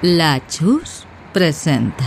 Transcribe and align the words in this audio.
La 0.00 0.40
Chus 0.46 1.08
presenta 1.32 2.04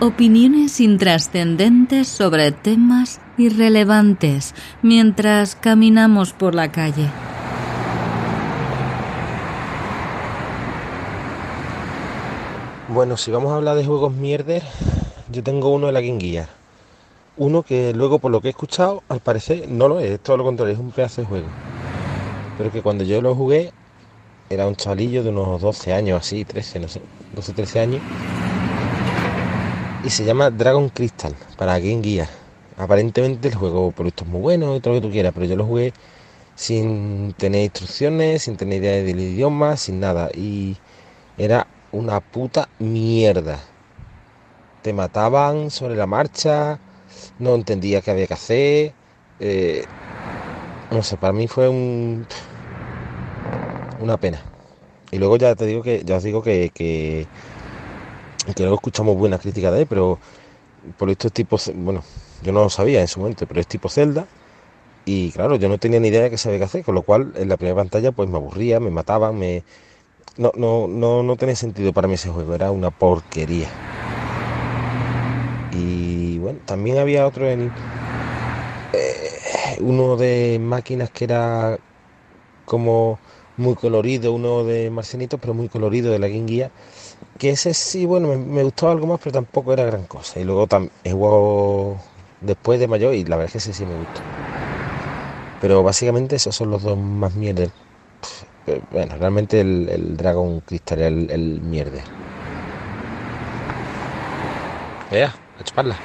opiniones 0.00 0.78
intrascendentes 0.78 2.06
sobre 2.06 2.52
temas 2.52 3.20
irrelevantes 3.36 4.54
mientras 4.80 5.56
caminamos 5.56 6.32
por 6.32 6.54
la 6.54 6.70
calle. 6.70 7.10
Bueno, 12.86 13.16
si 13.16 13.32
vamos 13.32 13.50
a 13.50 13.56
hablar 13.56 13.76
de 13.76 13.84
juegos 13.84 14.12
mierder, 14.12 14.62
yo 15.32 15.42
tengo 15.42 15.70
uno 15.70 15.88
de 15.88 15.92
la 15.92 16.02
Gear. 16.02 16.48
Uno 17.36 17.64
que 17.64 17.92
luego, 17.92 18.20
por 18.20 18.30
lo 18.30 18.40
que 18.40 18.46
he 18.46 18.50
escuchado, 18.50 19.02
al 19.08 19.18
parecer 19.18 19.68
no 19.68 19.88
lo 19.88 19.98
es 19.98 20.20
todo 20.20 20.36
lo 20.36 20.44
contrario, 20.44 20.74
es 20.74 20.78
un 20.78 20.92
pedazo 20.92 21.22
de 21.22 21.26
juego. 21.26 21.48
Pero 22.56 22.70
que 22.70 22.80
cuando 22.80 23.02
yo 23.02 23.20
lo 23.20 23.34
jugué, 23.34 23.72
era 24.50 24.66
un 24.66 24.76
chavalillo 24.76 25.22
de 25.22 25.30
unos 25.30 25.60
12 25.60 25.92
años, 25.92 26.20
así, 26.20 26.44
13, 26.44 26.80
no 26.80 26.88
sé, 26.88 27.00
12, 27.34 27.52
13 27.52 27.80
años. 27.80 28.02
Y 30.04 30.10
se 30.10 30.24
llama 30.24 30.50
Dragon 30.50 30.88
Crystal 30.88 31.34
para 31.56 31.78
Game 31.78 32.02
Gear. 32.02 32.28
Aparentemente 32.76 33.48
el 33.48 33.54
juego 33.54 33.90
por 33.90 34.06
esto 34.06 34.24
es 34.24 34.30
muy 34.30 34.40
bueno 34.40 34.76
y 34.76 34.80
todo 34.80 34.94
lo 34.94 35.00
que 35.00 35.06
tú 35.06 35.12
quieras, 35.12 35.32
pero 35.34 35.46
yo 35.46 35.56
lo 35.56 35.64
jugué 35.66 35.92
sin 36.54 37.34
tener 37.34 37.64
instrucciones, 37.64 38.42
sin 38.42 38.56
tener 38.56 38.82
idea 38.82 39.02
del 39.02 39.20
idioma, 39.20 39.76
sin 39.76 40.00
nada. 40.00 40.30
Y 40.34 40.76
era 41.36 41.66
una 41.92 42.20
puta 42.20 42.68
mierda. 42.78 43.60
Te 44.82 44.92
mataban 44.92 45.70
sobre 45.70 45.96
la 45.96 46.06
marcha, 46.06 46.78
no 47.38 47.54
entendía 47.54 48.00
qué 48.00 48.10
había 48.10 48.26
que 48.26 48.34
hacer. 48.34 48.94
eh, 49.40 49.84
no 50.90 51.02
sé, 51.02 51.16
para 51.16 51.32
mí 51.32 51.46
fue 51.48 51.68
un 51.68 52.26
una 54.00 54.16
pena. 54.16 54.40
Y 55.10 55.18
luego 55.18 55.36
ya 55.36 55.54
te 55.54 55.66
digo 55.66 55.82
que, 55.82 56.02
ya 56.04 56.16
os 56.16 56.22
digo 56.22 56.42
que, 56.42 56.70
que, 56.74 57.26
que 58.54 58.62
luego 58.62 58.76
escuchamos 58.76 59.16
buenas 59.16 59.40
críticas 59.40 59.72
de 59.72 59.82
él, 59.82 59.86
pero 59.88 60.18
por 60.98 61.10
esto 61.10 61.28
es 61.28 61.32
tipo, 61.32 61.58
bueno, 61.76 62.02
yo 62.42 62.52
no 62.52 62.62
lo 62.62 62.70
sabía 62.70 63.00
en 63.00 63.08
su 63.08 63.20
momento, 63.20 63.46
pero 63.46 63.60
es 63.60 63.66
tipo 63.66 63.88
Zelda. 63.88 64.26
Y 65.06 65.32
claro, 65.32 65.56
yo 65.56 65.68
no 65.68 65.78
tenía 65.78 66.00
ni 66.00 66.08
idea 66.08 66.22
de 66.22 66.30
qué 66.30 66.38
sabía 66.38 66.58
qué 66.58 66.64
hacer, 66.64 66.84
con 66.84 66.94
lo 66.94 67.02
cual 67.02 67.32
en 67.36 67.48
la 67.48 67.56
primera 67.56 67.76
pantalla 67.76 68.12
pues 68.12 68.28
me 68.28 68.36
aburría, 68.36 68.80
me 68.80 68.90
mataban, 68.90 69.38
me... 69.38 69.64
No, 70.38 70.52
no, 70.56 70.88
no, 70.88 71.22
no 71.22 71.36
tenía 71.36 71.56
sentido 71.56 71.92
para 71.92 72.08
mí 72.08 72.14
ese 72.14 72.30
juego, 72.30 72.54
era 72.54 72.70
una 72.70 72.90
porquería. 72.90 73.68
Y 75.70 76.38
bueno, 76.38 76.60
también 76.66 76.98
había 76.98 77.26
otro 77.26 77.48
en... 77.48 77.72
eh, 78.92 79.76
uno 79.80 80.16
de 80.16 80.58
máquinas 80.60 81.10
que 81.10 81.24
era 81.24 81.78
como 82.66 83.18
muy 83.58 83.74
colorido, 83.76 84.32
uno 84.32 84.64
de 84.64 84.90
Marcianitos, 84.90 85.40
pero 85.40 85.54
muy 85.54 85.68
colorido 85.68 86.12
de 86.12 86.18
la 86.20 86.28
Game 86.28 86.48
Gear, 86.48 86.72
que 87.38 87.50
ese 87.50 87.74
sí, 87.74 88.06
bueno, 88.06 88.28
me, 88.28 88.38
me 88.38 88.64
gustó 88.64 88.90
algo 88.90 89.06
más, 89.08 89.20
pero 89.20 89.32
tampoco 89.34 89.72
era 89.74 89.84
gran 89.84 90.06
cosa. 90.06 90.40
Y 90.40 90.44
luego 90.44 90.66
tam- 90.68 90.90
he 91.04 91.12
jugado 91.12 92.02
después 92.40 92.80
de 92.80 92.88
mayor 92.88 93.14
y 93.14 93.24
la 93.24 93.36
verdad 93.36 93.46
es 93.46 93.52
que 93.52 93.58
ese 93.58 93.74
sí 93.74 93.86
me 93.86 93.96
gustó. 93.96 94.22
Pero 95.60 95.82
básicamente 95.84 96.36
esos 96.36 96.54
son 96.56 96.70
los 96.70 96.82
dos 96.82 96.98
más 96.98 97.34
mierder. 97.34 97.72
Eh, 98.66 98.82
Bueno, 98.90 99.16
realmente 99.18 99.60
el, 99.60 99.88
el 99.90 100.16
Dragon 100.16 100.60
Crystal 100.62 101.00
el, 101.02 101.30
el 101.30 101.62
mierder. 101.62 102.04
Vea, 105.10 105.34
a 105.56 105.62
chuparla. 105.64 106.02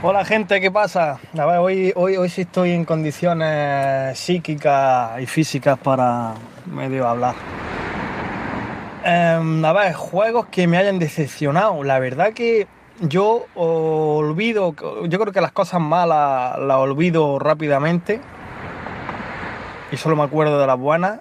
Hola 0.00 0.24
gente, 0.24 0.60
¿qué 0.60 0.70
pasa? 0.70 1.18
A 1.36 1.44
ver, 1.44 1.58
hoy, 1.58 1.92
hoy, 1.96 2.16
hoy 2.16 2.28
sí 2.28 2.42
estoy 2.42 2.70
en 2.70 2.84
condiciones 2.84 4.16
psíquicas 4.16 5.20
y 5.20 5.26
físicas 5.26 5.76
para 5.76 6.34
medio 6.66 7.08
hablar. 7.08 7.34
Em, 9.02 9.64
a 9.64 9.72
ver, 9.72 9.94
juegos 9.94 10.46
que 10.52 10.68
me 10.68 10.76
hayan 10.76 11.00
decepcionado. 11.00 11.82
La 11.82 11.98
verdad 11.98 12.32
que 12.32 12.68
yo 13.00 13.46
olvido, 13.56 14.72
yo 15.08 15.18
creo 15.18 15.32
que 15.32 15.40
las 15.40 15.50
cosas 15.50 15.80
malas 15.80 16.56
las 16.60 16.76
olvido 16.76 17.40
rápidamente 17.40 18.20
y 19.90 19.96
solo 19.96 20.14
me 20.14 20.22
acuerdo 20.22 20.60
de 20.60 20.66
las 20.68 20.78
buenas 20.78 21.18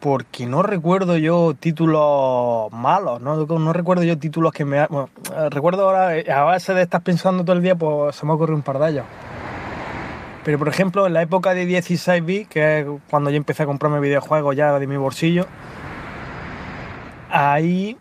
porque 0.00 0.46
no 0.46 0.62
recuerdo 0.62 1.16
yo 1.18 1.54
títulos 1.54 2.72
malos, 2.72 3.20
no, 3.20 3.36
no 3.36 3.72
recuerdo 3.72 4.02
yo 4.02 4.18
títulos 4.18 4.52
que 4.52 4.64
me... 4.64 4.86
Bueno, 4.86 5.10
recuerdo 5.50 5.84
ahora, 5.84 6.16
eh, 6.16 6.32
a 6.32 6.42
base 6.42 6.72
de 6.72 6.82
estar 6.82 7.02
pensando 7.02 7.44
todo 7.44 7.54
el 7.54 7.62
día, 7.62 7.76
pues 7.76 8.16
se 8.16 8.24
me 8.24 8.32
ocurre 8.32 8.54
un 8.54 8.62
par 8.62 8.78
de 8.78 8.90
ellos. 8.90 9.04
Pero 10.42 10.58
por 10.58 10.68
ejemplo, 10.68 11.06
en 11.06 11.12
la 11.12 11.22
época 11.22 11.52
de 11.52 11.66
16 11.66 12.24
bits, 12.24 12.48
que 12.48 12.80
es 12.80 12.86
cuando 13.10 13.30
yo 13.30 13.36
empecé 13.36 13.64
a 13.64 13.66
comprarme 13.66 14.00
videojuegos 14.00 14.56
ya 14.56 14.78
de 14.78 14.86
mi 14.86 14.96
bolsillo, 14.96 15.46
ahí... 17.30 17.98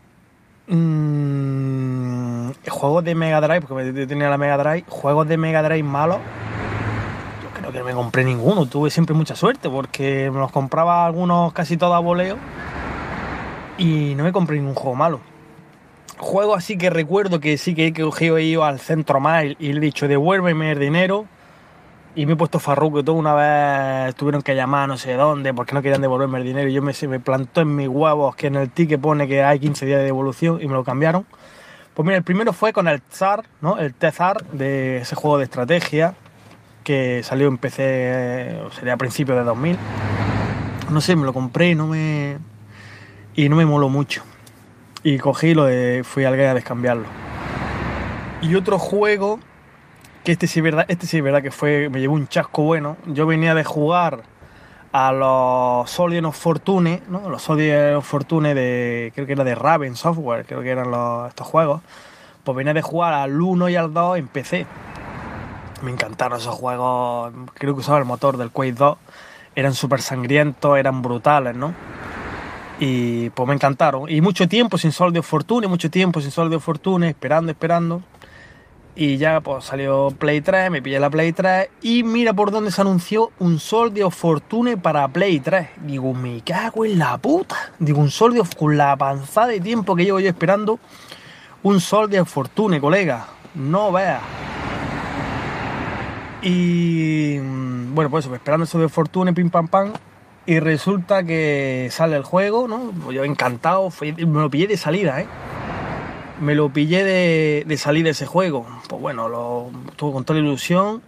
mm, 0.67 2.51
juegos 2.69 3.03
de 3.03 3.13
Mega 3.13 3.41
Drive, 3.41 3.61
porque 3.61 4.05
tenía 4.07 4.29
la 4.29 4.37
Mega 4.37 4.57
Drive, 4.57 4.85
juegos 4.87 5.27
de 5.27 5.37
Mega 5.37 5.61
Drive 5.63 5.83
malos, 5.83 6.19
que 7.71 7.79
no 7.79 7.85
me 7.85 7.93
compré 7.93 8.23
ninguno, 8.23 8.65
tuve 8.65 8.89
siempre 8.89 9.15
mucha 9.15 9.35
suerte 9.35 9.69
porque 9.69 10.29
me 10.31 10.39
los 10.39 10.51
compraba 10.51 11.05
algunos 11.05 11.53
casi 11.53 11.77
todos 11.77 11.95
a 11.95 11.99
voleo 11.99 12.37
y 13.77 14.13
no 14.15 14.23
me 14.23 14.31
compré 14.31 14.57
ningún 14.57 14.75
juego 14.75 14.95
malo. 14.95 15.19
Juego 16.17 16.55
así 16.55 16.77
que 16.77 16.89
recuerdo 16.89 17.39
que 17.39 17.57
sí 17.57 17.75
que 17.75 17.87
he 17.87 17.93
cogido 17.93 18.37
he 18.37 18.43
ido 18.43 18.63
al 18.65 18.79
centro 18.79 19.19
mail 19.19 19.55
y 19.59 19.71
le 19.71 19.79
he 19.79 19.81
dicho 19.81 20.07
devuélveme 20.07 20.71
el 20.71 20.79
dinero 20.79 21.25
y 22.15 22.25
me 22.25 22.33
he 22.33 22.35
puesto 22.35 22.59
farruco 22.59 23.03
todo 23.03 23.15
una 23.15 23.33
vez 23.35 24.15
tuvieron 24.15 24.41
que 24.41 24.53
llamar 24.55 24.89
no 24.89 24.97
sé 24.97 25.13
dónde 25.13 25.53
porque 25.53 25.73
no 25.73 25.81
querían 25.81 26.01
devolverme 26.01 26.39
el 26.39 26.43
dinero 26.43 26.69
y 26.69 26.73
yo 26.73 26.81
me, 26.81 26.93
me 27.07 27.19
plantó 27.19 27.61
en 27.61 27.75
mis 27.75 27.87
huevos 27.87 28.35
que 28.35 28.47
en 28.47 28.55
el 28.55 28.69
ticket 28.69 28.99
pone 28.99 29.27
que 29.27 29.43
hay 29.43 29.59
15 29.59 29.85
días 29.85 29.99
de 29.99 30.05
devolución 30.05 30.59
y 30.61 30.67
me 30.67 30.73
lo 30.73 30.83
cambiaron. 30.83 31.25
Pues 31.93 32.05
mira, 32.05 32.17
el 32.17 32.23
primero 32.23 32.53
fue 32.53 32.71
con 32.71 32.87
el 32.87 33.01
Tsar, 33.01 33.43
¿no? 33.61 33.77
El 33.77 33.93
T-Zar 33.93 34.45
de 34.51 34.99
ese 34.99 35.15
juego 35.15 35.37
de 35.37 35.43
estrategia 35.43 36.15
que 36.83 37.21
salió 37.23 37.47
en 37.47 37.57
PC, 37.57 37.83
eh, 37.85 38.61
sería 38.77 38.93
a 38.93 38.97
principios 38.97 39.37
de 39.37 39.43
2000. 39.43 39.77
No 40.89 41.01
sé, 41.01 41.15
me 41.15 41.25
lo 41.25 41.33
compré 41.33 41.69
y 41.71 41.75
no 41.75 41.87
me, 41.87 42.37
y 43.35 43.47
no 43.49 43.55
me 43.55 43.65
moló 43.65 43.89
mucho. 43.89 44.23
Y 45.03 45.17
cogí 45.17 45.53
lo 45.53 45.65
de, 45.65 46.03
fui 46.03 46.25
al 46.25 46.33
a 46.49 46.53
descambiarlo. 46.53 47.05
Y 48.41 48.55
otro 48.55 48.79
juego, 48.79 49.39
que 50.23 50.31
este 50.31 50.47
sí 50.47 50.59
es 50.59 50.63
verdad, 50.63 50.85
este 50.87 51.07
sí 51.07 51.17
verdad 51.21 51.41
que 51.41 51.51
fue, 51.51 51.89
me 51.89 51.99
llevó 51.99 52.15
un 52.15 52.27
chasco 52.27 52.63
bueno. 52.63 52.97
Yo 53.05 53.25
venía 53.25 53.53
de 53.53 53.63
jugar 53.63 54.23
a 54.91 55.11
los 55.11 55.89
Soldier 55.91 56.25
of 56.25 56.35
Fortune, 56.37 57.03
¿no? 57.09 57.29
Los 57.29 57.43
Soldier 57.43 57.95
of 57.95 58.05
Fortune 58.07 58.55
de, 58.55 59.11
creo 59.13 59.27
que 59.27 59.33
era 59.33 59.43
de 59.43 59.53
Raven 59.55 59.95
Software, 59.95 60.45
creo 60.45 60.61
que 60.61 60.69
eran 60.71 60.89
los- 60.89 61.27
estos 61.29 61.45
juegos. 61.45 61.81
Pues 62.43 62.55
venía 62.55 62.73
de 62.73 62.81
jugar 62.81 63.13
al 63.13 63.39
1 63.39 63.69
y 63.69 63.75
al 63.75 63.93
2 63.93 64.17
en 64.17 64.27
PC. 64.27 64.65
Me 65.81 65.91
encantaron 65.91 66.39
esos 66.39 66.55
juegos. 66.55 67.33
Creo 67.53 67.73
que 67.73 67.79
usaba 67.81 67.99
el 67.99 68.05
motor 68.05 68.37
del 68.37 68.51
Quake 68.51 68.73
2. 68.73 68.97
Eran 69.55 69.73
súper 69.73 70.01
sangrientos, 70.01 70.77
eran 70.77 71.01
brutales, 71.01 71.55
¿no? 71.55 71.73
Y 72.79 73.29
pues 73.31 73.47
me 73.47 73.55
encantaron. 73.55 74.09
Y 74.09 74.21
mucho 74.21 74.47
tiempo 74.47 74.77
sin 74.77 74.91
Sol 74.91 75.11
de 75.11 75.21
Fortune, 75.21 75.67
mucho 75.67 75.89
tiempo 75.89 76.21
sin 76.21 76.31
Sol 76.31 76.49
de 76.49 76.59
Fortune, 76.59 77.09
esperando, 77.09 77.51
esperando. 77.51 78.01
Y 78.95 79.17
ya 79.17 79.39
pues 79.39 79.65
salió 79.65 80.09
Play 80.11 80.41
3, 80.41 80.71
me 80.71 80.81
pillé 80.81 80.99
la 80.99 81.09
Play 81.09 81.31
3 81.31 81.69
y 81.81 82.03
mira 82.03 82.33
por 82.33 82.51
dónde 82.51 82.71
se 82.71 82.81
anunció 82.81 83.31
un 83.39 83.59
Sol 83.59 83.93
de 83.93 84.09
Fortune 84.09 84.77
para 84.77 85.07
Play 85.07 85.39
3. 85.39 85.69
Digo, 85.83 86.13
me 86.13 86.41
cago 86.41 86.85
en 86.85 86.99
la 86.99 87.17
puta. 87.17 87.55
Digo, 87.79 87.99
un 87.99 88.11
Sol 88.11 88.33
de 88.33 88.43
con 88.57 88.77
la 88.77 88.95
panzada 88.97 89.47
de 89.47 89.61
tiempo 89.61 89.95
que 89.95 90.03
llevo 90.03 90.19
yo 90.19 90.27
esperando. 90.27 90.79
Un 91.63 91.79
Sol 91.79 92.09
de 92.09 92.23
Fortune, 92.25 92.81
colega. 92.81 93.27
No 93.55 93.91
veas. 93.91 94.21
Y 96.41 97.37
mm, 97.41 97.93
bueno, 97.95 98.09
pues 98.09 98.25
esperando 98.25 98.63
eso 98.63 98.79
de 98.79 98.89
Fortune, 98.89 99.33
pim 99.33 99.49
pam 99.49 99.67
pam. 99.67 99.93
Y 100.45 100.59
resulta 100.59 101.23
que 101.23 101.89
sale 101.91 102.15
el 102.15 102.23
juego, 102.23 102.67
¿no? 102.67 103.11
Yo 103.11 103.23
encantado, 103.23 103.89
fui- 103.91 104.13
me 104.13 104.41
lo 104.41 104.49
pillé 104.49 104.67
de 104.67 104.77
salida, 104.77 105.21
¿eh? 105.21 105.27
Me 106.41 106.55
lo 106.55 106.69
pillé 106.69 107.03
de, 107.03 107.65
de 107.67 107.77
salida 107.77 108.09
ese 108.09 108.25
juego. 108.25 108.65
Pues 108.87 109.01
bueno, 109.01 109.27
lo 109.29 109.69
tuve 109.95 110.13
con 110.13 110.23
toda 110.23 110.39
la 110.39 110.45
ilusión. 110.47 111.01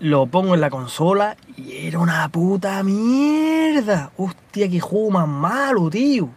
Lo 0.00 0.26
pongo 0.26 0.54
en 0.54 0.60
la 0.60 0.70
consola 0.70 1.36
y 1.56 1.86
era 1.86 1.98
una 1.98 2.28
puta 2.28 2.82
mierda. 2.82 4.10
Hostia, 4.16 4.68
qué 4.68 4.80
juego 4.80 5.10
más 5.10 5.28
malo, 5.28 5.88
tío. 5.90 6.28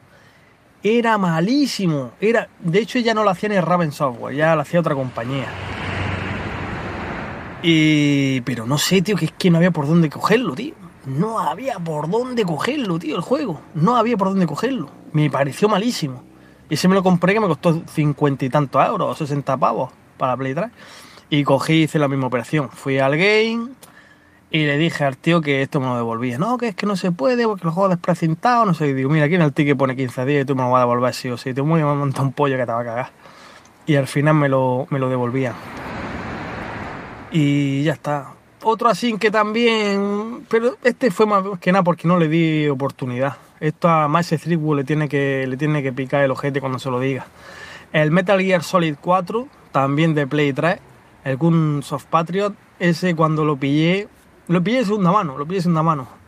Era 0.83 1.17
malísimo. 1.17 2.11
Era, 2.21 2.47
de 2.59 2.79
hecho, 2.79 2.97
ya 2.99 3.13
no 3.13 3.23
lo 3.23 3.29
hacía 3.29 3.49
ni 3.49 3.59
Raven 3.59 3.91
Software, 3.91 4.35
ya 4.35 4.55
lo 4.55 4.61
hacía 4.61 4.79
otra 4.79 4.95
compañía. 4.95 5.45
Y. 7.63 8.41
Pero 8.41 8.65
no 8.65 8.77
sé, 8.77 9.01
tío, 9.01 9.15
que 9.15 9.25
es 9.25 9.31
que 9.31 9.49
no 9.49 9.57
había 9.57 9.71
por 9.71 9.87
dónde 9.87 10.09
cogerlo, 10.09 10.55
tío. 10.55 10.73
No 11.05 11.39
había 11.39 11.79
por 11.79 12.09
dónde 12.09 12.45
cogerlo, 12.45 12.99
tío, 12.99 13.15
el 13.15 13.21
juego. 13.21 13.59
No 13.73 13.97
había 13.97 14.17
por 14.17 14.29
dónde 14.29 14.45
cogerlo. 14.45 14.89
Me 15.13 15.29
pareció 15.29 15.67
malísimo. 15.67 16.23
Y 16.69 16.75
ese 16.75 16.87
me 16.87 16.95
lo 16.95 17.03
compré 17.03 17.33
que 17.33 17.39
me 17.39 17.47
costó 17.47 17.81
cincuenta 17.87 18.45
y 18.45 18.49
tantos 18.49 18.85
euros, 18.85 19.17
60 19.17 19.57
pavos 19.57 19.91
para 20.17 20.37
Play 20.37 20.53
3. 20.53 20.71
Y 21.29 21.43
cogí 21.43 21.73
y 21.73 21.83
hice 21.83 21.99
la 21.99 22.07
misma 22.07 22.27
operación. 22.27 22.69
Fui 22.69 22.99
al 22.99 23.17
game 23.17 23.69
Y 24.51 24.65
le 24.65 24.77
dije 24.77 25.03
al 25.03 25.17
tío 25.17 25.41
que 25.41 25.61
esto 25.61 25.79
me 25.79 25.87
lo 25.87 25.95
devolvía. 25.95 26.37
No, 26.37 26.57
que 26.57 26.69
es 26.69 26.75
que 26.75 26.85
no 26.85 26.95
se 26.95 27.11
puede 27.11 27.45
porque 27.45 27.65
los 27.65 27.73
juegos 27.73 27.89
desprecintados, 27.91 28.67
no 28.67 28.73
sé. 28.73 28.87
Y 28.87 28.93
digo, 28.93 29.09
mira, 29.09 29.25
aquí 29.25 29.35
en 29.35 29.41
el 29.41 29.53
ticket 29.53 29.77
pone 29.77 29.95
15 29.95 30.25
días 30.25 30.43
y 30.43 30.45
tú 30.45 30.55
me 30.55 30.63
lo 30.63 30.71
vas 30.71 30.79
a 30.79 30.81
devolver 30.81 31.13
sí 31.13 31.29
o 31.29 31.37
sí. 31.37 31.53
Te 31.53 31.61
voy 31.61 31.81
a 31.81 31.85
montar 31.85 32.23
un 32.23 32.33
pollo 32.33 32.57
que 32.57 32.65
te 32.65 32.71
va 32.71 32.81
a 32.81 32.85
cagar. 32.85 33.11
Y 33.85 33.95
al 33.95 34.07
final 34.07 34.35
me 34.35 34.49
lo, 34.49 34.87
me 34.91 34.99
lo 34.99 35.09
devolvían. 35.09 35.55
Y 37.31 37.83
ya 37.83 37.93
está. 37.93 38.33
Otro 38.63 38.89
así 38.89 39.17
que 39.17 39.31
también. 39.31 40.45
Pero 40.49 40.77
este 40.83 41.11
fue 41.11 41.25
más 41.25 41.43
que 41.59 41.71
nada 41.71 41.83
porque 41.83 42.07
no 42.07 42.19
le 42.19 42.27
di 42.27 42.67
oportunidad. 42.67 43.37
Esto 43.59 43.87
a 43.87 44.07
Max 44.07 44.29
Threepwood 44.29 44.77
le 44.77 44.83
tiene 44.83 45.07
que 45.07 45.45
le 45.47 45.57
tiene 45.57 45.83
que 45.83 45.93
picar 45.93 46.23
el 46.23 46.31
ojete 46.31 46.59
cuando 46.59 46.79
se 46.79 46.89
lo 46.89 46.99
diga. 46.99 47.25
El 47.93 48.11
Metal 48.11 48.39
Gear 48.39 48.63
Solid 48.63 48.95
4, 48.99 49.47
también 49.71 50.13
de 50.13 50.25
Play 50.25 50.53
3, 50.53 50.79
el 51.25 51.37
Guns 51.37 51.91
of 51.91 52.05
Patriot, 52.05 52.53
ese 52.79 53.15
cuando 53.15 53.43
lo 53.43 53.57
pillé, 53.57 54.07
lo 54.47 54.63
pillé 54.63 54.79
de 54.79 54.85
segunda 54.85 55.11
mano, 55.11 55.37
lo 55.37 55.45
pillé 55.45 55.57
de 55.57 55.63
segunda 55.63 55.83
mano. 55.83 56.20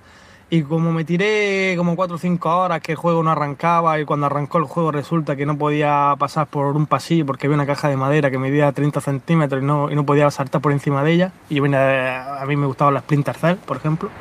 Y 0.54 0.62
como 0.62 0.92
me 0.92 1.04
tiré 1.04 1.74
como 1.76 1.96
4 1.96 2.16
o 2.16 2.20
5 2.20 2.58
horas 2.58 2.80
que 2.80 2.92
el 2.92 2.96
juego 2.96 3.24
no 3.24 3.32
arrancaba 3.32 4.00
y 4.00 4.06
cuando 4.06 4.28
arrancó 4.28 4.60
el 4.60 4.66
juego 4.66 4.92
resulta 4.92 5.36
que 5.36 5.48
no 5.48 5.58
podía 5.58 6.14
pasar 6.20 6.46
por 6.46 6.76
un 6.76 6.86
pasillo 6.86 7.26
porque 7.26 7.48
había 7.48 7.56
una 7.56 7.66
caja 7.66 7.90
de 7.90 7.98
madera 7.98 8.30
que 8.30 8.38
medía 8.38 8.72
30 8.72 9.02
centímetros 9.02 9.64
y 9.64 9.66
no, 9.66 9.90
y 9.90 9.96
no 9.96 10.06
podía 10.06 10.30
saltar 10.30 10.62
por 10.62 10.72
encima 10.72 11.04
de 11.04 11.12
ella. 11.12 11.32
Y 11.50 11.58
a 11.58 12.46
mí 12.46 12.56
me 12.56 12.68
gustaba 12.68 12.92
la 12.92 13.00
Splinter 13.00 13.36
Cell, 13.36 13.56
por 13.66 13.78
ejemplo. 13.78 14.12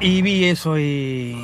Y 0.00 0.22
vi 0.22 0.46
eso 0.46 0.78
y, 0.78 1.36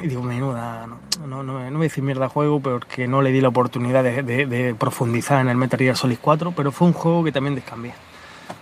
y 0.00 0.06
digo, 0.06 0.22
menuda, 0.22 0.86
no, 0.86 1.26
no, 1.26 1.42
no, 1.42 1.68
no 1.68 1.78
voy 1.78 1.88
a 1.88 2.00
mierda 2.00 2.28
juego 2.28 2.60
porque 2.60 3.08
no 3.08 3.22
le 3.22 3.32
di 3.32 3.40
la 3.40 3.48
oportunidad 3.48 4.04
de 4.04 4.76
profundizar 4.78 5.40
en 5.40 5.48
el 5.48 5.56
Metal 5.56 5.80
Gear 5.80 5.96
Solid 5.96 6.18
4, 6.22 6.52
pero 6.54 6.70
fue 6.70 6.86
un 6.86 6.92
juego 6.92 7.24
que 7.24 7.32
también 7.32 7.56
descambié. 7.56 7.92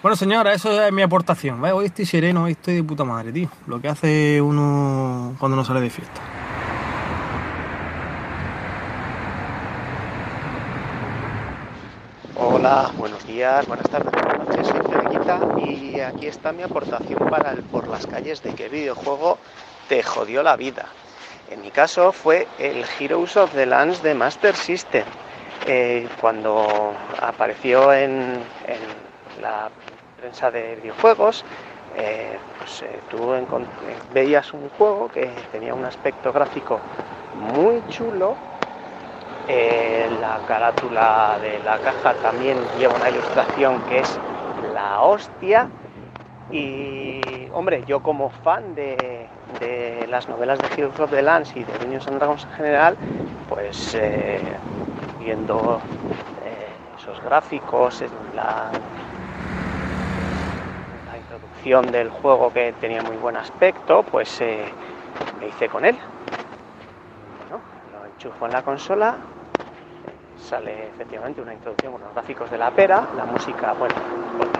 Bueno, 0.03 0.17
señora, 0.17 0.53
eso 0.53 0.71
es 0.81 0.93
mi 0.93 1.03
aportación. 1.03 1.65
Hoy 1.65 1.87
estoy 1.87 2.07
sereno, 2.07 2.45
hoy 2.45 2.53
estoy 2.53 2.75
de 2.75 2.85
puta 2.85 3.05
madre, 3.05 3.33
tío. 3.33 3.49
Lo 3.67 3.81
que 3.81 3.89
hace 3.89 4.41
uno 4.41 5.35
cuando 5.39 5.57
no 5.57 5.65
sale 5.65 5.81
de 5.81 5.91
fiesta. 5.91 6.21
Hola, 12.39 12.91
buenos 12.97 13.27
días, 13.27 13.67
buenas 13.67 13.89
tardes, 13.89 14.13
buenas 14.13 14.49
noches, 14.49 14.67
soy 14.69 14.81
Cerequita 14.91 15.41
y 15.67 16.01
aquí 16.01 16.27
está 16.27 16.53
mi 16.53 16.63
aportación 16.63 17.29
para 17.31 17.53
el 17.53 17.63
por 17.63 17.89
las 17.89 18.07
calles 18.07 18.43
de 18.43 18.55
qué 18.55 18.69
videojuego 18.69 19.39
te 19.89 20.03
jodió 20.03 20.43
la 20.43 20.57
vida. 20.57 20.87
En 21.51 21.63
mi 21.63 21.71
caso 21.71 22.13
fue 22.13 22.47
el 22.59 22.85
Heroes 22.99 23.37
of 23.37 23.53
the 23.55 23.67
Lands 23.67 24.03
de 24.03 24.15
Master 24.15 24.55
System. 24.55 25.05
Eh, 25.67 26.09
cuando 26.21 26.93
apareció 27.21 27.93
en 27.93 28.41
la 29.41 29.71
prensa 30.19 30.51
de 30.51 30.77
videojuegos, 30.77 31.45
eh, 31.97 32.37
pues, 32.59 32.83
eh, 32.83 33.01
tú 33.11 33.33
veías 34.13 34.53
un 34.53 34.69
juego 34.71 35.09
que 35.09 35.31
tenía 35.51 35.75
un 35.75 35.85
aspecto 35.85 36.33
gráfico 36.33 36.79
muy 37.55 37.83
chulo. 37.89 38.35
Eh, 39.49 40.11
la 40.21 40.39
carátula 40.47 41.39
de 41.41 41.59
la 41.61 41.79
caja 41.79 42.15
también 42.15 42.59
lleva 42.79 42.95
una 42.97 43.09
ilustración 43.09 43.81
que 43.89 44.01
es 44.01 44.19
la 44.75 45.01
hostia. 45.01 45.69
Y 46.51 47.21
hombre, 47.53 47.83
yo 47.87 48.01
como 48.01 48.29
fan 48.31 48.75
de, 48.75 49.29
las 50.09 50.29
novelas 50.29 50.59
de 50.59 50.69
Heroes 50.77 51.01
of 51.01 51.11
the 51.11 51.23
Lands 51.23 51.57
y 51.57 51.65
de 51.65 51.79
Dungeons 51.79 52.07
and 52.09 52.19
Dragons 52.19 52.45
en 52.45 52.51
general, 52.51 52.97
pues 53.49 53.99
viendo 55.19 55.81
esos 56.99 57.23
gráficos, 57.25 58.05
la, 58.35 58.71
del 61.67 62.11
juego 62.11 62.53
que 62.53 62.73
tenía 62.81 63.03
muy 63.03 63.17
buen 63.17 63.37
aspecto, 63.37 64.05
pues 64.05 64.41
eh, 64.41 64.67
me 65.41 65.49
hice 65.49 65.69
con 65.69 65.85
él. 65.85 65.97
Lo 67.93 68.07
enchufo 68.07 68.47
en 68.47 68.53
la 68.53 68.63
consola, 68.63 69.17
sale 70.39 70.87
efectivamente 70.87 71.43
una 71.43 71.55
introducción 71.55 71.91
con 71.91 72.03
los 72.03 72.15
gráficos 72.15 72.49
de 72.53 72.59
la 72.59 72.71
pera, 72.71 73.09
la 73.17 73.25
música, 73.25 73.73
bueno, 73.73 73.97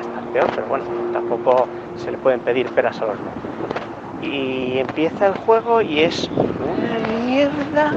estar 0.01 0.25
peor, 0.33 0.51
pero 0.53 0.67
bueno, 0.67 0.85
tampoco 1.13 1.69
se 1.95 2.11
le 2.11 2.19
pueden 2.19 2.41
pedir 2.41 2.69
peras 2.71 3.01
al 3.01 3.11
horno. 3.11 3.31
Y 4.23 4.79
empieza 4.79 5.29
el 5.29 5.35
juego 5.35 5.81
y 5.81 6.01
es 6.01 6.29
una 6.29 7.25
mierda 7.25 7.93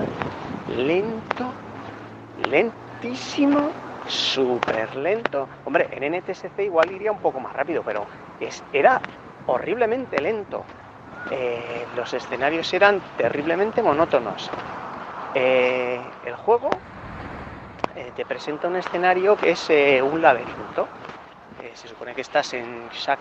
lento, 0.77 1.51
lentísimo, 2.47 3.71
súper 4.05 4.95
lento. 4.95 5.47
Hombre, 5.65 5.87
en 5.93 6.13
NTSC 6.13 6.59
igual 6.59 6.91
iría 6.91 7.11
un 7.11 7.19
poco 7.19 7.39
más 7.39 7.53
rápido, 7.53 7.81
pero 7.83 8.05
era 8.73 9.01
horriblemente 9.47 10.21
lento. 10.21 10.63
Eh, 11.31 11.85
los 11.95 12.13
escenarios 12.13 12.73
eran 12.73 13.01
terriblemente 13.17 13.83
monótonos. 13.83 14.49
Eh, 15.35 15.99
el 16.25 16.35
juego 16.35 16.69
eh, 17.95 18.11
te 18.15 18.25
presenta 18.25 18.67
un 18.67 18.77
escenario 18.77 19.35
que 19.35 19.51
es 19.51 19.69
un 20.01 20.21
laberinto. 20.21 20.87
se 21.73 21.87
supone 21.87 22.15
que 22.15 22.21
estás 22.21 22.53
en 22.53 22.89
Shak 22.89 23.19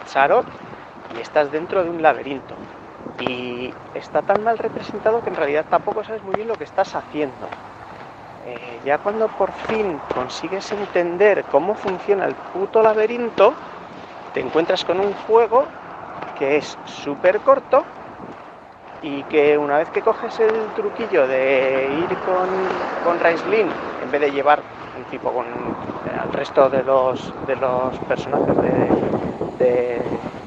y 1.16 1.20
estás 1.20 1.50
dentro 1.50 1.82
de 1.82 1.90
un 1.90 2.00
laberinto. 2.00 2.54
Y 3.20 3.70
está 3.94 4.22
tan 4.22 4.44
mal 4.44 4.56
representado 4.58 5.22
que 5.22 5.30
en 5.30 5.36
realidad 5.36 5.66
tampoco 5.68 6.04
sabes 6.04 6.22
muy 6.22 6.34
bien 6.36 6.48
lo 6.48 6.54
que 6.54 6.64
estás 6.64 6.94
haciendo. 6.94 7.48
ya 8.84 8.98
cuando 8.98 9.26
por 9.28 9.50
fin 9.52 10.00
consigues 10.14 10.70
entender 10.72 11.44
cómo 11.50 11.74
funciona 11.74 12.26
el 12.26 12.34
puto 12.34 12.80
laberinto, 12.80 13.52
te 14.32 14.40
encuentras 14.40 14.84
con 14.84 15.00
un 15.00 15.14
juego 15.26 15.66
que 16.38 16.56
es 16.56 16.78
súper 16.84 17.40
corto 17.40 17.84
y 19.02 19.22
que 19.24 19.56
una 19.56 19.78
vez 19.78 19.90
que 19.90 20.02
coges 20.02 20.38
el 20.40 20.68
truquillo 20.74 21.26
de 21.26 21.88
ir 21.90 22.16
con, 22.18 22.48
con 23.04 23.16
en 23.24 24.12
vez 24.12 24.20
de 24.20 24.32
llevar 24.32 24.60
un 24.96 25.04
tipo 25.04 25.32
con 25.32 25.46
el 25.46 26.32
resto 26.32 26.68
de 26.68 26.82
los, 26.82 27.32
de 27.46 27.56
los 27.56 27.96
personajes 28.00 28.56
de, 29.58 29.68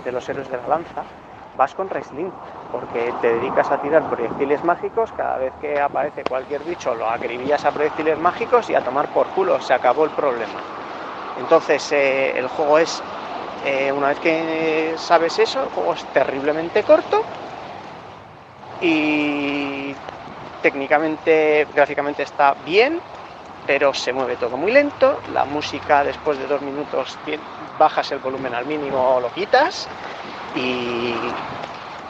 de, 0.06 0.12
los 0.12 0.28
héroes 0.28 0.50
de 0.50 0.58
la 0.58 0.68
lanza, 0.68 1.04
vas 1.58 1.74
con 1.74 1.90
Raistlin, 1.90 2.32
porque 2.72 3.14
te 3.22 3.34
dedicas 3.34 3.72
a 3.72 3.78
tirar 3.78 4.04
proyectiles 4.04 4.64
mágicos, 4.64 5.12
cada 5.16 5.38
vez 5.38 5.54
que 5.62 5.80
aparece 5.80 6.24
cualquier 6.24 6.64
bicho 6.64 6.94
lo 6.96 7.10
acribillas 7.10 7.66
a 7.66 7.72
proyectiles 7.72 8.18
mágicos 8.20 8.70
y 8.70 8.76
a 8.76 8.82
tomar 8.82 9.08
por 9.14 9.28
culo, 9.28 9.60
se 9.62 9.74
acabó 9.74 10.06
el 10.06 10.12
problema. 10.12 10.60
Entonces 11.38 11.92
eh, 11.92 12.38
el 12.38 12.48
juego 12.48 12.78
es 12.78 13.02
eh, 13.66 13.92
una 13.92 14.10
vez 14.10 14.20
que 14.20 14.96
sabes 14.98 15.38
eso, 15.40 15.64
el 15.64 15.70
juego 15.70 15.94
es 15.94 16.04
terriblemente 16.14 16.84
corto 16.84 17.24
y 18.82 19.94
técnicamente, 20.62 21.68
gráficamente 21.74 22.24
está 22.24 22.56
bien, 22.66 23.00
pero 23.68 23.94
se 23.94 24.14
mueve 24.14 24.36
todo 24.36 24.58
muy 24.58 24.72
lento. 24.72 25.20
La 25.34 25.46
música 25.46 26.04
después 26.04 26.38
de 26.40 26.48
dos 26.48 26.62
minutos 26.62 27.18
bajas 27.78 28.12
el 28.12 28.20
volumen 28.20 28.54
al 28.54 28.66
mínimo 28.66 29.16
o 29.16 29.20
lo 29.20 29.32
quitas 29.34 29.88
y 30.56 31.14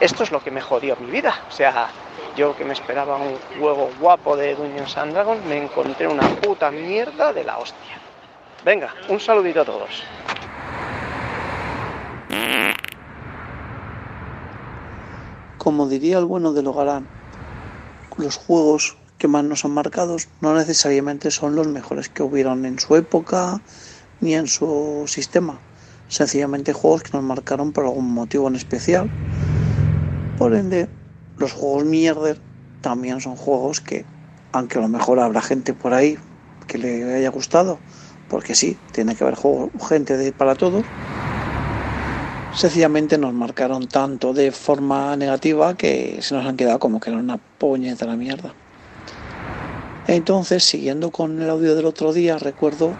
esto 0.00 0.22
es 0.22 0.32
lo 0.32 0.42
que 0.42 0.50
me 0.50 0.60
jodió 0.60 0.96
mi 0.96 1.10
vida. 1.10 1.34
O 1.48 1.52
sea, 1.52 1.88
yo 2.36 2.56
que 2.56 2.64
me 2.64 2.72
esperaba 2.72 3.16
un 3.16 3.38
juego 3.60 3.90
guapo 4.00 4.36
de 4.36 4.54
Dungeons 4.54 4.96
and 4.96 5.46
me 5.46 5.58
encontré 5.58 6.06
una 6.08 6.26
puta 6.28 6.70
mierda 6.70 7.32
de 7.32 7.44
la 7.44 7.58
hostia. 7.58 7.98
Venga, 8.64 8.94
un 9.08 9.20
saludito 9.20 9.60
a 9.60 9.64
todos. 9.64 10.02
Como 15.58 15.88
diría 15.88 16.18
el 16.18 16.24
bueno 16.24 16.52
de 16.52 16.62
Logarán, 16.62 17.06
los 18.16 18.36
juegos 18.36 18.96
que 19.16 19.28
más 19.28 19.44
nos 19.44 19.64
han 19.64 19.70
marcado 19.70 20.16
no 20.40 20.56
necesariamente 20.56 21.30
son 21.30 21.54
los 21.54 21.68
mejores 21.68 22.08
que 22.08 22.24
hubieron 22.24 22.64
en 22.64 22.80
su 22.80 22.96
época 22.96 23.60
ni 24.20 24.34
en 24.34 24.48
su 24.48 25.04
sistema. 25.06 25.60
Sencillamente 26.08 26.72
juegos 26.72 27.04
que 27.04 27.12
nos 27.12 27.22
marcaron 27.22 27.70
por 27.70 27.84
algún 27.84 28.12
motivo 28.12 28.48
en 28.48 28.56
especial. 28.56 29.08
Por 30.36 30.54
ende, 30.54 30.88
los 31.38 31.52
juegos 31.52 31.84
mierder 31.84 32.40
también 32.80 33.20
son 33.20 33.36
juegos 33.36 33.80
que, 33.80 34.04
aunque 34.50 34.78
a 34.78 34.82
lo 34.82 34.88
mejor 34.88 35.20
habrá 35.20 35.40
gente 35.40 35.74
por 35.74 35.94
ahí 35.94 36.18
que 36.66 36.78
le 36.78 37.14
haya 37.14 37.30
gustado, 37.30 37.78
porque 38.28 38.56
sí, 38.56 38.76
tiene 38.90 39.14
que 39.14 39.22
haber 39.22 39.38
gente 39.88 40.16
de, 40.16 40.32
para 40.32 40.56
todo 40.56 40.82
sencillamente 42.54 43.18
nos 43.18 43.32
marcaron 43.32 43.86
tanto 43.86 44.32
de 44.32 44.52
forma 44.52 45.16
negativa 45.16 45.76
que 45.76 46.18
se 46.20 46.34
nos 46.34 46.46
han 46.46 46.56
quedado 46.56 46.78
como 46.78 47.00
que 47.00 47.10
era 47.10 47.18
una 47.18 47.38
la 48.06 48.16
mierda. 48.16 48.54
Entonces, 50.06 50.64
siguiendo 50.64 51.10
con 51.10 51.40
el 51.40 51.48
audio 51.48 51.74
del 51.74 51.86
otro 51.86 52.12
día, 52.12 52.36
recuerdo 52.38 52.92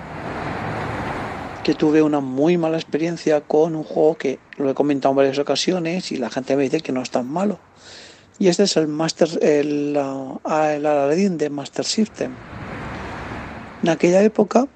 que 1.64 1.74
tuve 1.74 2.02
una 2.02 2.20
muy 2.20 2.56
mala 2.56 2.76
experiencia 2.76 3.40
con 3.40 3.76
un 3.76 3.84
juego 3.84 4.16
que 4.16 4.38
lo 4.56 4.70
he 4.70 4.74
comentado 4.74 5.12
en 5.12 5.16
varias 5.16 5.38
ocasiones 5.38 6.10
y 6.12 6.16
la 6.16 6.30
gente 6.30 6.56
me 6.56 6.64
dice 6.64 6.80
que 6.80 6.92
no 6.92 7.02
es 7.02 7.10
tan 7.10 7.28
malo. 7.28 7.58
Y 8.38 8.48
este 8.48 8.64
es 8.64 8.76
el 8.76 8.88
Master, 8.88 9.28
el, 9.42 9.96
el 9.96 10.86
Aladdin 10.86 11.38
de 11.38 11.50
Master 11.50 11.84
System. 11.84 12.32
En 13.82 13.88
aquella 13.88 14.22
época 14.22 14.66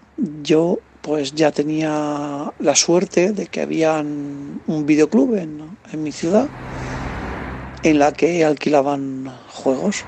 yo 0.42 0.78
pues 1.06 1.34
ya 1.34 1.52
tenía 1.52 2.52
la 2.58 2.74
suerte 2.74 3.30
de 3.30 3.46
que 3.46 3.60
había 3.60 4.00
un 4.00 4.82
videoclub 4.86 5.36
en, 5.36 6.02
mi 6.02 6.10
ciudad 6.10 6.48
en 7.84 8.00
la 8.00 8.12
que 8.12 8.44
alquilaban 8.44 9.32
juegos. 9.52 10.04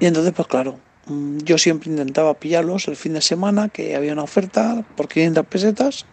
Y 0.00 0.06
entonces, 0.06 0.32
pues 0.34 0.48
claro, 0.48 0.80
mm, 1.06 1.38
yo 1.38 1.56
siempre 1.56 1.88
intentaba 1.88 2.34
pillarlos 2.34 2.88
el 2.88 2.96
fin 2.96 3.14
de 3.14 3.20
semana, 3.20 3.68
que 3.68 3.94
había 3.94 4.12
una 4.12 4.24
oferta 4.24 4.84
por 4.96 5.06
500 5.06 5.46
pesetas, 5.46 6.04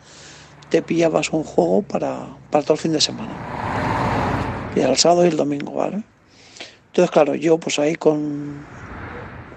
te 0.70 0.84
pillabas 0.84 1.34
un 1.34 1.44
juego 1.44 1.82
para, 1.82 2.28
para 2.52 2.64
todo 2.64 2.76
el 2.76 2.80
fin 2.80 2.92
de 2.92 3.02
semana. 3.02 3.34
Y 4.76 4.82
el 4.82 4.98
sábado 4.98 5.26
y 5.26 5.30
el 5.30 5.36
domingo, 5.38 5.74
¿vale? 5.74 6.04
Entonces, 6.92 7.10
claro, 7.10 7.34
yo 7.34 7.58
pues 7.58 7.80
ahí 7.80 7.96
con, 7.96 8.68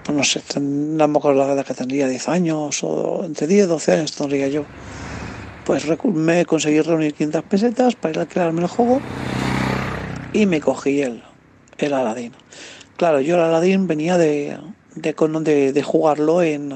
pues 0.06 0.16
no 0.16 0.22
sé, 0.22 0.60
no 0.60 1.08
me 1.08 1.18
acuerdo 1.18 1.44
la 1.44 1.52
edad 1.52 1.66
que 1.66 1.74
tendría, 1.74 2.06
10 2.06 2.28
años 2.28 2.84
o 2.84 3.24
entre 3.24 3.48
10 3.48 3.64
y 3.64 3.68
12 3.68 3.92
años 3.92 4.12
tendría 4.12 4.46
yo. 4.46 4.64
Pues 5.64 5.84
me 6.04 6.44
conseguí 6.44 6.80
reunir 6.80 7.12
500 7.12 7.42
pesetas 7.42 7.96
para 7.96 8.12
ir 8.12 8.18
a 8.18 8.22
alquilarme 8.22 8.62
el 8.62 8.68
juego 8.68 9.00
y 10.32 10.46
me 10.46 10.60
cogí 10.60 11.02
el, 11.02 11.24
el 11.78 11.92
Aladdin. 11.92 12.32
Claro, 12.96 13.20
yo 13.20 13.34
el 13.34 13.40
Aladdin 13.40 13.88
venía 13.88 14.16
de, 14.16 14.56
de, 14.94 15.72
de, 15.72 15.82
jugarlo 15.82 16.40
en, 16.40 16.70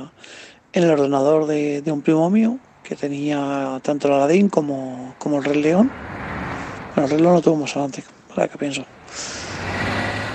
en, 0.73 0.83
el 0.83 0.91
ordenador 0.91 1.47
de, 1.47 1.83
de, 1.83 1.93
un 1.93 2.03
primo 2.03 2.31
mío 2.31 2.59
que 2.83 2.97
tenía 2.97 3.81
tanto 3.85 4.09
el 4.09 4.15
Aladdin 4.15 4.49
como, 4.49 5.15
como 5.19 5.39
el 5.39 5.45
Rey 5.45 5.63
León. 5.63 5.89
Bueno, 6.97 7.05
el 7.05 7.11
Rey 7.11 7.21
León 7.21 7.35
lo 7.35 7.43
tuvo 7.43 7.57
más 7.59 7.77
adelante, 7.77 8.03
para 8.35 8.49
que 8.49 8.59
pienso. 8.59 8.85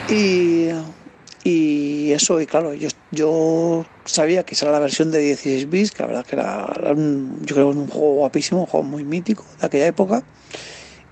Y 0.08 0.70
y 1.48 2.12
eso, 2.12 2.42
y 2.42 2.48
claro, 2.48 2.74
yo, 2.74 2.90
yo 3.12 3.86
sabía 4.04 4.44
que 4.44 4.56
esa 4.56 4.66
era 4.66 4.74
la 4.74 4.80
versión 4.80 5.12
de 5.12 5.20
16 5.20 5.70
bits, 5.70 5.92
que 5.92 6.02
la 6.02 6.08
verdad 6.08 6.26
que 6.26 6.36
era, 6.36 6.92
un 6.92 7.88
juego 7.88 8.16
guapísimo, 8.16 8.62
un 8.62 8.66
juego 8.66 8.84
muy 8.84 9.04
mítico 9.04 9.46
de 9.60 9.68
aquella 9.68 9.86
época. 9.86 10.24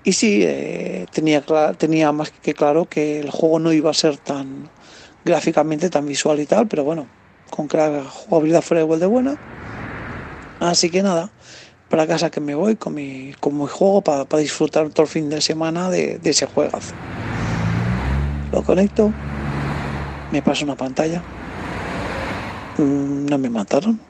Y 0.02 0.12
sí, 0.12 0.40
eh, 0.42 1.06
tenía, 1.12 1.40
tenía 1.78 2.10
más 2.10 2.32
que 2.32 2.52
claro 2.52 2.84
que 2.86 3.20
el 3.20 3.30
juego 3.30 3.60
no 3.60 3.72
iba 3.72 3.92
a 3.92 3.94
ser 3.94 4.16
tan 4.16 4.68
gráficamente, 5.24 5.88
tan 5.88 6.04
visual 6.04 6.40
y 6.40 6.46
tal, 6.46 6.66
pero 6.66 6.82
bueno, 6.82 7.06
con 7.48 7.68
que 7.68 7.76
la 7.76 8.02
jugabilidad 8.02 8.62
fuera 8.62 8.82
igual 8.82 8.98
de 8.98 9.06
buena. 9.06 9.36
Así 10.58 10.90
que 10.90 11.04
nada, 11.04 11.30
para 11.88 12.08
casa 12.08 12.28
que 12.30 12.40
me 12.40 12.56
voy 12.56 12.74
con 12.74 12.94
mi, 12.94 13.32
con 13.38 13.56
mi 13.56 13.68
juego 13.68 14.00
para, 14.00 14.24
para 14.24 14.40
disfrutar 14.40 14.88
todo 14.88 15.02
el 15.04 15.08
fin 15.08 15.30
de 15.30 15.40
semana 15.40 15.90
de, 15.90 16.18
de 16.18 16.30
ese 16.30 16.46
juegazo. 16.46 16.92
Lo 18.50 18.64
conecto 18.64 19.12
me 20.34 20.42
pasa 20.42 20.64
una 20.64 20.74
pantalla. 20.74 21.22
Mm, 22.76 23.26
no 23.26 23.38
me 23.38 23.48
mataron. 23.50 24.00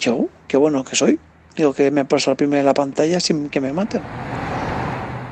Yo, 0.00 0.26
qué 0.48 0.56
bueno 0.56 0.82
que 0.82 0.96
soy. 0.96 1.20
Digo 1.54 1.72
que 1.72 1.92
me 1.92 2.04
paso 2.04 2.30
la 2.30 2.36
primera 2.36 2.64
la 2.64 2.74
pantalla 2.74 3.20
sin 3.20 3.48
que 3.48 3.60
me 3.60 3.72
maten. 3.72 4.02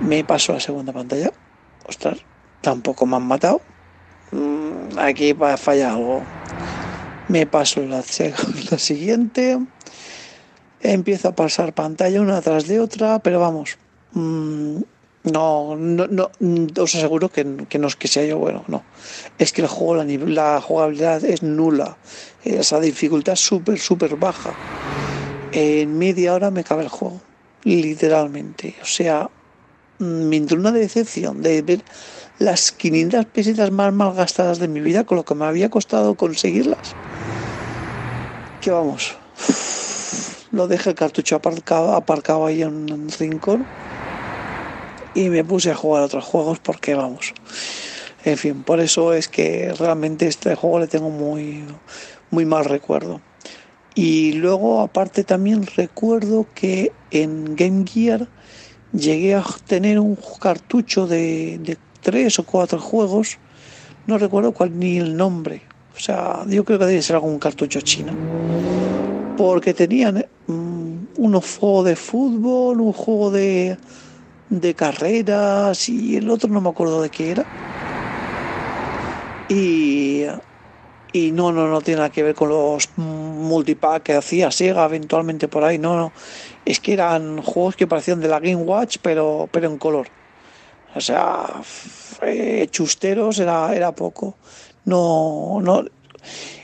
Me 0.03 0.23
paso 0.23 0.53
la 0.53 0.61
segunda 0.61 0.93
pantalla. 0.93 1.33
Ostras, 1.88 2.19
tampoco 2.61 3.07
me 3.07 3.17
han 3.17 3.26
matado. 3.26 3.61
Mm, 4.31 4.97
aquí 5.00 5.33
va 5.33 5.55
a 5.55 5.57
fallar 5.57 5.95
algo. 5.95 6.23
Me 7.26 7.45
paso 7.47 7.81
la, 7.81 8.05
la 8.71 8.79
siguiente. 8.79 9.59
Empiezo 10.79 11.26
a 11.26 11.35
pasar 11.35 11.73
pantalla 11.73 12.21
una 12.21 12.41
tras 12.41 12.69
de 12.69 12.79
otra, 12.79 13.19
pero 13.19 13.41
vamos. 13.41 13.79
Mm, 15.26 15.33
no, 15.33 15.76
no, 15.76 16.06
no, 16.06 16.83
os 16.83 16.95
aseguro 16.95 17.28
que, 17.28 17.45
no 17.45 17.88
es 17.88 17.97
que 17.97 18.09
sea 18.09 18.25
yo 18.25 18.38
bueno, 18.38 18.64
no. 18.68 18.83
Es 19.38 19.52
que 19.52 19.62
el 19.62 19.68
juego, 19.68 19.97
la, 19.97 20.04
la 20.04 20.61
jugabilidad 20.61 21.25
es 21.25 21.42
nula. 21.42 21.97
Esa 22.45 22.80
dificultad 22.80 23.35
es 23.35 23.40
súper, 23.40 23.78
súper 23.78 24.16
baja. 24.16 24.52
En 25.52 25.99
media 25.99 26.35
hora 26.35 26.50
me 26.50 26.64
cabe 26.64 26.83
el 26.85 26.88
juego, 26.88 27.21
literalmente. 27.64 28.75
O 28.83 28.87
sea, 28.87 29.30
me 29.99 30.37
entró 30.37 30.59
una 30.59 30.73
decepción 30.73 31.42
de 31.42 31.62
ver 31.62 31.83
las 32.38 32.73
500 32.73 33.26
pesetas 33.26 33.71
más 33.71 33.92
mal 33.92 34.14
gastadas 34.14 34.59
de 34.59 34.68
mi 34.68 34.80
vida 34.80 35.04
con 35.04 35.16
lo 35.16 35.25
que 35.25 35.35
me 35.35 35.47
había 35.47 35.71
costado 35.71 36.14
conseguirlas. 36.14 36.97
Que 38.61 38.71
vamos, 38.71 39.16
lo 40.50 40.66
dejé 40.68 40.90
el 40.90 40.97
cartucho 40.97 41.37
aparcado, 41.37 41.95
aparcado 41.95 42.47
ahí 42.47 42.62
en 42.62 42.92
un 42.92 43.09
rincón 43.09 43.66
y 45.17 45.31
me 45.31 45.43
puse 45.43 45.71
a 45.71 45.75
jugar 45.75 46.03
otros 46.03 46.25
juegos 46.25 46.59
porque 46.61 46.95
vamos. 46.95 47.33
En 48.25 48.37
fin, 48.37 48.63
por 48.63 48.81
eso 48.81 49.15
es 49.15 49.29
que 49.29 49.73
realmente 49.79 50.27
este 50.27 50.55
juego 50.55 50.79
le 50.79 50.89
tengo 50.89 51.09
muy, 51.09 51.65
muy 52.31 52.45
mal 52.45 52.67
recuerdo. 52.67 53.21
Y 53.95 54.35
luego, 54.35 54.83
aparte, 54.83 55.25
también 55.25 55.67
recuerdo 55.75 56.47
que 56.55 56.93
en 57.11 57.57
Game 57.57 57.87
Gear 57.87 58.29
llegué 58.93 59.35
a 59.35 59.45
tener 59.67 59.99
un 59.99 60.19
cartucho 60.39 61.07
de, 61.07 61.59
de 61.63 61.79
tres 62.03 62.39
o 62.39 62.45
cuatro 62.45 62.79
juegos, 62.79 63.39
no 64.07 64.19
recuerdo 64.19 64.53
cuál 64.53 64.79
ni 64.79 64.99
el 64.99 65.17
nombre. 65.17 65.63
O 65.97 65.99
sea, 65.99 66.45
yo 66.47 66.63
creo 66.65 66.79
que 66.79 66.85
debe 66.85 67.01
ser 67.01 67.17
algún 67.17 67.39
cartucho 67.39 67.81
chino. 67.81 68.13
Porque 69.39 69.73
tenían 69.73 70.27
un 70.47 71.41
juego 71.41 71.85
de 71.85 71.97
fútbol, 71.97 72.81
un 72.81 72.93
juego 72.93 73.31
de, 73.31 73.79
de 74.49 74.75
carreras 74.75 75.88
y 75.88 76.17
el 76.17 76.31
otro 76.31 76.49
no 76.49 76.61
me 76.61 76.69
acuerdo 76.71 77.03
de 77.03 77.11
qué 77.11 77.31
era. 77.33 77.47
Y, 79.49 80.25
y 81.12 81.33
no, 81.33 81.53
no, 81.53 81.69
no 81.69 81.81
tiene 81.81 81.99
nada 81.99 82.11
que 82.11 82.23
ver 82.23 82.35
con 82.35 82.49
los 82.49 82.88
multipack 82.97 84.03
que 84.03 84.15
hacía 84.15 84.50
Sega 84.50 84.85
eventualmente 84.85 85.49
por 85.49 85.65
ahí, 85.65 85.79
no, 85.79 85.97
no. 85.97 86.12
Es 86.65 86.81
que 86.81 86.93
eran 86.93 87.43
juegos 87.43 87.76
que 87.76 87.87
parecían 87.87 88.21
de 88.21 88.29
la 88.29 88.41
Game 88.41 88.57
Watch, 88.57 88.99
pero, 89.03 89.49
pero 89.53 89.69
en 89.69 89.79
color. 89.79 90.09
O 90.95 91.00
sea, 91.00 91.62
eh, 92.23 92.67
chusteros 92.71 93.38
era, 93.38 93.75
era 93.75 93.93
poco. 93.93 94.37
No, 94.85 95.61
no, 95.62 95.85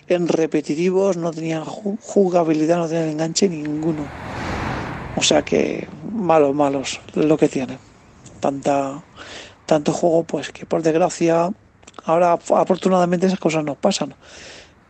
en 0.06 0.28
repetitivos 0.28 1.16
no 1.16 1.30
tenían 1.32 1.64
jugabilidad, 1.64 2.78
no 2.78 2.88
tenían 2.88 3.08
enganche 3.10 3.48
ninguno. 3.48 4.12
O 5.14 5.22
sea 5.22 5.42
que 5.42 5.88
malos, 6.22 6.54
malos 6.54 7.00
lo 7.14 7.36
que 7.36 7.48
tiene. 7.48 7.78
Tanta, 8.40 9.02
tanto 9.66 9.92
juego, 9.92 10.24
pues 10.24 10.50
que 10.50 10.66
por 10.66 10.82
desgracia, 10.82 11.50
ahora 12.04 12.32
afortunadamente 12.32 13.26
esas 13.26 13.38
cosas 13.38 13.64
no 13.64 13.74
pasan. 13.74 14.14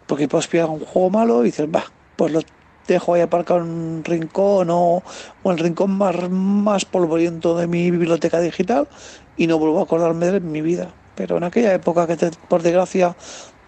Porque 0.07 0.29
puedes 0.29 0.49
pillar 0.49 0.69
un 0.69 0.81
juego 0.81 1.11
malo 1.11 1.43
y 1.43 1.47
dices, 1.47 1.67
va, 1.67 1.85
pues 2.17 2.33
lo 2.33 2.41
dejo 2.87 3.15
ahí 3.15 3.21
aparcado 3.21 3.61
en 3.61 3.67
un 3.67 4.05
rincón 4.05 4.69
o, 4.71 5.03
o 5.43 5.53
el 5.53 5.59
rincón 5.59 5.93
más, 5.93 6.31
más 6.31 6.85
polvoriento 6.85 7.57
de 7.57 7.67
mi 7.67 7.91
biblioteca 7.91 8.41
digital 8.41 8.89
y 9.37 9.47
no 9.47 9.59
vuelvo 9.59 9.81
a 9.81 9.85
acordarme 9.85 10.27
de 10.27 10.41
mi 10.41 10.61
vida. 10.63 10.95
Pero 11.15 11.37
en 11.37 11.45
aquella 11.45 11.75
época 11.75 12.07
que 12.07 12.17
por 12.49 12.63
desgracia 12.63 13.17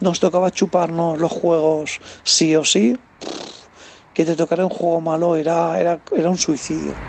nos 0.00 0.20
tocaba 0.20 0.50
chuparnos 0.50 1.18
los 1.18 1.32
juegos 1.32 2.00
sí 2.22 2.56
o 2.56 2.64
sí, 2.64 2.96
que 4.12 4.24
te 4.24 4.36
tocara 4.36 4.64
un 4.64 4.70
juego 4.70 5.00
malo 5.00 5.36
era, 5.36 5.78
era, 5.80 6.00
era 6.16 6.30
un 6.30 6.38
suicidio. 6.38 7.02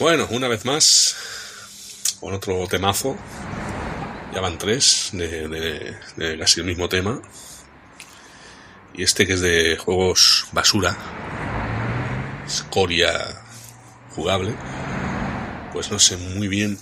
Bueno, 0.00 0.26
una 0.30 0.48
vez 0.48 0.64
más, 0.64 1.14
con 2.20 2.32
otro 2.32 2.66
temazo. 2.66 3.18
Ya 4.32 4.40
van 4.40 4.56
tres 4.56 5.10
de, 5.12 5.94
casi 6.38 6.60
el 6.60 6.66
mismo 6.66 6.88
tema. 6.88 7.20
Y 8.94 9.02
este 9.02 9.26
que 9.26 9.34
es 9.34 9.42
de 9.42 9.76
juegos 9.76 10.46
basura, 10.52 10.96
escoria 12.46 13.12
jugable, 14.14 14.54
pues 15.74 15.90
no 15.90 15.98
sé 15.98 16.16
muy 16.16 16.48
bien 16.48 16.78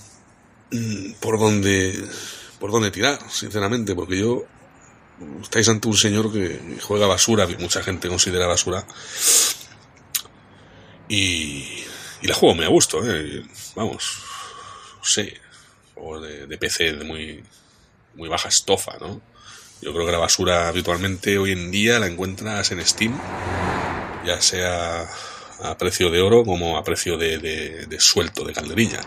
mm, 0.71 1.15
por 1.19 1.39
dónde 1.39 2.01
por 2.57 2.71
dónde 2.71 2.89
tirar, 2.89 3.19
sinceramente, 3.29 3.95
porque 3.95 4.17
yo 4.17 4.45
estáis 5.41 5.67
ante 5.67 5.89
un 5.89 5.97
señor 5.97 6.31
que 6.31 6.79
juega 6.81 7.05
basura, 7.05 7.47
que 7.47 7.57
mucha 7.57 7.83
gente 7.83 8.07
considera 8.07 8.47
basura. 8.47 8.85
Y 11.09 11.83
y 12.21 12.27
la 12.27 12.35
juego 12.35 12.55
me 12.55 12.65
a 12.65 12.69
gusto, 12.69 13.01
¿eh? 13.03 13.43
Vamos, 13.75 14.23
no 14.97 15.03
sé, 15.03 15.37
juego 15.95 16.21
de, 16.21 16.57
PC 16.57 16.93
de 16.93 17.03
muy, 17.05 17.43
muy 18.15 18.29
baja 18.29 18.49
estofa, 18.49 18.97
¿no? 18.99 19.21
Yo 19.81 19.93
creo 19.93 20.05
que 20.05 20.11
la 20.11 20.17
basura 20.17 20.67
habitualmente 20.67 21.37
hoy 21.37 21.53
en 21.53 21.71
día 21.71 21.99
la 21.99 22.07
encuentras 22.07 22.71
en 22.71 22.85
Steam, 22.85 23.17
ya 24.25 24.41
sea 24.41 25.07
a 25.61 25.77
precio 25.77 26.09
de 26.09 26.21
oro 26.21 26.43
como 26.43 26.77
a 26.77 26.83
precio 26.83 27.17
de, 27.17 27.97
suelto, 27.99 28.43
de 28.43 28.53
calderilla. 28.53 29.01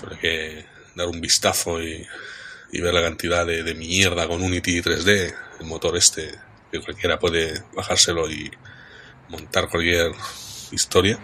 Solo 0.00 0.18
que 0.18 0.66
dar 0.96 1.06
un 1.06 1.20
vistazo 1.20 1.80
y, 1.80 2.04
y 2.72 2.80
ver 2.80 2.92
la 2.92 3.02
cantidad 3.02 3.46
de, 3.46 3.62
de, 3.62 3.74
mierda 3.74 4.26
con 4.26 4.42
Unity 4.42 4.82
3D, 4.82 5.34
el 5.60 5.66
motor 5.66 5.96
este, 5.96 6.32
que 6.72 6.80
cualquiera 6.80 7.20
puede 7.20 7.62
bajárselo 7.72 8.28
y 8.28 8.50
montar 9.28 9.68
cualquier 9.68 10.12
historia. 10.72 11.18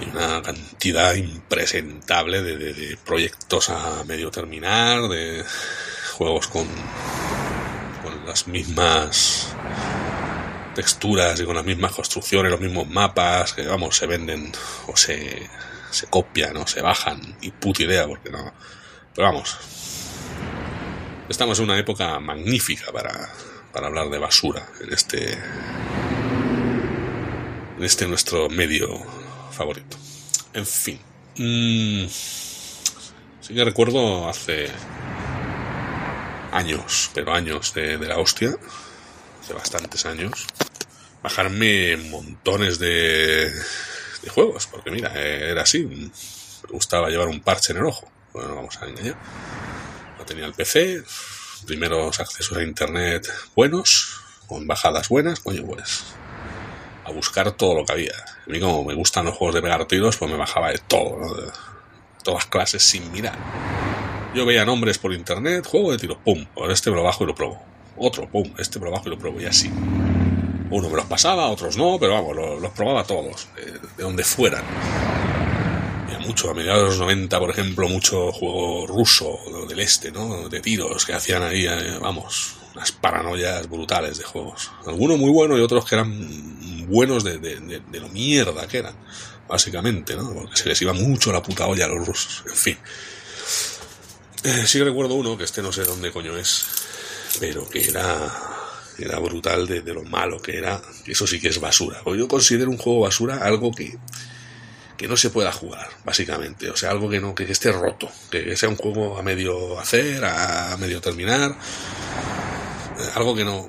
Hay 0.00 0.08
una 0.10 0.42
cantidad 0.42 1.14
impresentable 1.14 2.42
de, 2.42 2.56
de- 2.56 2.72
de 2.74 2.96
proyectos 2.96 3.70
a 3.70 4.02
medio 4.04 4.30
terminar, 4.30 5.02
de 5.08 5.44
juegos 6.14 6.48
con, 6.48 6.66
las 8.26 8.46
mismas 8.46 9.48
texturas 10.74 11.38
y 11.40 11.44
con 11.44 11.54
las 11.56 11.64
mismas 11.64 11.92
construcciones, 11.92 12.50
los 12.50 12.60
mismos 12.60 12.88
mapas, 12.88 13.52
que 13.52 13.66
vamos, 13.66 13.96
se 13.96 14.06
venden 14.06 14.52
o 14.86 14.96
se, 14.96 15.48
se 15.90 16.06
copian 16.06 16.56
o 16.56 16.66
se 16.66 16.80
bajan, 16.80 17.20
y 17.40 17.50
puta 17.50 17.82
idea, 17.82 18.06
porque 18.06 18.30
no. 18.30 18.52
Pero 19.14 19.28
vamos, 19.28 19.56
estamos 21.28 21.58
en 21.58 21.64
una 21.66 21.78
época 21.78 22.18
magnífica 22.20 22.90
para, 22.92 23.28
para 23.72 23.88
hablar 23.88 24.08
de 24.08 24.18
basura 24.18 24.66
en 24.80 24.92
este, 24.92 25.36
en 27.82 27.86
este 27.86 28.06
nuestro 28.06 28.48
medio 28.48 28.96
favorito. 29.50 29.96
En 30.54 30.64
fin, 30.64 31.00
mm, 31.36 32.06
sí 32.06 33.54
que 33.54 33.64
recuerdo 33.64 34.28
hace 34.28 34.70
años, 36.52 37.10
pero 37.12 37.34
años 37.34 37.74
de, 37.74 37.98
la 37.98 38.18
hostia, 38.18 38.54
hace 39.42 39.52
bastantes 39.52 40.06
años, 40.06 40.46
bajarme 41.24 41.96
montones 41.96 42.78
de, 42.78 43.52
juegos, 44.28 44.68
porque 44.68 44.92
mira, 44.92 45.12
era 45.20 45.62
así, 45.62 45.84
me 45.84 46.08
gustaba 46.70 47.08
llevar 47.10 47.26
un 47.26 47.40
parche 47.40 47.72
en 47.72 47.78
el 47.78 47.86
ojo, 47.86 48.08
bueno, 48.32 48.54
vamos 48.54 48.80
a 48.80 48.86
engañar. 48.86 49.16
No 50.20 50.24
tenía 50.24 50.46
el 50.46 50.54
PC, 50.54 51.02
primeros 51.66 52.20
accesos 52.20 52.56
a 52.56 52.62
internet 52.62 53.28
buenos, 53.56 54.20
con 54.46 54.68
bajadas 54.68 55.08
buenas, 55.08 55.40
coño, 55.40 55.66
pues 55.66 56.14
buscar 57.12 57.52
todo 57.52 57.74
lo 57.74 57.84
que 57.84 57.92
había. 57.92 58.12
A 58.12 58.50
mí 58.50 58.60
como 58.60 58.84
me 58.84 58.94
gustan 58.94 59.26
los 59.26 59.36
juegos 59.36 59.54
de 59.54 59.62
pegar 59.62 59.86
tiros, 59.86 60.16
pues 60.16 60.30
me 60.30 60.36
bajaba 60.36 60.70
de 60.70 60.78
todo, 60.78 61.18
¿no? 61.18 61.34
de 61.34 61.50
todas 62.22 62.46
clases 62.46 62.82
sin 62.82 63.10
mirar. 63.12 63.36
Yo 64.34 64.46
veía 64.46 64.64
nombres 64.64 64.98
por 64.98 65.12
internet, 65.12 65.66
juego 65.66 65.92
de 65.92 65.98
tiros, 65.98 66.18
pum, 66.24 66.46
por 66.54 66.70
este 66.70 66.90
me 66.90 66.96
lo 66.96 67.02
bajo 67.02 67.24
y 67.24 67.26
lo 67.26 67.34
pruebo. 67.34 67.62
Otro, 67.96 68.28
pum, 68.28 68.52
este 68.58 68.78
me 68.78 68.86
lo 68.86 68.92
bajo 68.92 69.04
y 69.06 69.10
lo 69.10 69.18
pruebo, 69.18 69.40
y 69.40 69.44
así. 69.44 69.70
Uno 70.70 70.88
me 70.88 70.96
los 70.96 71.04
pasaba, 71.04 71.48
otros 71.48 71.76
no, 71.76 71.98
pero 72.00 72.14
vamos, 72.14 72.34
los, 72.34 72.60
los 72.60 72.70
probaba 72.72 73.04
todos, 73.04 73.48
de, 73.56 73.72
de 73.72 74.02
donde 74.02 74.24
fueran. 74.24 74.64
Había 76.06 76.18
mucho, 76.20 76.50
a 76.50 76.54
mediados 76.54 76.82
de 76.82 76.88
los 76.88 76.98
90, 76.98 77.38
por 77.38 77.50
ejemplo, 77.50 77.88
mucho 77.88 78.32
juego 78.32 78.86
ruso 78.86 79.38
del 79.68 79.80
este, 79.80 80.10
¿no? 80.10 80.48
De 80.48 80.60
tiros 80.60 81.04
que 81.04 81.12
hacían 81.12 81.42
ahí, 81.42 81.66
eh, 81.66 81.98
vamos, 82.00 82.56
unas 82.74 82.92
paranoias 82.92 83.68
brutales 83.68 84.18
de 84.18 84.24
juegos. 84.24 84.70
Algunos 84.86 85.18
muy 85.18 85.30
buenos 85.30 85.58
y 85.58 85.62
otros 85.62 85.84
que 85.84 85.94
eran 85.94 86.86
buenos 86.86 87.24
de, 87.24 87.38
de, 87.38 88.00
lo 88.00 88.08
mierda 88.08 88.66
que 88.66 88.78
eran, 88.78 88.94
básicamente, 89.48 90.16
¿no? 90.16 90.32
Porque 90.32 90.56
se 90.56 90.68
les 90.68 90.80
iba 90.82 90.92
mucho 90.92 91.32
la 91.32 91.42
puta 91.42 91.66
olla 91.66 91.86
a 91.86 91.88
los 91.88 92.06
rusos. 92.06 92.44
En 92.46 92.56
fin. 92.56 92.78
Eh, 94.44 94.64
sí 94.66 94.82
recuerdo 94.82 95.14
uno, 95.14 95.38
que 95.38 95.44
este 95.44 95.62
no 95.62 95.72
sé 95.72 95.84
dónde 95.84 96.10
coño 96.10 96.36
es, 96.36 96.64
pero 97.38 97.68
que 97.68 97.84
era, 97.84 98.30
era 98.98 99.18
brutal 99.20 99.66
de, 99.66 99.82
lo 99.92 100.02
malo 100.02 100.40
que 100.40 100.56
era. 100.56 100.82
Eso 101.06 101.26
sí 101.26 101.40
que 101.40 101.48
es 101.48 101.60
basura. 101.60 102.02
Yo 102.04 102.28
considero 102.28 102.70
un 102.70 102.78
juego 102.78 103.00
basura 103.00 103.38
algo 103.38 103.70
que, 103.70 103.96
que 104.96 105.08
no 105.08 105.16
se 105.16 105.30
pueda 105.30 105.52
jugar, 105.52 105.88
básicamente. 106.04 106.70
O 106.70 106.76
sea, 106.76 106.90
algo 106.90 107.08
que 107.08 107.20
no, 107.20 107.34
que 107.34 107.44
esté 107.50 107.70
roto. 107.70 108.10
Que 108.30 108.56
sea 108.56 108.68
un 108.68 108.76
juego 108.76 109.16
a 109.16 109.22
medio 109.22 109.78
hacer, 109.78 110.24
a 110.24 110.76
medio 110.76 111.00
terminar. 111.00 111.56
Algo 113.14 113.34
que 113.34 113.44
no, 113.44 113.68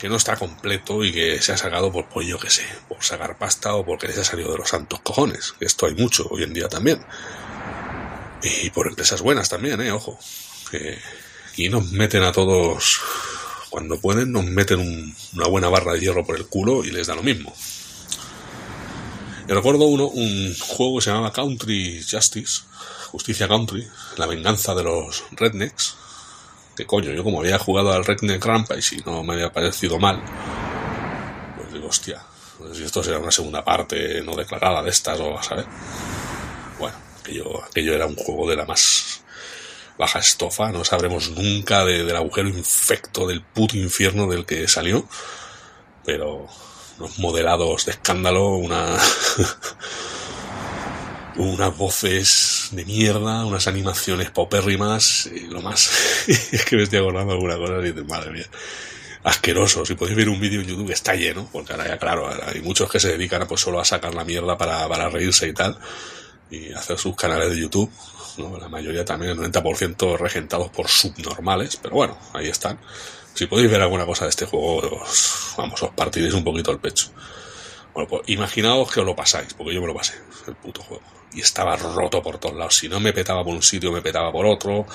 que 0.00 0.08
no 0.08 0.16
está 0.16 0.36
completo 0.36 1.04
y 1.04 1.12
que 1.12 1.40
se 1.42 1.52
ha 1.52 1.56
sacado 1.56 1.90
por, 1.92 2.08
pues 2.08 2.26
yo 2.26 2.38
que 2.38 2.50
sé, 2.50 2.64
por 2.88 3.02
sacar 3.02 3.36
pasta 3.38 3.74
o 3.74 3.84
porque 3.84 4.12
se 4.12 4.20
ha 4.20 4.24
salido 4.24 4.52
de 4.52 4.58
los 4.58 4.68
santos 4.68 5.00
cojones. 5.00 5.54
Esto 5.60 5.86
hay 5.86 5.94
mucho 5.94 6.26
hoy 6.30 6.42
en 6.42 6.54
día 6.54 6.68
también. 6.68 7.04
Y 8.42 8.70
por 8.70 8.86
empresas 8.86 9.22
buenas 9.22 9.48
también, 9.48 9.80
eh, 9.80 9.90
ojo. 9.92 10.18
Que 10.70 10.98
aquí 11.50 11.68
nos 11.68 11.90
meten 11.92 12.22
a 12.24 12.32
todos, 12.32 13.00
cuando 13.70 13.98
pueden, 14.00 14.32
nos 14.32 14.44
meten 14.44 14.80
un- 14.80 15.16
una 15.34 15.46
buena 15.48 15.68
barra 15.68 15.92
de 15.94 16.00
hierro 16.00 16.24
por 16.26 16.36
el 16.36 16.46
culo 16.46 16.84
y 16.84 16.90
les 16.90 17.06
da 17.06 17.14
lo 17.14 17.22
mismo. 17.22 17.54
Yo 19.46 19.54
recuerdo 19.54 19.84
uno, 19.84 20.06
un 20.06 20.54
juego 20.58 20.98
que 20.98 21.04
se 21.04 21.10
llamaba 21.10 21.32
Country 21.32 22.02
Justice, 22.10 22.62
Justicia 23.10 23.46
Country, 23.46 23.86
la 24.16 24.26
venganza 24.26 24.74
de 24.74 24.82
los 24.84 25.24
rednecks. 25.32 25.96
Que 26.76 26.86
coño, 26.86 27.12
yo 27.12 27.22
como 27.22 27.40
había 27.40 27.58
jugado 27.58 27.92
al 27.92 28.04
Redneck 28.04 28.44
Rampage 28.44 28.96
y 28.96 29.02
no 29.06 29.22
me 29.22 29.34
había 29.34 29.52
parecido 29.52 29.98
mal, 29.98 30.20
pues 31.56 31.72
digo, 31.72 31.86
hostia, 31.88 32.20
pues 32.58 32.76
si 32.76 32.84
esto 32.84 33.02
será 33.02 33.18
una 33.18 33.30
segunda 33.30 33.64
parte 33.64 34.20
no 34.22 34.34
declarada 34.34 34.82
de 34.82 34.90
estas 34.90 35.20
o 35.20 35.38
a 35.38 35.42
saber. 35.42 35.66
Bueno, 36.78 36.96
aquello, 37.20 37.62
aquello 37.64 37.94
era 37.94 38.06
un 38.06 38.16
juego 38.16 38.48
de 38.50 38.56
la 38.56 38.64
más 38.66 39.22
baja 39.96 40.18
estofa, 40.18 40.72
no 40.72 40.84
sabremos 40.84 41.30
nunca 41.30 41.84
de- 41.84 42.02
del 42.02 42.16
agujero 42.16 42.48
infecto 42.48 43.28
del 43.28 43.40
puto 43.42 43.76
infierno 43.76 44.26
del 44.26 44.44
que 44.44 44.66
salió, 44.66 45.06
pero 46.04 46.48
unos 46.98 47.18
modelados 47.20 47.86
de 47.86 47.92
escándalo, 47.92 48.48
una 48.56 48.98
unas 51.36 51.76
voces 51.76 52.68
de 52.72 52.84
mierda, 52.84 53.44
unas 53.44 53.66
animaciones 53.66 54.30
paupérrimas, 54.30 55.26
y 55.26 55.46
lo 55.46 55.60
más 55.60 56.28
es 56.28 56.64
que 56.64 56.76
me 56.76 56.84
estoy 56.84 57.00
acordando 57.00 57.32
de 57.32 57.38
alguna 57.38 57.56
cosa 57.56 57.80
y 57.80 57.92
dices, 57.92 58.08
madre 58.08 58.30
mía, 58.30 58.46
asqueroso. 59.24 59.84
Si 59.84 59.94
podéis 59.94 60.16
ver 60.16 60.28
un 60.28 60.40
vídeo 60.40 60.60
en 60.60 60.66
YouTube 60.66 60.90
está 60.90 61.14
lleno, 61.14 61.48
porque 61.50 61.72
ahora 61.72 61.88
ya 61.88 61.98
claro, 61.98 62.30
hay 62.46 62.60
muchos 62.60 62.90
que 62.90 63.00
se 63.00 63.08
dedican 63.08 63.42
a, 63.42 63.46
pues 63.46 63.60
solo 63.60 63.80
a 63.80 63.84
sacar 63.84 64.14
la 64.14 64.24
mierda 64.24 64.56
para, 64.56 64.86
para 64.88 65.08
reírse 65.08 65.48
y 65.48 65.52
tal, 65.52 65.78
y 66.50 66.72
hacer 66.72 66.98
sus 66.98 67.16
canales 67.16 67.50
de 67.50 67.60
YouTube, 67.60 67.90
¿no? 68.38 68.56
la 68.58 68.68
mayoría 68.68 69.04
también, 69.04 69.32
el 69.32 69.52
90% 69.52 70.18
regentados 70.18 70.70
por 70.70 70.88
subnormales, 70.88 71.76
pero 71.76 71.94
bueno, 71.94 72.18
ahí 72.32 72.48
están. 72.48 72.78
Si 73.34 73.46
podéis 73.46 73.70
ver 73.70 73.82
alguna 73.82 74.06
cosa 74.06 74.24
de 74.24 74.30
este 74.30 74.46
juego, 74.46 74.76
os, 74.76 75.54
vamos, 75.56 75.82
os 75.82 75.90
partiréis 75.90 76.34
un 76.34 76.44
poquito 76.44 76.70
el 76.70 76.78
pecho. 76.78 77.10
Bueno, 77.92 78.08
pues 78.08 78.22
imaginaos 78.28 78.92
que 78.92 79.00
os 79.00 79.06
lo 79.06 79.16
pasáis, 79.16 79.54
porque 79.54 79.74
yo 79.74 79.80
me 79.80 79.88
lo 79.88 79.94
pasé, 79.94 80.14
el 80.46 80.54
puto 80.54 80.82
juego. 80.82 81.02
Y 81.34 81.40
estaba 81.40 81.76
roto 81.76 82.22
por 82.22 82.38
todos 82.38 82.56
lados. 82.56 82.76
Si 82.76 82.88
no 82.88 83.00
me 83.00 83.12
petaba 83.12 83.42
por 83.44 83.54
un 83.54 83.62
sitio, 83.62 83.90
me 83.92 84.02
petaba 84.02 84.30
por 84.30 84.46
otro. 84.46 84.86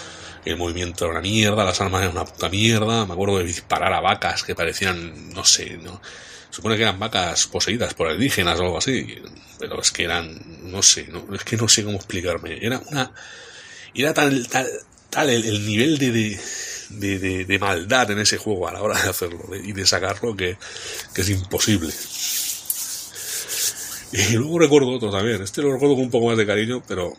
El 0.46 0.58
movimiento 0.58 1.06
era 1.06 1.12
una 1.12 1.22
mierda, 1.22 1.66
las 1.66 1.82
armas 1.82 2.02
eran 2.02 2.16
una 2.16 2.26
puta 2.26 2.50
mierda. 2.50 3.06
Me 3.06 3.14
acuerdo 3.14 3.40
de 3.40 3.44
disparar 3.44 3.94
a 3.94 4.00
vacas 4.00 4.44
que 4.44 4.56
parecían, 4.56 5.34
no 5.34 5.44
sé, 5.44 5.78
no. 5.78 6.02
Supone 6.50 6.78
que 6.78 6.84
eran 6.84 6.98
vacas 6.98 7.48
poseídas 7.48 7.94
por 7.94 8.08
alienígenas 8.08 8.60
o 8.60 8.64
algo 8.64 8.78
así. 8.78 9.22
Pero 9.60 9.82
es 9.82 9.92
que 9.92 10.04
eran, 10.06 10.40
no 10.72 10.82
sé, 10.82 11.08
no, 11.10 11.26
es 11.36 11.44
que 11.44 11.58
no 11.58 11.68
sé 11.68 11.84
cómo 11.84 11.98
explicarme. 11.98 12.58
Era 12.62 12.82
una. 12.88 13.12
Era 13.94 14.14
tal, 14.14 14.48
tal, 14.48 14.68
tal 15.10 15.30
el, 15.30 15.46
el 15.46 15.66
nivel 15.66 15.98
de, 15.98 16.40
de, 16.90 17.46
de, 17.46 17.60
maldad 17.60 18.12
en 18.12 18.20
ese 18.20 18.38
juego 18.38 18.68
a 18.68 18.74
la 18.74 18.82
hora 18.82 19.02
de 19.02 19.10
hacerlo 19.10 19.56
y 19.56 19.74
de 19.74 19.86
sacarlo 19.86 20.36
que 20.36 20.58
es 21.16 21.30
imposible. 21.30 21.94
Y 24.32 24.34
luego 24.34 24.60
recuerdo 24.60 24.90
otro 24.92 25.12
también. 25.12 25.42
Este 25.42 25.62
lo 25.62 25.72
recuerdo 25.74 25.96
con 25.96 26.06
un 26.06 26.12
poco 26.12 26.28
más 26.28 26.38
de 26.38 26.46
cariño, 26.48 26.82
pero, 26.88 27.14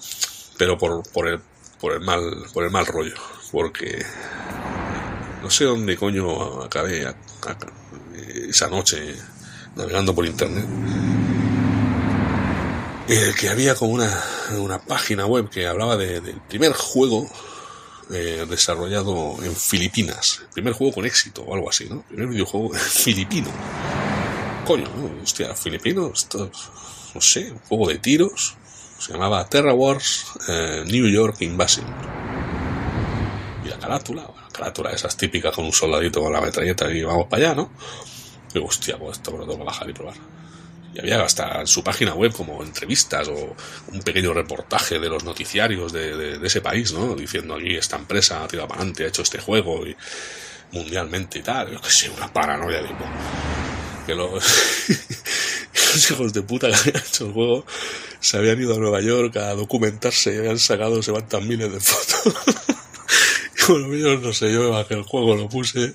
pero 0.58 0.76
por, 0.76 1.02
por 1.10 1.28
el, 1.28 1.40
por 1.80 1.92
el 1.92 2.00
mal, 2.00 2.22
por 2.52 2.64
el 2.64 2.70
mal 2.70 2.86
rollo. 2.86 3.14
Porque 3.52 4.04
no 5.42 5.50
sé 5.50 5.64
dónde 5.64 5.96
coño 5.96 6.62
acabé 6.62 7.06
esa 8.48 8.68
noche 8.68 9.14
navegando 9.76 10.14
por 10.14 10.26
internet. 10.26 10.64
Eh, 13.08 13.32
que 13.38 13.48
había 13.48 13.74
como 13.74 13.92
una, 13.92 14.22
una 14.58 14.78
página 14.80 15.26
web 15.26 15.48
que 15.50 15.66
hablaba 15.66 15.96
de- 15.96 16.20
del 16.20 16.40
primer 16.42 16.72
juego 16.72 17.28
eh, 18.12 18.46
desarrollado 18.48 19.36
en 19.42 19.54
Filipinas. 19.56 20.40
El 20.42 20.48
primer 20.48 20.72
juego 20.74 20.92
con 20.94 21.06
éxito 21.06 21.42
o 21.42 21.54
algo 21.54 21.70
así, 21.70 21.86
¿no? 21.88 21.96
El 21.96 22.02
primer 22.16 22.28
videojuego 22.28 22.70
filipino. 22.74 23.48
Coño, 24.66 24.86
hostia, 25.22 25.54
filipino, 25.54 26.10
esto 26.14 26.44
es, 26.52 26.68
no 27.14 27.20
sé, 27.20 27.50
un 27.50 27.58
juego 27.60 27.88
de 27.88 27.98
tiros. 27.98 28.56
Se 28.98 29.12
llamaba 29.12 29.48
Terra 29.48 29.72
Wars 29.72 30.26
eh, 30.48 30.84
New 30.86 31.08
York 31.08 31.36
Invasion. 31.40 31.86
Y 33.64 33.68
la 33.68 33.78
carátula, 33.78 34.22
la 34.22 34.48
carátula 34.52 34.90
esas 34.92 35.16
típicas 35.16 35.54
con 35.54 35.64
un 35.64 35.72
soldadito 35.72 36.20
con 36.22 36.32
la 36.32 36.40
metralleta 36.40 36.90
y 36.90 37.02
vamos 37.02 37.26
para 37.28 37.46
allá, 37.46 37.54
¿no? 37.54 37.70
Digo, 38.52 38.66
hostia, 38.66 38.98
pues 38.98 39.16
esto 39.18 39.32
lo 39.32 39.38
tengo 39.44 39.58
que 39.58 39.64
bajar 39.64 39.88
y 39.90 39.92
probar. 39.92 40.14
Y 40.94 40.98
había 41.00 41.22
hasta 41.22 41.60
en 41.60 41.66
su 41.66 41.82
página 41.82 42.14
web 42.14 42.32
como 42.32 42.62
entrevistas 42.62 43.28
o 43.28 43.56
un 43.92 44.00
pequeño 44.02 44.34
reportaje 44.34 44.98
de 44.98 45.08
los 45.08 45.24
noticiarios 45.24 45.92
de, 45.92 46.16
de- 46.16 46.38
de 46.38 46.46
ese 46.46 46.60
país, 46.60 46.92
¿no? 46.92 47.14
Diciendo 47.14 47.54
aquí 47.54 47.74
esta 47.76 47.96
empresa 47.96 48.44
ha 48.44 48.48
tirado 48.48 48.68
para 48.68 48.80
adelante, 48.80 49.04
ha 49.04 49.08
hecho 49.08 49.22
este 49.22 49.38
juego 49.40 49.86
y 49.86 49.96
mundialmente 50.72 51.38
y 51.38 51.42
tal. 51.42 51.72
Yo 51.72 51.80
que 51.80 51.90
sé, 51.90 52.10
una 52.10 52.32
paranoia 52.32 52.82
tipo. 52.86 53.04
Los, 54.16 56.10
hijos 56.10 56.32
de 56.32 56.42
puta 56.42 56.68
que 56.68 56.76
habían 56.76 56.96
hecho 56.96 57.26
el 57.26 57.32
juego 57.32 57.66
se 58.20 58.36
habían 58.36 58.60
ido 58.60 58.74
a 58.74 58.78
Nueva 58.78 59.00
York 59.00 59.36
a 59.36 59.54
documentarse 59.54 60.34
y 60.34 60.38
habían 60.38 60.58
sacado, 60.58 61.02
se 61.02 61.10
van 61.10 61.26
miles 61.46 61.72
de 61.72 61.80
fotos. 61.80 62.34
y 63.68 63.72
bueno, 63.72 63.94
yo 63.94 64.18
no 64.18 64.32
sé, 64.32 64.52
yo 64.52 64.70
bajé 64.70 64.94
el 64.94 65.02
juego, 65.02 65.34
lo 65.34 65.48
puse. 65.48 65.94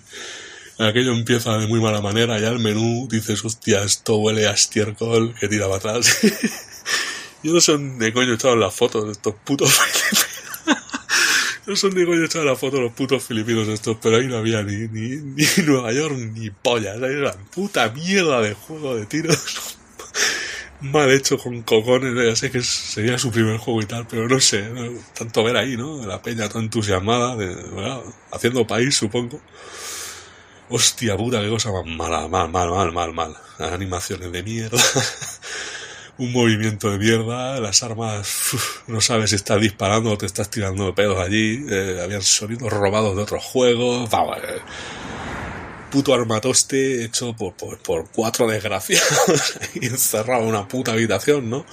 Aquello 0.77 1.13
empieza 1.13 1.57
de 1.57 1.67
muy 1.67 1.79
mala 1.79 2.01
manera, 2.01 2.39
ya 2.39 2.49
el 2.49 2.59
menú 2.59 3.07
dices, 3.09 3.45
hostia, 3.45 3.83
esto 3.83 4.17
huele 4.17 4.47
a 4.47 4.51
estiércol 4.51 5.33
que 5.39 5.47
tira 5.47 5.67
para 5.67 5.77
atrás. 5.77 6.17
Yo 7.43 7.53
no 7.53 7.61
sé 7.61 7.73
dónde 7.73 8.11
coño 8.11 8.33
estaban 8.33 8.59
las 8.59 8.73
fotos 8.73 9.05
de 9.05 9.11
estos 9.11 9.35
putos 9.45 9.79
No 11.67 11.75
sé 11.75 11.87
dónde 11.87 12.05
coño 12.05 12.23
estaban 12.23 12.47
las 12.47 12.59
fotos 12.59 12.79
de 12.79 12.85
los 12.85 12.93
putos 12.93 13.23
filipinos 13.23 13.67
estos, 13.67 13.97
pero 13.99 14.17
ahí 14.17 14.27
no 14.27 14.37
había 14.37 14.61
ni, 14.61 14.87
ni, 14.87 15.17
ni 15.17 15.45
Nueva 15.65 15.91
York 15.91 16.15
ni 16.15 16.51
pollas. 16.51 17.01
Ahí 17.01 17.13
era 17.13 17.33
puta 17.53 17.89
mierda 17.89 18.41
de 18.41 18.53
juego 18.53 18.95
de 18.95 19.05
tiros. 19.07 19.77
Mal 20.81 21.09
hecho 21.11 21.39
con 21.39 21.63
cocones, 21.63 22.13
ya 22.15 22.35
sé 22.35 22.51
que 22.51 22.61
sería 22.61 23.17
su 23.17 23.31
primer 23.31 23.57
juego 23.57 23.81
y 23.81 23.85
tal, 23.85 24.05
pero 24.07 24.27
no 24.27 24.39
sé, 24.39 24.69
tanto 25.17 25.43
ver 25.43 25.57
ahí, 25.57 25.77
¿no? 25.77 26.05
La 26.05 26.21
peña 26.21 26.47
tan 26.49 26.63
entusiasmada, 26.63 27.35
de, 27.35 27.55
haciendo 28.31 28.67
país, 28.67 28.95
supongo. 28.95 29.41
Hostia 30.69 31.15
puta, 31.17 31.41
qué 31.41 31.49
cosa 31.49 31.71
más 31.71 31.85
mala, 31.85 32.27
mal, 32.27 32.49
mal, 32.49 32.69
mal, 32.69 32.91
mal, 32.91 33.13
mal. 33.13 33.37
Las 33.57 33.71
animaciones 33.71 34.31
de 34.31 34.43
mierda. 34.43 34.77
un 36.17 36.31
movimiento 36.31 36.91
de 36.91 36.97
mierda, 36.97 37.59
las 37.59 37.83
armas 37.83 38.51
no 38.87 39.01
sabes 39.01 39.31
si 39.31 39.35
estás 39.35 39.59
disparando 39.59 40.11
o 40.11 40.17
te 40.17 40.25
estás 40.25 40.49
tirando 40.49 40.95
pedos 40.95 41.19
allí, 41.19 41.65
eh, 41.69 41.99
habían 42.03 42.21
sonidos 42.21 42.71
robados 42.71 43.15
de 43.15 43.23
otros 43.23 43.43
juegos, 43.43 44.09
vamos, 44.09 44.37
eh, 44.37 44.61
puto 45.91 46.13
armatoste 46.13 47.05
hecho 47.05 47.33
por, 47.35 47.53
por, 47.55 48.09
cuatro 48.11 48.47
desgraciados 48.47 49.57
y 49.75 49.85
encerrado 49.85 50.43
en 50.43 50.49
una 50.49 50.67
puta 50.67 50.93
habitación, 50.93 51.49
¿no? 51.49 51.65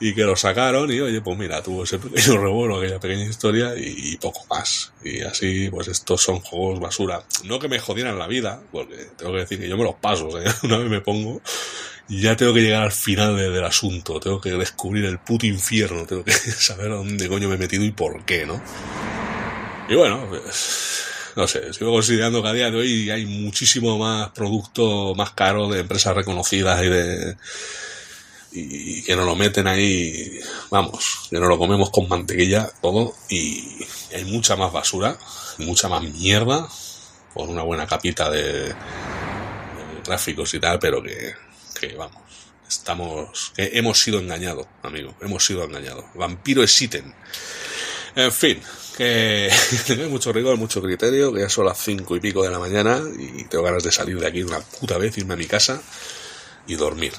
Y 0.00 0.14
que 0.14 0.22
lo 0.22 0.36
sacaron 0.36 0.92
y 0.92 1.00
oye, 1.00 1.20
pues 1.20 1.38
mira, 1.38 1.62
tuvo 1.62 1.84
ese 1.84 1.98
pequeño 1.98 2.36
revuelo, 2.42 2.78
aquella 2.78 2.98
pequeña 2.98 3.24
historia 3.24 3.74
y, 3.76 4.16
poco 4.18 4.44
más. 4.50 4.92
Y 5.04 5.22
así, 5.22 5.68
pues 5.70 5.88
estos 5.88 6.20
son 6.20 6.40
juegos 6.40 6.80
basura. 6.80 7.24
No 7.44 7.58
que 7.58 7.68
me 7.68 7.78
jodieran 7.78 8.18
la 8.18 8.26
vida, 8.26 8.60
porque 8.72 8.96
tengo 9.16 9.32
que 9.32 9.38
decir 9.38 9.60
que 9.60 9.68
yo 9.68 9.76
me 9.76 9.84
los 9.84 9.94
paso, 9.94 10.28
una 10.62 10.78
vez 10.78 10.90
me 10.90 11.00
pongo 11.00 11.40
ya 12.08 12.36
tengo 12.36 12.52
que 12.52 12.60
llegar 12.60 12.82
al 12.82 12.92
final 12.92 13.36
del 13.36 13.64
asunto, 13.64 14.20
tengo 14.20 14.40
que 14.40 14.50
descubrir 14.50 15.04
el 15.06 15.18
puto 15.18 15.46
infierno, 15.46 16.04
tengo 16.06 16.24
que 16.24 16.32
saber 16.32 16.90
a 16.90 16.96
dónde 16.96 17.28
coño 17.28 17.48
me 17.48 17.54
he 17.54 17.58
metido 17.58 17.84
y 17.84 17.92
por 17.92 18.24
qué, 18.24 18.46
¿no? 18.46 18.60
Y 19.88 19.94
bueno, 19.94 20.26
pues, 20.28 21.04
no 21.36 21.46
sé, 21.46 21.72
sigo 21.72 21.92
considerando 21.92 22.42
que 22.42 22.48
a 22.48 22.52
día 22.52 22.70
de 22.70 22.76
hoy 22.76 23.10
hay 23.10 23.26
muchísimo 23.26 23.98
más 23.98 24.30
producto 24.30 25.14
más 25.14 25.32
caro 25.32 25.68
de 25.68 25.80
empresas 25.80 26.14
reconocidas 26.14 26.82
y 26.82 26.88
de 26.88 27.36
y 28.56 29.02
que 29.02 29.16
nos 29.16 29.26
lo 29.26 29.34
meten 29.34 29.66
ahí, 29.66 30.38
vamos, 30.70 31.26
que 31.28 31.40
nos 31.40 31.48
lo 31.48 31.58
comemos 31.58 31.90
con 31.90 32.08
mantequilla 32.08 32.70
todo 32.80 33.12
y 33.28 33.84
hay 34.14 34.24
mucha 34.26 34.54
más 34.54 34.72
basura, 34.72 35.18
mucha 35.58 35.88
más 35.88 36.04
mierda, 36.04 36.68
con 37.34 37.48
una 37.48 37.62
buena 37.62 37.86
capita 37.86 38.30
de 38.30 38.72
gráficos 40.06 40.54
y 40.54 40.60
tal, 40.60 40.78
pero 40.78 41.02
que 41.02 41.34
que 41.74 41.94
vamos, 41.94 42.22
estamos, 42.68 43.52
hemos 43.56 44.00
sido 44.00 44.18
engañados, 44.18 44.66
amigo, 44.82 45.14
hemos 45.20 45.44
sido 45.44 45.64
engañados. 45.64 46.04
Vampiro 46.14 46.62
existen. 46.62 47.14
En 48.16 48.32
fin, 48.32 48.62
que 48.96 49.50
tengo 49.86 50.08
mucho 50.08 50.32
rigor, 50.32 50.56
mucho 50.56 50.80
criterio, 50.80 51.32
que 51.32 51.40
ya 51.40 51.48
son 51.48 51.66
las 51.66 51.78
cinco 51.78 52.16
y 52.16 52.20
pico 52.20 52.42
de 52.42 52.50
la 52.50 52.58
mañana 52.58 53.02
y 53.18 53.44
tengo 53.44 53.64
ganas 53.64 53.82
de 53.82 53.90
salir 53.90 54.18
de 54.18 54.26
aquí 54.26 54.42
una 54.42 54.60
puta 54.60 54.98
vez, 54.98 55.18
irme 55.18 55.34
a 55.34 55.36
mi 55.36 55.46
casa 55.46 55.82
y 56.66 56.76
dormir. 56.76 57.12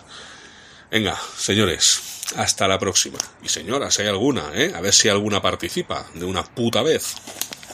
Venga, 0.89 1.19
señores, 1.37 2.01
hasta 2.37 2.67
la 2.67 2.79
próxima. 2.79 3.17
Y 3.43 3.49
señoras, 3.49 3.99
hay 3.99 4.07
alguna, 4.07 4.51
¿eh? 4.53 4.71
A 4.73 4.81
ver 4.81 4.93
si 4.93 5.09
alguna 5.09 5.41
participa 5.41 6.05
de 6.13 6.25
una 6.25 6.43
puta 6.43 6.81
vez. 6.81 7.15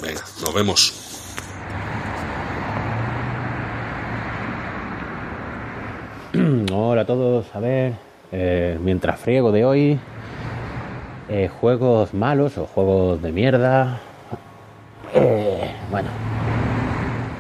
Venga, 0.02 0.26
nos 0.42 0.54
vemos. 0.54 0.94
Hola 6.74 7.02
a 7.02 7.06
todos, 7.06 7.54
a 7.54 7.60
ver, 7.60 7.94
eh, 8.32 8.80
mientras 8.82 9.20
friego 9.20 9.52
de 9.52 9.66
hoy, 9.66 10.00
eh, 11.28 11.50
juegos 11.60 12.14
malos 12.14 12.58
o 12.58 12.66
juegos 12.66 13.22
de 13.22 13.34
mierda. 13.34 14.00
Eh, 15.14 15.70
bueno, 15.90 16.08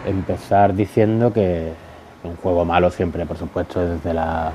empezar 0.05 0.73
diciendo 0.73 1.31
que 1.31 1.71
un 2.25 2.35
juego 2.35 2.65
malo 2.65 2.89
siempre, 2.91 3.25
por 3.25 3.37
supuesto, 3.37 3.81
es 3.81 3.91
desde 3.91 4.13
la 4.13 4.51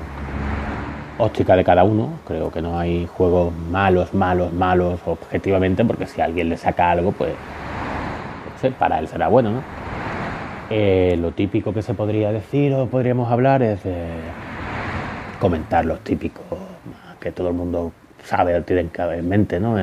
óptica 1.17 1.55
de 1.55 1.63
cada 1.63 1.83
uno. 1.83 2.19
Creo 2.27 2.51
que 2.51 2.61
no 2.61 2.77
hay 2.77 3.07
juegos 3.07 3.51
malos, 3.71 4.13
malos, 4.13 4.53
malos 4.53 4.99
objetivamente, 5.07 5.83
porque 5.85 6.05
si 6.05 6.21
alguien 6.21 6.49
le 6.49 6.57
saca 6.57 6.91
algo, 6.91 7.13
pues 7.13 7.33
para 8.77 8.99
él 8.99 9.07
será 9.07 9.27
bueno, 9.27 9.49
¿no? 9.49 9.61
lo 10.69 11.31
típico 11.31 11.73
que 11.73 11.81
se 11.81 11.93
podría 11.93 12.31
decir 12.31 12.73
o 12.73 12.87
podríamos 12.87 13.31
hablar 13.31 13.63
es 13.63 13.81
de 13.83 14.05
comentar 15.39 15.85
los 15.85 15.99
típicos 16.01 16.57
que 17.19 17.31
todo 17.31 17.49
el 17.49 17.53
mundo 17.53 17.91
sabe 18.23 18.55
o 18.55 18.63
tiene 18.63 18.89
en 18.95 19.29
mente, 19.29 19.59
¿no? 19.59 19.75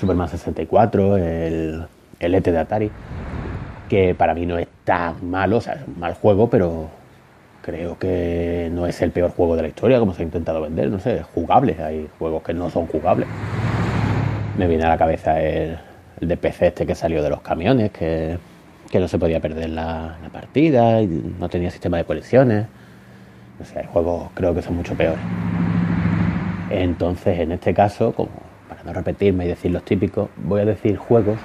Superman 0.00 0.28
64, 0.28 1.16
el, 1.18 1.84
el 2.18 2.34
ET 2.34 2.44
de 2.44 2.58
Atari, 2.58 2.90
que 3.88 4.14
para 4.14 4.34
mí 4.34 4.46
no 4.46 4.58
es 4.58 4.68
tan 4.84 5.28
malo, 5.30 5.58
o 5.58 5.60
sea, 5.60 5.74
es 5.74 5.86
un 5.86 5.98
mal 5.98 6.14
juego, 6.14 6.48
pero 6.48 6.88
creo 7.62 7.98
que 7.98 8.70
no 8.72 8.86
es 8.86 9.00
el 9.02 9.10
peor 9.10 9.30
juego 9.30 9.56
de 9.56 9.62
la 9.62 9.68
historia, 9.68 9.98
como 9.98 10.14
se 10.14 10.22
ha 10.22 10.24
intentado 10.24 10.60
vender, 10.60 10.88
no 10.88 10.98
sé, 10.98 11.18
es 11.18 11.26
jugable, 11.26 11.76
hay 11.82 12.08
juegos 12.18 12.42
que 12.42 12.54
no 12.54 12.70
son 12.70 12.86
jugables. 12.86 13.28
Me 14.56 14.66
viene 14.66 14.84
a 14.84 14.88
la 14.88 14.98
cabeza 14.98 15.40
el, 15.40 15.78
de 16.20 16.36
PC 16.36 16.68
este 16.68 16.86
que 16.86 16.94
salió 16.94 17.22
de 17.22 17.30
los 17.30 17.40
camiones, 17.42 17.90
que, 17.90 18.38
no 18.92 19.08
se 19.08 19.18
podía 19.18 19.40
perder 19.40 19.70
la, 19.70 20.16
la 20.22 20.28
partida, 20.30 21.02
y 21.02 21.34
no 21.38 21.48
tenía 21.48 21.70
sistema 21.70 21.98
de 21.98 22.04
colecciones. 22.04 22.66
O 23.60 23.64
sea, 23.64 23.82
hay 23.82 23.88
juegos 23.88 24.30
creo 24.34 24.54
que 24.54 24.62
son 24.62 24.76
mucho 24.76 24.94
peores. 24.94 25.20
Entonces, 26.70 27.38
en 27.38 27.52
este 27.52 27.74
caso, 27.74 28.12
como 28.12 28.30
para 28.68 28.82
no 28.84 28.92
repetirme 28.92 29.44
y 29.44 29.48
decir 29.48 29.70
los 29.70 29.84
típicos, 29.84 30.30
voy 30.36 30.60
a 30.60 30.64
decir 30.64 30.96
juegos 30.96 31.38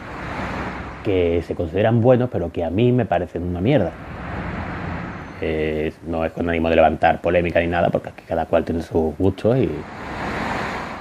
que 1.04 1.44
se 1.46 1.56
consideran 1.56 2.02
buenos, 2.02 2.30
pero 2.32 2.52
que 2.52 2.64
a 2.64 2.70
mí 2.70 2.92
me 2.92 3.06
parecen 3.06 3.44
una 3.44 3.62
mierda. 3.62 3.92
no 6.08 6.26
es 6.26 6.32
con 6.32 6.50
ánimo 6.50 6.70
de 6.70 6.76
levantar 6.76 7.22
polémica 7.22 7.60
ni 7.60 7.68
nada, 7.68 7.90
porque 7.90 8.10
aquí 8.10 8.24
cada 8.28 8.46
cual 8.46 8.64
tiene 8.64 8.82
sus 8.82 9.16
gustos 9.18 9.58
y, 9.58 9.70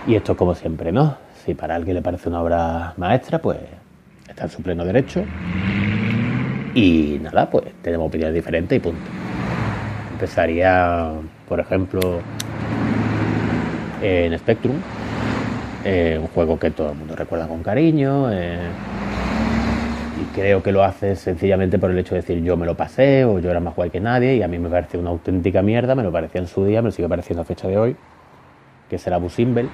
y 0.06 0.14
esto 0.14 0.32
es 0.32 0.38
como 0.38 0.54
siempre, 0.54 0.92
¿no? 0.92 1.16
Si 1.44 1.54
para 1.54 1.74
alguien 1.74 1.96
le 1.96 2.02
parece 2.02 2.28
una 2.28 2.42
obra 2.42 2.94
maestra, 2.96 3.38
pues 3.38 3.58
está 4.28 4.44
en 4.44 4.50
su 4.50 4.62
pleno 4.62 4.84
derecho. 4.84 5.24
Y 6.74 7.18
nada, 7.22 7.48
pues 7.48 7.64
tenemos 7.82 8.08
opiniones 8.08 8.34
diferentes 8.34 8.76
y 8.76 8.80
punto. 8.80 9.13
Empezaría, 10.14 11.10
por 11.48 11.58
ejemplo, 11.58 12.00
en 14.00 14.38
Spectrum, 14.38 14.76
eh, 15.84 16.18
un 16.20 16.28
juego 16.28 16.56
que 16.56 16.70
todo 16.70 16.92
el 16.92 16.98
mundo 16.98 17.16
recuerda 17.16 17.48
con 17.48 17.64
cariño. 17.64 18.30
Eh, 18.32 18.58
y 20.22 20.34
creo 20.36 20.62
que 20.62 20.70
lo 20.70 20.84
hace 20.84 21.16
sencillamente 21.16 21.80
por 21.80 21.90
el 21.90 21.98
hecho 21.98 22.14
de 22.14 22.20
decir 22.20 22.40
yo 22.44 22.56
me 22.56 22.64
lo 22.64 22.76
pasé 22.76 23.24
o 23.24 23.40
yo 23.40 23.50
era 23.50 23.58
más 23.58 23.74
guay 23.74 23.90
que 23.90 23.98
nadie 23.98 24.36
y 24.36 24.42
a 24.44 24.46
mí 24.46 24.60
me 24.60 24.68
parece 24.68 24.98
una 24.98 25.10
auténtica 25.10 25.62
mierda, 25.62 25.96
me 25.96 26.04
lo 26.04 26.12
parecía 26.12 26.40
en 26.40 26.46
su 26.46 26.64
día, 26.64 26.80
me 26.80 26.88
lo 26.88 26.92
sigue 26.92 27.08
pareciendo 27.08 27.42
a 27.42 27.44
fecha 27.44 27.66
de 27.66 27.76
hoy, 27.76 27.96
que 28.88 28.98
será 28.98 29.16
Busimbel. 29.16 29.68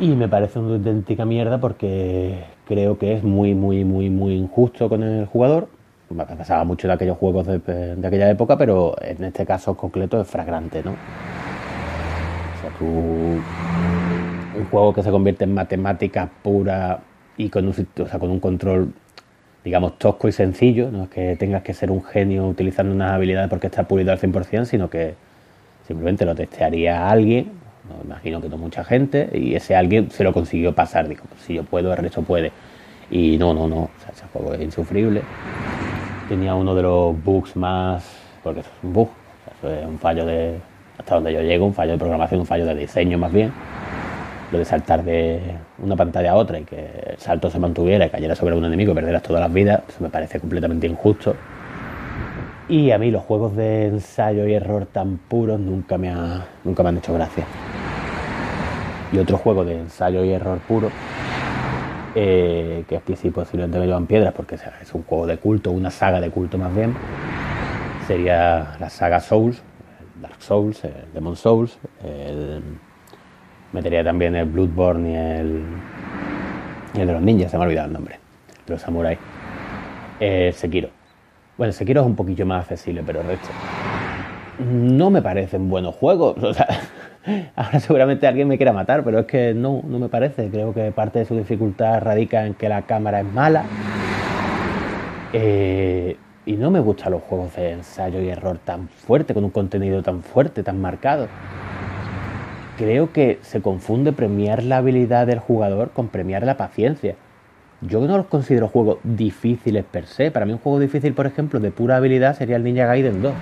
Y 0.00 0.08
me 0.08 0.26
parece 0.26 0.58
una 0.58 0.74
auténtica 0.74 1.24
mierda 1.24 1.58
porque 1.58 2.42
creo 2.66 2.98
que 2.98 3.14
es 3.14 3.22
muy, 3.22 3.54
muy, 3.54 3.84
muy, 3.84 4.10
muy 4.10 4.34
injusto 4.34 4.88
con 4.88 5.04
el 5.04 5.26
jugador 5.26 5.68
pasaba 6.16 6.64
mucho 6.64 6.86
en 6.86 6.92
aquellos 6.92 7.16
juegos 7.18 7.46
de, 7.46 7.96
aquella 8.06 8.30
época, 8.30 8.56
pero 8.56 8.94
en 9.00 9.24
este 9.24 9.44
caso 9.46 9.76
concreto 9.76 10.20
es 10.20 10.28
fragrante, 10.28 10.82
¿no? 10.84 10.92
O 10.92 12.60
sea, 12.60 12.70
tú, 12.78 12.84
un 12.86 14.66
juego 14.70 14.92
que 14.92 15.02
se 15.02 15.10
convierte 15.10 15.44
en 15.44 15.54
matemática 15.54 16.30
pura 16.42 17.00
y 17.36 17.48
con 17.48 17.66
un, 17.66 17.74
o 17.74 18.18
con 18.18 18.30
un 18.30 18.40
control, 18.40 18.92
digamos, 19.64 19.98
tosco 19.98 20.28
y 20.28 20.32
sencillo, 20.32 20.90
no 20.90 21.04
es 21.04 21.08
que 21.08 21.36
tengas 21.36 21.62
que 21.62 21.74
ser 21.74 21.90
un 21.90 22.04
genio 22.04 22.46
utilizando 22.46 22.94
unas 22.94 23.12
habilidades 23.12 23.48
porque 23.48 23.66
está 23.66 23.84
pulido 23.84 24.12
al 24.12 24.20
100%, 24.20 24.66
sino 24.66 24.88
que 24.88 25.14
simplemente 25.86 26.24
lo 26.24 26.34
testearía 26.34 27.08
alguien, 27.08 27.52
me 27.88 28.04
imagino 28.04 28.40
que 28.40 28.48
no 28.48 28.56
mucha 28.56 28.84
gente, 28.84 29.28
y 29.34 29.54
ese 29.54 29.74
alguien 29.74 30.10
se 30.10 30.24
lo 30.24 30.32
consiguió 30.32 30.74
pasar, 30.74 31.08
digo, 31.08 31.24
si 31.38 31.54
yo 31.54 31.64
puedo, 31.64 31.90
el 31.92 31.98
resto 31.98 32.22
puede. 32.22 32.52
Y 33.10 33.36
no, 33.36 33.52
no, 33.52 33.68
no, 33.68 33.90
ese 34.10 34.24
juego 34.32 34.54
es 34.54 34.62
insufrible 34.62 35.22
tenía 36.28 36.54
uno 36.54 36.74
de 36.74 36.82
los 36.82 37.22
bugs 37.22 37.56
más, 37.56 38.04
porque 38.42 38.60
es 38.60 38.66
un 38.82 38.92
bug, 38.92 39.08
es 39.62 39.86
un 39.86 39.98
fallo 39.98 40.24
de, 40.24 40.58
hasta 40.98 41.16
donde 41.16 41.32
yo 41.32 41.40
llego, 41.42 41.66
un 41.66 41.74
fallo 41.74 41.92
de 41.92 41.98
programación, 41.98 42.40
un 42.40 42.46
fallo 42.46 42.66
de 42.66 42.74
diseño 42.74 43.18
más 43.18 43.32
bien. 43.32 43.52
Lo 44.52 44.58
de 44.58 44.64
saltar 44.64 45.02
de 45.02 45.40
una 45.78 45.96
pantalla 45.96 46.32
a 46.32 46.34
otra 46.36 46.58
y 46.58 46.64
que 46.64 46.88
el 47.10 47.18
salto 47.18 47.50
se 47.50 47.58
mantuviera 47.58 48.06
y 48.06 48.10
cayera 48.10 48.34
sobre 48.34 48.54
un 48.54 48.64
enemigo 48.64 48.92
y 48.92 48.94
perdieras 48.94 49.22
todas 49.22 49.40
las 49.40 49.52
vidas, 49.52 49.82
eso 49.88 49.98
me 50.00 50.10
parece 50.10 50.38
completamente 50.38 50.86
injusto. 50.86 51.34
Y 52.68 52.90
a 52.92 52.98
mí 52.98 53.10
los 53.10 53.22
juegos 53.22 53.56
de 53.56 53.86
ensayo 53.86 54.46
y 54.46 54.54
error 54.54 54.86
tan 54.86 55.18
puros 55.18 55.58
nunca 55.60 55.98
me, 55.98 56.10
ha, 56.10 56.46
nunca 56.62 56.82
me 56.82 56.90
han 56.90 56.98
hecho 56.98 57.12
gracia. 57.12 57.44
Y 59.12 59.18
otro 59.18 59.36
juego 59.36 59.64
de 59.64 59.78
ensayo 59.80 60.24
y 60.24 60.30
error 60.30 60.58
puro 60.58 60.90
eh, 62.14 62.84
que 62.88 62.96
es 62.96 63.32
posiblemente 63.32 63.78
me 63.78 63.86
llevan 63.86 64.06
piedras 64.06 64.32
porque 64.34 64.54
es 64.54 64.94
un 64.94 65.02
juego 65.02 65.26
de 65.26 65.38
culto, 65.38 65.70
una 65.70 65.90
saga 65.90 66.20
de 66.20 66.30
culto 66.30 66.58
más 66.58 66.74
bien. 66.74 66.94
Sería 68.06 68.76
la 68.78 68.90
saga 68.90 69.20
Souls, 69.20 69.62
Dark 70.20 70.40
Souls, 70.40 70.82
Demon 71.12 71.36
Souls, 71.36 71.78
El, 72.02 72.62
metería 73.72 74.04
también 74.04 74.36
el 74.36 74.46
Bloodborne 74.46 75.10
y 75.10 75.14
el, 75.16 75.64
y 76.94 77.00
el 77.00 77.06
de 77.06 77.12
los 77.12 77.22
ninjas, 77.22 77.50
se 77.50 77.56
me 77.56 77.64
ha 77.64 77.66
olvidado 77.66 77.88
el 77.88 77.92
nombre, 77.92 78.18
de 78.66 78.72
los 78.72 78.80
samuráis. 78.80 79.18
Eh, 80.20 80.52
Sekiro. 80.54 80.90
Bueno, 81.58 81.72
Sekiro 81.72 82.00
es 82.00 82.06
un 82.06 82.14
poquillo 82.14 82.46
más 82.46 82.62
accesible, 82.62 83.02
pero 83.04 83.20
el 83.20 83.26
resto. 83.26 83.48
No 84.60 85.10
me 85.10 85.20
parecen 85.20 85.68
buenos 85.68 85.94
juegos. 85.96 86.36
O 86.42 86.54
sea, 86.54 86.68
ahora 87.56 87.80
seguramente 87.80 88.26
alguien 88.26 88.48
me 88.48 88.56
quiera 88.56 88.72
matar, 88.72 89.04
pero 89.04 89.20
es 89.20 89.26
que 89.26 89.54
no, 89.54 89.82
no 89.86 89.98
me 89.98 90.08
parece. 90.08 90.48
Creo 90.50 90.74
que 90.74 90.92
parte 90.92 91.20
de 91.20 91.24
su 91.24 91.36
dificultad 91.36 92.00
radica 92.00 92.46
en 92.46 92.54
que 92.54 92.68
la 92.68 92.82
cámara 92.82 93.20
es 93.20 93.26
mala. 93.26 93.64
Eh, 95.32 96.16
y 96.46 96.56
no 96.56 96.70
me 96.70 96.80
gustan 96.80 97.12
los 97.12 97.22
juegos 97.22 97.56
de 97.56 97.72
ensayo 97.72 98.20
y 98.20 98.28
error 98.28 98.58
tan 98.62 98.88
fuerte, 98.88 99.32
con 99.32 99.44
un 99.44 99.50
contenido 99.50 100.02
tan 100.02 100.22
fuerte, 100.22 100.62
tan 100.62 100.80
marcado. 100.80 101.28
Creo 102.76 103.12
que 103.12 103.38
se 103.42 103.62
confunde 103.62 104.12
premiar 104.12 104.62
la 104.62 104.78
habilidad 104.78 105.26
del 105.26 105.38
jugador 105.38 105.90
con 105.90 106.08
premiar 106.08 106.44
la 106.44 106.56
paciencia. 106.56 107.14
Yo 107.80 108.00
no 108.06 108.16
los 108.16 108.26
considero 108.26 108.68
juegos 108.68 108.98
difíciles 109.02 109.84
per 109.84 110.06
se. 110.06 110.30
Para 110.30 110.44
mí 110.44 110.52
un 110.52 110.58
juego 110.58 110.78
difícil, 110.78 111.14
por 111.14 111.26
ejemplo, 111.26 111.60
de 111.60 111.70
pura 111.70 111.96
habilidad 111.96 112.36
sería 112.36 112.56
el 112.56 112.64
Ninja 112.64 112.86
Gaiden 112.86 113.22
2. 113.22 113.32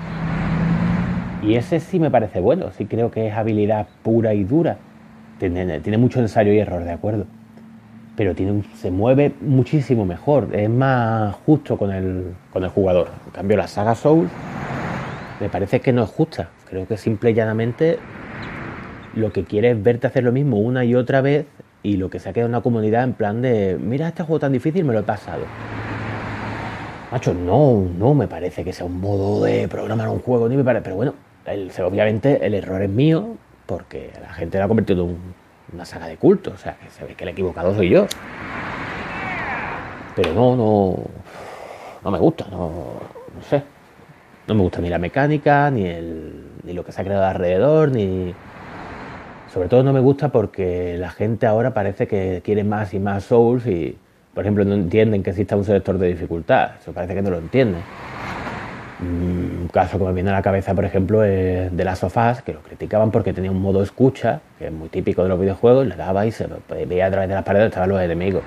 Y 1.43 1.57
ese 1.57 1.81
sí 1.81 1.99
me 1.99 2.11
parece 2.11 2.39
bueno, 2.39 2.71
sí 2.71 2.87
creo 2.87 3.11
que 3.11 3.27
es 3.27 3.35
habilidad 3.35 3.89
pura 4.05 4.33
y 4.33 4.45
dura. 4.45 4.79
Tiene, 5.41 5.99
mucho 5.99 6.21
ensayo 6.21 6.53
y 6.53 6.61
error, 6.61 6.85
de 6.85 6.93
acuerdo. 6.93 7.27
Pero 8.17 8.35
tiene 8.37 8.63
se 8.77 8.93
mueve 8.93 9.33
muchísimo 9.41 10.05
mejor, 10.05 10.51
es 10.53 10.71
más 10.71 11.35
justo 11.45 11.77
con 11.77 11.91
el, 11.91 12.35
con 12.53 12.63
el 12.63 12.71
jugador. 12.71 13.09
En 13.27 13.33
cambio, 13.33 13.57
la 13.57 13.67
saga 13.67 13.97
Soul 13.97 14.29
me 15.41 15.49
parece 15.49 15.81
que 15.81 15.93
no 15.93 16.05
es 16.05 16.11
justa. 16.11 16.51
Creo 16.71 16.87
que 16.87 16.97
simple 16.97 17.33
y 17.33 17.35
llanamente 17.35 17.99
lo 19.17 19.33
que 19.33 19.43
quiere 19.43 19.73
es 19.73 19.83
verte 19.83 20.07
hacer 20.07 20.23
lo 20.23 20.31
mismo 20.31 20.59
una 20.59 20.85
y 20.85 20.95
otra 20.95 21.23
vez 21.23 21.47
y 21.83 21.97
lo 21.97 22.09
que 22.09 22.21
se 22.21 22.29
ha 22.29 22.33
quedado 22.33 22.47
en 22.47 22.55
una 22.55 22.63
comunidad 22.63 23.03
en 23.03 23.15
plan 23.15 23.43
de, 23.43 23.77
mira, 23.81 24.07
este 24.07 24.23
juego 24.23 24.39
tan 24.39 24.53
difícil 24.53 24.85
me 24.85 24.93
lo 24.93 25.01
he 25.01 25.03
pasado. 25.03 25.43
Macho, 27.11 27.35
no, 27.35 27.85
no 27.99 28.15
me 28.15 28.29
parece 28.29 28.63
que 28.63 28.73
sea 28.73 28.87
un 28.87 29.01
modo 29.01 29.45
de 29.45 29.67
programar 29.67 30.09
un 30.09 30.21
juego, 30.21 30.49
ni 30.49 30.57
me 30.57 30.65
parece, 30.65 30.85
pero 30.85 30.97
bueno, 30.97 31.15
obviamente 31.85 32.45
el 32.47 32.55
error 32.55 32.83
es 32.83 32.91
mío 32.91 33.37
porque 33.67 34.11
la 34.21 34.33
gente 34.33 34.59
lo 34.59 34.65
ha 34.65 34.69
convertido 34.69 35.05
en 35.05 35.19
una 35.73 35.85
saga 35.85 36.07
de 36.07 36.17
culto, 36.17 36.53
o 36.55 36.57
sea, 36.57 36.77
que 36.77 36.91
se 36.91 37.05
ve 37.05 37.15
que 37.15 37.25
el 37.25 37.31
equivocado 37.31 37.75
soy 37.75 37.89
yo. 37.89 38.07
Pero 40.15 40.35
no, 40.35 40.57
no, 40.57 40.97
no 42.05 42.11
me 42.11 42.19
gusta, 42.19 42.47
no, 42.51 42.69
no 43.35 43.43
sé. 43.49 43.63
No 44.47 44.55
me 44.55 44.63
gusta 44.63 44.81
ni 44.81 44.89
la 44.89 44.99
mecánica, 44.99 45.71
ni, 45.71 45.87
el, 45.87 46.49
ni 46.65 46.73
lo 46.73 46.85
que 46.85 46.93
se 46.93 47.01
ha 47.01 47.05
creado 47.05 47.25
alrededor, 47.25 47.93
ni, 47.93 48.35
sobre 49.53 49.69
todo 49.69 49.83
no 49.83 49.93
me 49.93 50.01
gusta 50.01 50.33
porque 50.33 50.97
la 50.99 51.11
gente 51.11 51.47
ahora 51.47 51.75
parece 51.75 52.07
que 52.07 52.41
quiere 52.43 52.65
más 52.65 52.95
y 52.95 52.99
más 52.99 53.25
Souls 53.25 53.67
y, 53.67 53.99
por 54.33 54.45
ejemplo, 54.45 54.65
no 54.65 54.75
entienden 54.75 55.23
que 55.23 55.31
exista 55.31 55.57
un 55.57 55.65
selector 55.65 55.99
de 55.99 56.09
dificultad. 56.09 56.73
Eso 56.81 56.93
parece 56.93 57.15
que 57.15 57.21
no 57.21 57.29
lo 57.29 57.37
entienden. 57.37 57.83
Un 59.03 59.69
caso 59.73 59.99
que 59.99 60.05
me 60.05 60.13
viene 60.13 60.31
a 60.31 60.35
la 60.35 60.43
cabeza, 60.43 60.75
por 60.75 60.85
ejemplo, 60.85 61.25
es 61.25 61.77
de 61.77 61.85
las 61.85 61.99
sofás, 61.99 62.43
que 62.43 62.53
lo 62.53 62.61
criticaban 62.63 63.11
porque 63.11 63.33
tenía 63.33 63.51
un 63.51 63.61
modo 63.61 63.83
escucha, 63.83 64.41
que 64.59 64.67
es 64.67 64.73
muy 64.73 64.89
típico 64.89 65.23
de 65.25 65.29
los 65.29 65.41
videojuegos, 65.41 65.87
le 65.87 65.97
daba 65.97 66.25
y 66.25 66.31
se 66.31 66.47
veía 66.87 67.07
a 67.07 67.11
través 67.11 67.29
de 67.29 67.35
las 67.35 67.45
paredes 67.45 67.69
estaban 67.69 67.89
los 67.89 68.01
enemigos. 68.01 68.43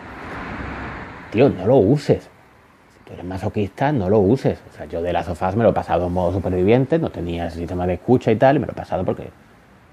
Tío, 1.32 1.50
no 1.50 1.68
lo 1.68 1.76
uses. 1.76 2.24
Si 2.24 3.04
tú 3.06 3.13
eres 3.13 3.26
masoquista, 3.26 3.91
no 3.91 4.10
lo 4.10 4.20
uses. 4.20 4.60
O 4.72 4.78
sea, 4.78 4.86
yo 4.86 5.02
de 5.02 5.12
las 5.12 5.26
sofás 5.26 5.56
me 5.56 5.63
lo 5.63 5.72
he 5.72 5.74
pasado 5.74 6.08
en 6.08 6.13
modo 6.13 6.32
superviviente, 6.32 7.00
no 7.00 7.10
tenía 7.10 7.50
sistema 7.50 7.86
de 7.86 7.96
escucha 7.96 8.32
y 8.32 8.38
tal, 8.38 8.56
y 8.56 8.60
me 8.60 8.65
lo 8.65 8.72
he 8.72 8.76
pasado 8.76 9.04
porque 9.04 9.30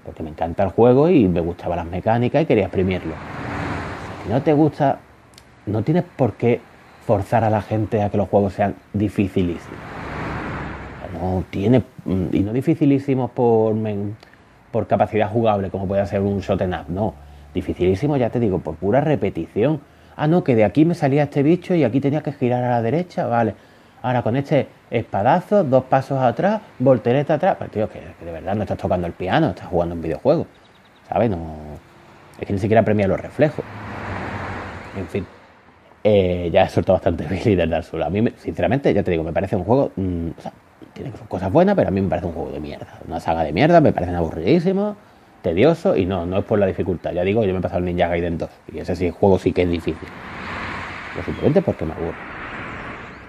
porque 0.03 0.23
me 0.23 0.29
encanta 0.29 0.63
el 0.63 0.69
juego 0.69 1.09
y 1.09 1.27
me 1.27 1.39
gustaban 1.39 1.77
las 1.77 1.87
mecánicas 1.87 2.43
y 2.43 2.45
quería 2.45 2.65
exprimirlo. 2.65 3.13
Si 4.23 4.29
no 4.29 4.41
te 4.41 4.53
gusta, 4.53 4.99
no 5.65 5.81
tienes 5.81 6.03
por 6.15 6.33
qué 6.33 6.61
forzar 7.05 7.43
a 7.43 7.49
la 7.49 7.61
gente 7.61 8.01
a 8.01 8.09
que 8.09 8.17
los 8.17 8.29
juegos 8.29 8.53
sean 8.53 8.75
dificilísimos. 8.93 9.92
No 11.13 11.43
tiene, 11.49 11.83
y 12.05 12.39
no 12.39 12.53
dificilísimos 12.53 13.31
por, 13.31 13.75
por 14.71 14.87
capacidad 14.87 15.29
jugable, 15.29 15.69
como 15.69 15.87
puede 15.87 16.05
ser 16.07 16.21
un 16.21 16.39
shot 16.39 16.61
up, 16.61 16.85
no. 16.89 17.13
Dificilísimo, 17.53 18.17
ya 18.17 18.29
te 18.29 18.39
digo, 18.39 18.59
por 18.59 18.75
pura 18.75 19.01
repetición. 19.01 19.81
Ah, 20.15 20.27
no, 20.27 20.43
que 20.43 20.55
de 20.55 20.63
aquí 20.63 20.85
me 20.85 20.95
salía 20.95 21.23
este 21.23 21.43
bicho 21.43 21.75
y 21.75 21.83
aquí 21.83 21.99
tenía 21.99 22.21
que 22.21 22.31
girar 22.31 22.63
a 22.63 22.69
la 22.69 22.81
derecha, 22.81 23.27
vale. 23.27 23.53
Ahora 24.01 24.21
con 24.21 24.35
este 24.35 24.67
espadazo, 24.91 25.63
dos 25.63 25.85
pasos 25.85 26.21
atrás, 26.21 26.61
voltereta 26.77 27.35
atrás. 27.35 27.55
Pues 27.57 27.71
tío, 27.71 27.89
que, 27.89 28.01
de 28.23 28.31
verdad 28.31 28.53
no 28.53 28.63
estás 28.63 28.77
tocando 28.77 29.07
el 29.07 29.13
piano, 29.13 29.51
estás 29.51 29.67
jugando 29.67 29.95
un 29.95 30.01
videojuego. 30.01 30.45
¿Sabes? 31.07 31.29
No. 31.29 31.37
Es 32.39 32.45
que 32.45 32.53
ni 32.53 32.59
siquiera 32.59 32.83
premia 32.83 33.07
los 33.07 33.19
reflejos. 33.19 33.63
En 34.97 35.07
fin. 35.07 35.25
Eh, 36.03 36.49
ya 36.51 36.63
he 36.63 36.69
soltado 36.69 36.95
bastante 36.95 37.25
Billy 37.29 37.55
del 37.55 37.69
Dark 37.69 37.85
Souls. 37.85 38.05
A 38.05 38.09
mí, 38.09 38.23
sinceramente, 38.35 38.93
ya 38.93 39.03
te 39.03 39.11
digo, 39.11 39.23
me 39.23 39.31
parece 39.31 39.55
un 39.55 39.63
juego. 39.63 39.91
Mm, 39.95 40.29
o 40.37 40.41
sea, 40.41 40.51
tiene 40.93 41.11
cosas 41.27 41.51
buenas, 41.51 41.75
pero 41.75 41.87
a 41.87 41.91
mí 41.91 42.01
me 42.01 42.09
parece 42.09 42.27
un 42.27 42.33
juego 42.33 42.51
de 42.51 42.59
mierda. 42.59 42.99
Una 43.07 43.19
saga 43.19 43.43
de 43.43 43.53
mierda, 43.53 43.81
me 43.81 43.93
parece 43.93 44.13
aburridísimo, 44.15 44.95
tedioso 45.41 45.95
y 45.95 46.05
no, 46.05 46.25
no 46.25 46.39
es 46.39 46.45
por 46.45 46.59
la 46.59 46.65
dificultad. 46.65 47.11
Ya 47.13 47.23
digo, 47.23 47.43
yo 47.43 47.53
me 47.53 47.59
he 47.59 47.61
pasado 47.61 47.79
el 47.79 47.85
Ninja 47.85 48.07
Gaiden 48.07 48.37
2 48.37 48.49
y 48.73 48.79
ese 48.79 48.95
sí, 48.95 49.09
juego 49.09 49.39
sí 49.39 49.51
que 49.51 49.63
es 49.63 49.69
difícil. 49.69 50.07
Simplemente 51.25 51.61
porque 51.61 51.85
me 51.85 51.93
aburre. 51.93 52.17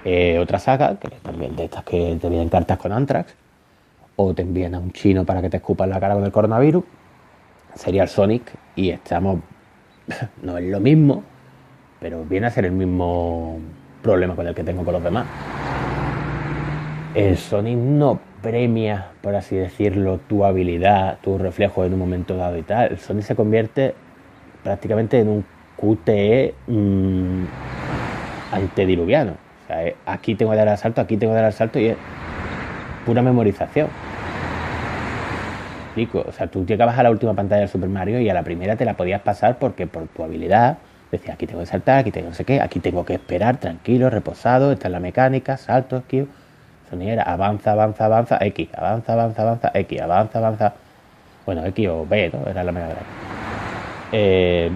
Eh, 0.04 0.38
otra 0.38 0.58
saga, 0.58 0.96
que 0.98 1.08
también 1.22 1.56
de 1.56 1.64
estas 1.64 1.84
que 1.84 2.18
te 2.20 2.28
vienen 2.28 2.48
cartas 2.48 2.78
con 2.78 2.92
Antrax, 2.92 3.34
o 4.16 4.34
te 4.34 4.42
envían 4.42 4.74
a 4.74 4.78
un 4.78 4.92
chino 4.92 5.24
para 5.24 5.40
que 5.40 5.50
te 5.50 5.56
escupan 5.56 5.90
la 5.90 5.98
cara 5.98 6.14
con 6.14 6.24
el 6.24 6.32
coronavirus, 6.32 6.84
sería 7.74 8.02
el 8.02 8.08
Sonic, 8.08 8.52
y 8.76 8.90
estamos, 8.90 9.40
no 10.42 10.58
es 10.58 10.64
lo 10.64 10.80
mismo, 10.80 11.24
pero 12.00 12.24
viene 12.24 12.46
a 12.46 12.50
ser 12.50 12.66
el 12.66 12.72
mismo 12.72 13.58
problema 14.02 14.36
con 14.36 14.46
el 14.46 14.54
que 14.54 14.62
tengo 14.62 14.84
con 14.84 14.92
los 14.92 15.02
demás. 15.02 15.26
El 17.14 17.36
Sonic 17.36 17.78
no 17.78 18.18
premia, 18.42 19.06
por 19.22 19.36
así 19.36 19.54
decirlo, 19.54 20.18
tu 20.28 20.44
habilidad, 20.44 21.18
tu 21.22 21.38
reflejo 21.38 21.84
en 21.84 21.92
un 21.92 21.98
momento 22.00 22.36
dado 22.36 22.58
y 22.58 22.62
tal. 22.62 22.90
El 22.90 22.98
Sonic 22.98 23.24
se 23.24 23.36
convierte 23.36 23.94
prácticamente 24.64 25.20
en 25.20 25.28
un 25.28 25.44
QTE 25.76 26.54
mmm, 26.66 27.44
antediluviano. 28.52 29.34
Eh, 29.68 29.94
aquí 30.06 30.34
tengo 30.34 30.50
que 30.50 30.58
dar 30.58 30.68
al 30.68 30.78
salto, 30.78 31.00
aquí 31.00 31.16
tengo 31.16 31.32
que 31.32 31.36
dar 31.36 31.44
al 31.44 31.52
salto 31.52 31.78
y 31.78 31.86
es 31.86 31.96
pura 33.06 33.22
memorización. 33.22 33.88
O 36.12 36.32
sea, 36.32 36.48
tú 36.48 36.66
llegabas 36.66 36.98
a 36.98 37.04
la 37.04 37.10
última 37.12 37.34
pantalla 37.34 37.60
del 37.60 37.68
Super 37.68 37.88
Mario 37.88 38.20
y 38.20 38.28
a 38.28 38.34
la 38.34 38.42
primera 38.42 38.74
te 38.74 38.84
la 38.84 38.94
podías 38.94 39.20
pasar 39.20 39.58
porque 39.60 39.86
por 39.86 40.08
tu 40.08 40.24
habilidad 40.24 40.78
decía 41.12 41.34
aquí 41.34 41.46
tengo 41.46 41.60
que 41.60 41.66
saltar, 41.66 41.98
aquí 41.98 42.10
tengo 42.10 42.30
no 42.30 42.34
sé 42.34 42.44
qué, 42.44 42.60
aquí 42.60 42.80
tengo 42.80 43.04
que 43.04 43.14
esperar, 43.14 43.58
tranquilo, 43.58 44.10
reposado, 44.10 44.72
esta 44.72 44.88
es 44.88 44.92
la 44.92 44.98
mecánica, 44.98 45.56
salto, 45.56 45.98
esquivo. 45.98 46.26
Soniera, 46.94 47.24
avanza, 47.24 47.72
avanza, 47.72 48.04
avanza, 48.04 48.38
X, 48.40 48.68
avanza, 48.72 49.14
avanza, 49.14 49.42
avanza, 49.42 49.70
X, 49.74 50.00
avanza, 50.00 50.38
avanza. 50.38 50.74
Bueno, 51.44 51.66
X 51.66 51.88
o 51.88 52.06
B, 52.06 52.30
¿no? 52.32 52.48
Era 52.48 52.62
la 52.62 52.70
Mega 52.70 52.86
Drive. 52.86 53.00
Eh, 54.12 54.70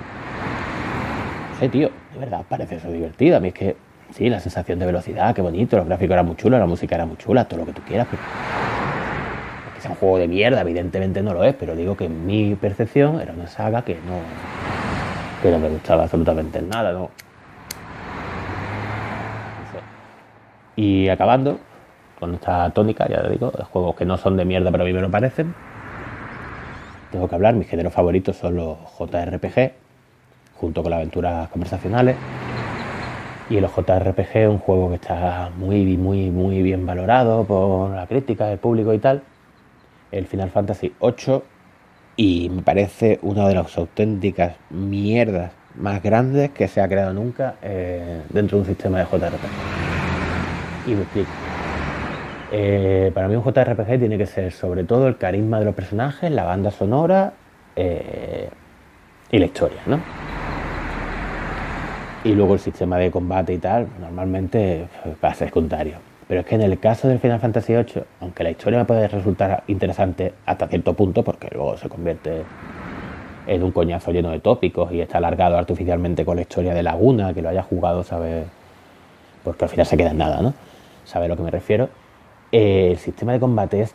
sé, 1.60 1.68
tío, 1.68 1.90
de 2.12 2.18
verdad 2.18 2.42
parece 2.48 2.74
eso 2.74 2.90
divertido. 2.90 3.36
A 3.36 3.40
mí 3.40 3.48
es 3.48 3.54
que 3.54 3.76
Sí, 4.10 4.30
la 4.30 4.40
sensación 4.40 4.78
de 4.78 4.86
velocidad, 4.86 5.34
qué 5.34 5.42
bonito, 5.42 5.76
los 5.76 5.86
gráficos 5.86 6.14
eran 6.14 6.26
muy 6.26 6.34
chulos, 6.34 6.58
la 6.58 6.66
música 6.66 6.94
era 6.94 7.04
muy 7.04 7.18
chula, 7.18 7.44
todo 7.44 7.60
lo 7.60 7.66
que 7.66 7.72
tú 7.72 7.82
quieras. 7.82 8.06
Pero... 8.10 8.22
Que 9.74 9.80
sea 9.82 9.90
un 9.90 9.96
juego 9.98 10.18
de 10.18 10.26
mierda, 10.26 10.62
evidentemente 10.62 11.22
no 11.22 11.34
lo 11.34 11.44
es, 11.44 11.54
pero 11.54 11.76
digo 11.76 11.96
que 11.96 12.06
en 12.06 12.26
mi 12.26 12.54
percepción 12.54 13.20
era 13.20 13.32
una 13.32 13.46
saga 13.46 13.82
que 13.82 13.94
no, 13.94 14.18
que 15.42 15.50
no 15.50 15.58
me 15.58 15.68
gustaba 15.68 16.04
absolutamente 16.04 16.62
nada, 16.62 16.92
¿no? 16.92 17.10
Y 20.74 21.08
acabando 21.10 21.60
con 22.18 22.34
esta 22.34 22.70
tónica, 22.70 23.08
ya 23.08 23.22
te 23.22 23.30
digo, 23.30 23.52
juegos 23.72 23.96
que 23.96 24.04
no 24.04 24.16
son 24.16 24.36
de 24.36 24.44
mierda, 24.44 24.70
pero 24.70 24.82
a 24.84 24.86
mí 24.86 24.92
me 24.92 25.00
lo 25.00 25.10
parecen. 25.10 25.54
Tengo 27.10 27.28
que 27.28 27.34
hablar, 27.34 27.54
mis 27.54 27.68
géneros 27.68 27.92
favoritos 27.92 28.36
son 28.36 28.56
los 28.56 28.76
JRPG, 28.98 29.72
junto 30.56 30.82
con 30.82 30.90
las 30.90 30.98
aventuras 30.98 31.48
conversacionales. 31.48 32.16
Y 33.48 33.56
el 33.56 33.66
JRPG 33.66 34.36
es 34.36 34.48
un 34.48 34.58
juego 34.58 34.90
que 34.90 34.96
está 34.96 35.50
muy, 35.56 35.96
muy, 35.96 36.30
muy 36.30 36.60
bien 36.62 36.84
valorado 36.84 37.44
por 37.44 37.90
la 37.90 38.06
crítica, 38.06 38.52
el 38.52 38.58
público 38.58 38.92
y 38.92 38.98
tal. 38.98 39.22
El 40.12 40.26
Final 40.26 40.50
Fantasy 40.50 40.92
VIII. 41.00 41.42
Y 42.16 42.50
me 42.50 42.62
parece 42.62 43.18
una 43.22 43.48
de 43.48 43.54
las 43.54 43.78
auténticas 43.78 44.56
mierdas 44.68 45.52
más 45.76 46.02
grandes 46.02 46.50
que 46.50 46.68
se 46.68 46.82
ha 46.82 46.88
creado 46.88 47.14
nunca 47.14 47.54
eh, 47.62 48.22
dentro 48.28 48.58
de 48.58 48.62
un 48.62 48.66
sistema 48.68 48.98
de 48.98 49.04
JRPG. 49.04 49.48
Y 50.88 50.90
me 50.90 51.02
explico. 51.02 51.47
Eh, 52.50 53.10
para 53.14 53.28
mí 53.28 53.36
un 53.36 53.44
JRPG 53.44 53.98
tiene 53.98 54.16
que 54.16 54.26
ser 54.26 54.52
sobre 54.52 54.84
todo 54.84 55.06
el 55.06 55.18
carisma 55.18 55.58
de 55.58 55.66
los 55.66 55.74
personajes, 55.74 56.30
la 56.30 56.44
banda 56.44 56.70
sonora 56.70 57.34
eh, 57.76 58.48
y 59.30 59.38
la 59.38 59.44
historia, 59.44 59.80
¿no? 59.86 60.00
Y 62.24 62.32
luego 62.32 62.54
el 62.54 62.60
sistema 62.60 62.96
de 62.98 63.10
combate 63.10 63.52
y 63.52 63.58
tal, 63.58 63.86
normalmente 64.00 64.88
va 65.22 65.30
a 65.30 65.34
ser 65.34 65.48
secundario. 65.48 65.96
Pero 66.26 66.40
es 66.40 66.46
que 66.46 66.56
en 66.56 66.62
el 66.62 66.78
caso 66.78 67.08
del 67.08 67.20
Final 67.20 67.40
Fantasy 67.40 67.74
VIII, 67.74 68.02
aunque 68.20 68.44
la 68.44 68.50
historia 68.50 68.78
me 68.78 68.84
puede 68.84 69.08
resultar 69.08 69.62
interesante 69.66 70.34
hasta 70.44 70.68
cierto 70.68 70.94
punto, 70.94 71.22
porque 71.22 71.48
luego 71.52 71.76
se 71.76 71.88
convierte 71.88 72.42
en 73.46 73.62
un 73.62 73.72
coñazo 73.72 74.10
lleno 74.10 74.30
de 74.30 74.40
tópicos 74.40 74.92
y 74.92 75.00
está 75.00 75.18
alargado 75.18 75.56
artificialmente 75.56 76.24
con 76.24 76.36
la 76.36 76.42
historia 76.42 76.74
de 76.74 76.82
Laguna, 76.82 77.32
que 77.32 77.40
lo 77.40 77.48
haya 77.48 77.62
jugado, 77.62 78.02
sabe, 78.02 78.44
porque 79.42 79.64
al 79.64 79.70
final 79.70 79.86
se 79.86 79.96
queda 79.96 80.10
en 80.10 80.18
nada, 80.18 80.42
¿no? 80.42 80.52
Sabe 81.04 81.26
a 81.26 81.28
lo 81.28 81.36
que 81.36 81.42
me 81.42 81.50
refiero. 81.50 81.88
Eh, 82.52 82.92
el 82.92 82.98
sistema 82.98 83.32
de 83.32 83.40
combate 83.40 83.82
es, 83.82 83.94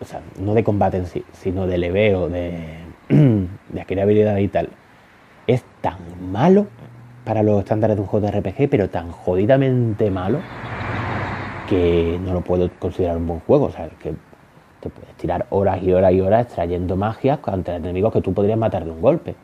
o 0.00 0.04
sea, 0.04 0.20
no 0.38 0.54
de 0.54 0.62
combate 0.62 0.98
en 0.98 1.06
sí, 1.06 1.24
sino 1.32 1.66
de 1.66 1.78
leveo, 1.78 2.28
de, 2.28 2.78
de 3.08 4.02
habilidad 4.02 4.36
y 4.38 4.48
tal, 4.48 4.68
es 5.46 5.64
tan 5.80 5.98
malo 6.30 6.66
para 7.24 7.42
los 7.42 7.60
estándares 7.60 7.96
de 7.96 8.02
un 8.02 8.08
juego 8.08 8.26
de 8.26 8.38
RPG, 8.38 8.68
pero 8.68 8.90
tan 8.90 9.10
jodidamente 9.10 10.10
malo 10.10 10.40
que 11.68 12.18
no 12.22 12.34
lo 12.34 12.42
puedo 12.42 12.70
considerar 12.78 13.16
un 13.16 13.26
buen 13.26 13.40
juego. 13.40 13.66
O 13.66 13.70
sea, 13.70 13.88
que 13.88 14.14
te 14.80 14.90
puedes 14.90 15.14
tirar 15.16 15.46
horas 15.50 15.82
y 15.82 15.92
horas 15.92 16.12
y 16.12 16.20
horas 16.20 16.46
extrayendo 16.46 16.96
magias 16.96 17.38
ante 17.46 17.74
enemigos 17.74 18.12
que 18.12 18.20
tú 18.20 18.34
podrías 18.34 18.58
matar 18.58 18.84
de 18.84 18.90
un 18.90 19.00
golpe. 19.00 19.34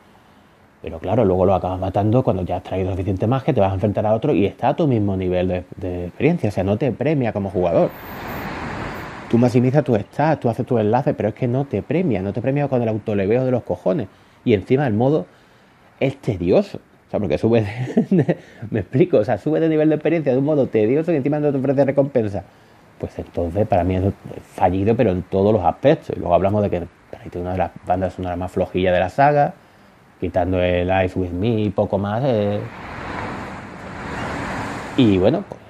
Pero 0.82 0.98
claro, 0.98 1.24
luego 1.24 1.44
lo 1.44 1.54
acabas 1.54 1.78
matando 1.78 2.22
cuando 2.22 2.42
ya 2.42 2.56
has 2.56 2.62
traído 2.62 2.90
suficiente 2.90 3.26
magia, 3.26 3.52
te 3.52 3.60
vas 3.60 3.70
a 3.70 3.74
enfrentar 3.74 4.06
a 4.06 4.14
otro 4.14 4.32
y 4.34 4.46
está 4.46 4.68
a 4.68 4.76
tu 4.76 4.86
mismo 4.86 5.16
nivel 5.16 5.48
de, 5.48 5.64
de 5.76 6.06
experiencia. 6.06 6.48
O 6.48 6.52
sea, 6.52 6.64
no 6.64 6.78
te 6.78 6.90
premia 6.92 7.32
como 7.32 7.50
jugador. 7.50 7.90
Tú 9.30 9.38
maximizas 9.38 9.84
tu 9.84 9.94
stats, 9.94 10.40
tú 10.40 10.48
haces 10.48 10.66
tu 10.66 10.76
enlace, 10.76 11.14
pero 11.14 11.28
es 11.28 11.36
que 11.36 11.46
no 11.46 11.64
te 11.64 11.82
premia, 11.82 12.20
no 12.20 12.32
te 12.32 12.42
premia 12.42 12.66
con 12.66 12.82
el 12.82 12.88
autoleveo 12.88 13.44
de 13.44 13.52
los 13.52 13.62
cojones. 13.62 14.08
Y 14.44 14.54
encima 14.54 14.88
el 14.88 14.94
modo 14.94 15.26
es 16.00 16.16
tedioso. 16.16 16.78
O 16.78 17.10
sea, 17.10 17.20
porque 17.20 17.38
sube 17.38 17.62
de, 18.10 18.36
me 18.70 18.80
explico, 18.80 19.18
o 19.18 19.24
sea, 19.24 19.38
sube 19.38 19.60
de 19.60 19.68
nivel 19.68 19.88
de 19.88 19.94
experiencia 19.94 20.32
de 20.32 20.38
un 20.38 20.44
modo 20.44 20.66
tedioso 20.66 21.12
y 21.12 21.16
encima 21.16 21.38
no 21.38 21.52
te 21.52 21.58
ofrece 21.58 21.84
recompensa. 21.84 22.42
Pues 22.98 23.16
entonces 23.20 23.68
para 23.68 23.84
mí 23.84 23.94
es 23.94 24.02
fallido, 24.42 24.96
pero 24.96 25.12
en 25.12 25.22
todos 25.22 25.52
los 25.52 25.64
aspectos. 25.64 26.16
Y 26.16 26.18
luego 26.18 26.34
hablamos 26.34 26.62
de 26.62 26.70
que 26.70 26.76
es 26.78 27.36
una 27.36 27.52
de 27.52 27.58
las 27.58 27.70
bandas 27.86 28.14
sonoras 28.14 28.36
más 28.36 28.50
flojillas 28.50 28.92
de 28.92 28.98
la 28.98 29.10
saga, 29.10 29.54
quitando 30.18 30.60
el 30.60 30.90
Ice 31.04 31.16
With 31.16 31.30
Me 31.30 31.60
y 31.60 31.70
poco 31.70 31.98
más. 31.98 32.24
Eh. 32.26 32.58
Y 34.96 35.18
bueno, 35.18 35.44
pues 35.48 35.60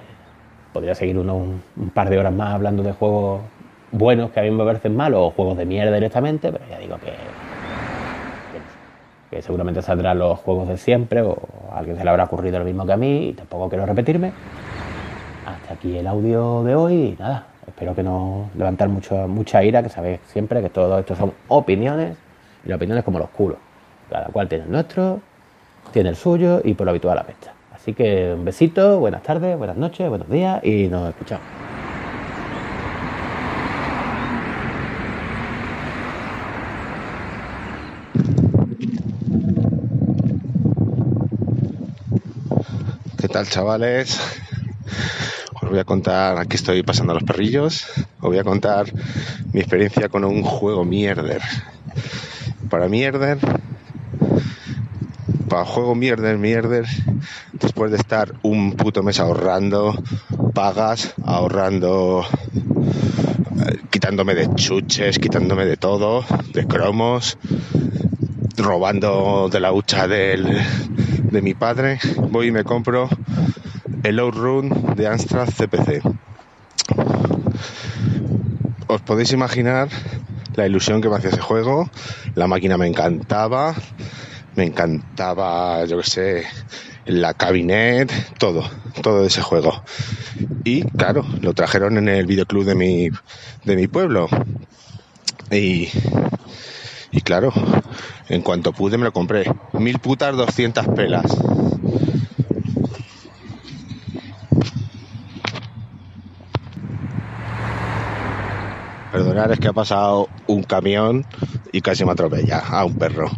podría 0.72 0.94
seguir 0.94 1.18
uno 1.18 1.36
un, 1.36 1.90
par 1.90 2.10
de 2.10 2.18
horas 2.18 2.32
más 2.32 2.54
hablando 2.54 2.82
de 2.82 2.92
juegos 2.92 3.40
buenos 3.92 4.30
que 4.30 4.40
a 4.40 4.42
mí 4.42 4.50
me 4.50 4.64
parecen 4.64 4.96
malos 4.96 5.20
o 5.20 5.30
juegos 5.30 5.58
de 5.58 5.66
mierda 5.66 5.94
directamente, 5.94 6.52
pero 6.52 6.64
ya 6.68 6.78
digo 6.78 6.96
que 6.98 7.12
que 9.30 9.42
seguramente 9.42 9.80
saldrán 9.80 10.18
los 10.18 10.40
juegos 10.40 10.68
de 10.68 10.76
siempre 10.76 11.22
o 11.22 11.38
a 11.72 11.78
alguien 11.78 11.96
se 11.96 12.02
le 12.02 12.10
habrá 12.10 12.24
ocurrido 12.24 12.58
lo 12.58 12.64
mismo 12.64 12.84
que 12.84 12.92
a 12.92 12.96
mí 12.96 13.28
y 13.28 13.32
tampoco 13.32 13.68
quiero 13.68 13.86
repetirme. 13.86 14.32
Hasta 15.46 15.74
aquí 15.74 15.96
el 15.96 16.06
audio 16.06 16.64
de 16.64 16.74
hoy 16.74 16.94
y 16.94 17.16
nada, 17.18 17.46
espero 17.66 17.94
que 17.94 18.02
no 18.02 18.50
levantar 18.56 18.88
mucho, 18.88 19.28
mucha 19.28 19.62
ira, 19.62 19.82
que 19.82 19.88
sabéis 19.88 20.18
siempre 20.26 20.60
que 20.60 20.68
todo 20.68 20.98
esto 20.98 21.14
son 21.14 21.32
opiniones 21.46 22.16
y 22.64 22.68
las 22.68 22.76
opiniones 22.76 23.04
como 23.04 23.20
los 23.20 23.30
culos. 23.30 23.58
Cada 24.10 24.26
cual 24.26 24.48
tiene 24.48 24.64
el 24.64 24.72
nuestro, 24.72 25.20
tiene 25.92 26.08
el 26.08 26.16
suyo 26.16 26.60
y 26.64 26.74
por 26.74 26.86
lo 26.86 26.90
habitual 26.90 27.14
la 27.14 27.22
pesta. 27.22 27.52
Así 27.80 27.94
que 27.94 28.34
un 28.34 28.44
besito, 28.44 28.98
buenas 28.98 29.22
tardes, 29.22 29.56
buenas 29.56 29.76
noches, 29.76 30.08
buenos 30.08 30.28
días 30.28 30.62
y 30.62 30.88
nos 30.88 31.08
escuchamos. 31.08 31.46
tal 43.30 43.48
chavales? 43.48 44.20
Os 45.62 45.70
voy 45.70 45.78
a 45.78 45.84
contar, 45.84 46.38
aquí 46.38 46.56
estoy 46.56 46.82
pasando 46.82 47.12
a 47.12 47.14
los 47.14 47.22
perrillos, 47.22 47.86
os 48.20 48.28
voy 48.28 48.38
a 48.38 48.44
contar 48.44 48.86
mi 49.52 49.60
experiencia 49.60 50.08
con 50.08 50.24
un 50.24 50.42
juego 50.42 50.84
mierder. 50.84 51.40
Para 52.68 52.88
mierder, 52.88 53.38
para 55.50 55.64
juego 55.64 55.96
mierder, 55.96 56.38
mierder, 56.38 56.86
después 57.52 57.90
de 57.90 57.96
estar 57.96 58.32
un 58.42 58.72
puto 58.72 59.02
mes 59.02 59.18
ahorrando, 59.18 60.00
pagas, 60.54 61.12
ahorrando, 61.26 62.24
eh, 62.54 63.80
quitándome 63.90 64.36
de 64.36 64.54
chuches, 64.54 65.18
quitándome 65.18 65.66
de 65.66 65.76
todo, 65.76 66.24
de 66.54 66.66
cromos, 66.66 67.36
robando 68.56 69.48
de 69.50 69.58
la 69.58 69.72
hucha 69.72 70.06
del, 70.06 70.56
de 71.30 71.42
mi 71.42 71.54
padre, 71.54 71.98
voy 72.30 72.46
y 72.46 72.52
me 72.52 72.62
compro 72.62 73.08
el 74.04 74.20
Outrun 74.20 74.94
de 74.94 75.08
Amstrad 75.08 75.48
CPC. 75.48 76.00
Os 78.86 79.00
podéis 79.02 79.32
imaginar 79.32 79.88
la 80.54 80.66
ilusión 80.66 81.00
que 81.00 81.08
me 81.08 81.16
hacía 81.16 81.30
ese 81.30 81.40
juego. 81.40 81.90
La 82.36 82.46
máquina 82.46 82.78
me 82.78 82.86
encantaba, 82.86 83.74
me 84.60 84.66
encantaba, 84.66 85.86
yo 85.86 85.96
que 85.96 86.04
sé, 86.04 86.44
la 87.06 87.32
cabinet, 87.32 88.12
todo, 88.38 88.62
todo 89.02 89.22
de 89.22 89.28
ese 89.28 89.40
juego. 89.40 89.82
Y 90.64 90.82
claro, 90.82 91.24
lo 91.40 91.54
trajeron 91.54 91.96
en 91.96 92.10
el 92.10 92.26
videoclub 92.26 92.66
de 92.66 92.74
mi, 92.74 93.08
de 93.64 93.76
mi 93.76 93.86
pueblo. 93.86 94.28
Y, 95.50 95.88
y 97.10 97.22
claro, 97.22 97.54
en 98.28 98.42
cuanto 98.42 98.74
pude 98.74 98.98
me 98.98 99.04
lo 99.04 99.14
compré. 99.14 99.50
Mil 99.72 99.98
putas 99.98 100.36
doscientas 100.36 100.86
pelas. 100.88 101.24
Perdonad, 109.20 109.52
es 109.52 109.60
que 109.60 109.68
ha 109.68 109.74
pasado 109.74 110.30
un 110.46 110.62
camión 110.62 111.26
y 111.72 111.82
casi 111.82 112.06
me 112.06 112.12
atropella 112.12 112.58
a 112.58 112.86
un 112.86 112.94
perro. 112.94 113.30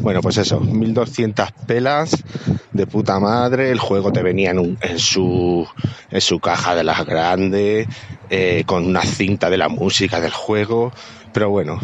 Bueno, 0.00 0.20
pues 0.20 0.36
eso, 0.36 0.58
1200 0.58 1.52
pelas 1.64 2.24
de 2.72 2.86
puta 2.88 3.20
madre. 3.20 3.70
El 3.70 3.78
juego 3.78 4.10
te 4.10 4.24
venía 4.24 4.50
en, 4.50 4.76
en, 4.80 4.98
su, 4.98 5.64
en 6.10 6.20
su 6.20 6.40
caja 6.40 6.74
de 6.74 6.82
las 6.82 7.06
grandes, 7.06 7.86
eh, 8.30 8.64
con 8.66 8.84
una 8.84 9.02
cinta 9.02 9.48
de 9.48 9.58
la 9.58 9.68
música 9.68 10.20
del 10.20 10.32
juego. 10.32 10.90
Pero 11.32 11.50
bueno, 11.50 11.78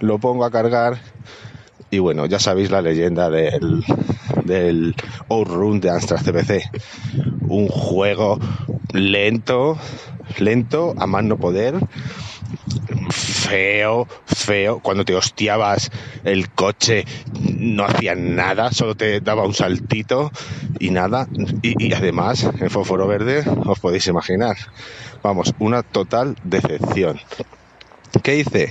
lo 0.00 0.18
pongo 0.18 0.44
a 0.44 0.50
cargar 0.50 1.00
y 1.90 2.00
bueno, 2.00 2.26
ya 2.26 2.38
sabéis 2.38 2.70
la 2.70 2.82
leyenda 2.82 3.30
del, 3.30 3.82
del 4.44 4.94
Outrun 5.30 5.80
de 5.80 5.88
Amstrad 5.88 6.20
CPC. 6.20 6.70
Un 7.48 7.68
juego 7.68 8.38
lento, 8.92 9.78
lento, 10.38 10.92
a 10.98 11.06
más 11.06 11.24
no 11.24 11.38
poder. 11.38 11.76
Feo, 13.10 14.06
feo. 14.26 14.80
Cuando 14.80 15.04
te 15.04 15.14
hostiabas 15.14 15.90
el 16.24 16.50
coche 16.50 17.04
no 17.58 17.84
hacía 17.84 18.14
nada, 18.14 18.72
solo 18.72 18.94
te 18.94 19.20
daba 19.20 19.44
un 19.44 19.54
saltito 19.54 20.30
y 20.78 20.90
nada. 20.90 21.26
Y, 21.62 21.86
y 21.86 21.92
además, 21.92 22.48
en 22.58 22.70
fósforo 22.70 23.06
verde, 23.06 23.44
os 23.66 23.78
podéis 23.78 24.06
imaginar. 24.06 24.56
Vamos, 25.22 25.54
una 25.58 25.82
total 25.82 26.36
decepción. 26.44 27.20
¿Qué 28.22 28.38
hice? 28.38 28.70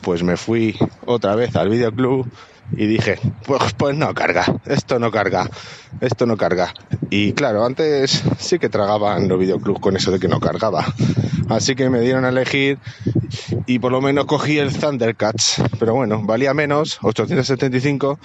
Pues 0.00 0.22
me 0.22 0.36
fui 0.36 0.76
otra 1.06 1.34
vez 1.34 1.56
al 1.56 1.68
videoclub 1.68 2.26
y 2.70 2.86
dije, 2.86 3.18
pues, 3.46 3.74
pues 3.74 3.96
no 3.96 4.14
carga, 4.14 4.44
esto 4.64 4.98
no 4.98 5.10
carga, 5.10 5.48
esto 6.00 6.26
no 6.26 6.36
carga. 6.36 6.72
Y 7.10 7.32
claro, 7.32 7.64
antes 7.64 8.22
sí 8.38 8.58
que 8.58 8.68
tragaban 8.68 9.28
los 9.28 9.38
videoclubs 9.38 9.80
con 9.80 9.96
eso 9.96 10.10
de 10.10 10.18
que 10.18 10.28
no 10.28 10.40
cargaba. 10.40 10.84
Así 11.48 11.74
que 11.74 11.90
me 11.90 12.00
dieron 12.00 12.24
a 12.24 12.30
elegir 12.30 12.78
y 13.66 13.78
por 13.78 13.92
lo 13.92 14.00
menos 14.00 14.24
cogí 14.24 14.58
el 14.58 14.72
Thundercats. 14.72 15.62
Pero 15.78 15.94
bueno, 15.94 16.22
valía 16.22 16.54
menos, 16.54 16.98
875, 17.02 18.18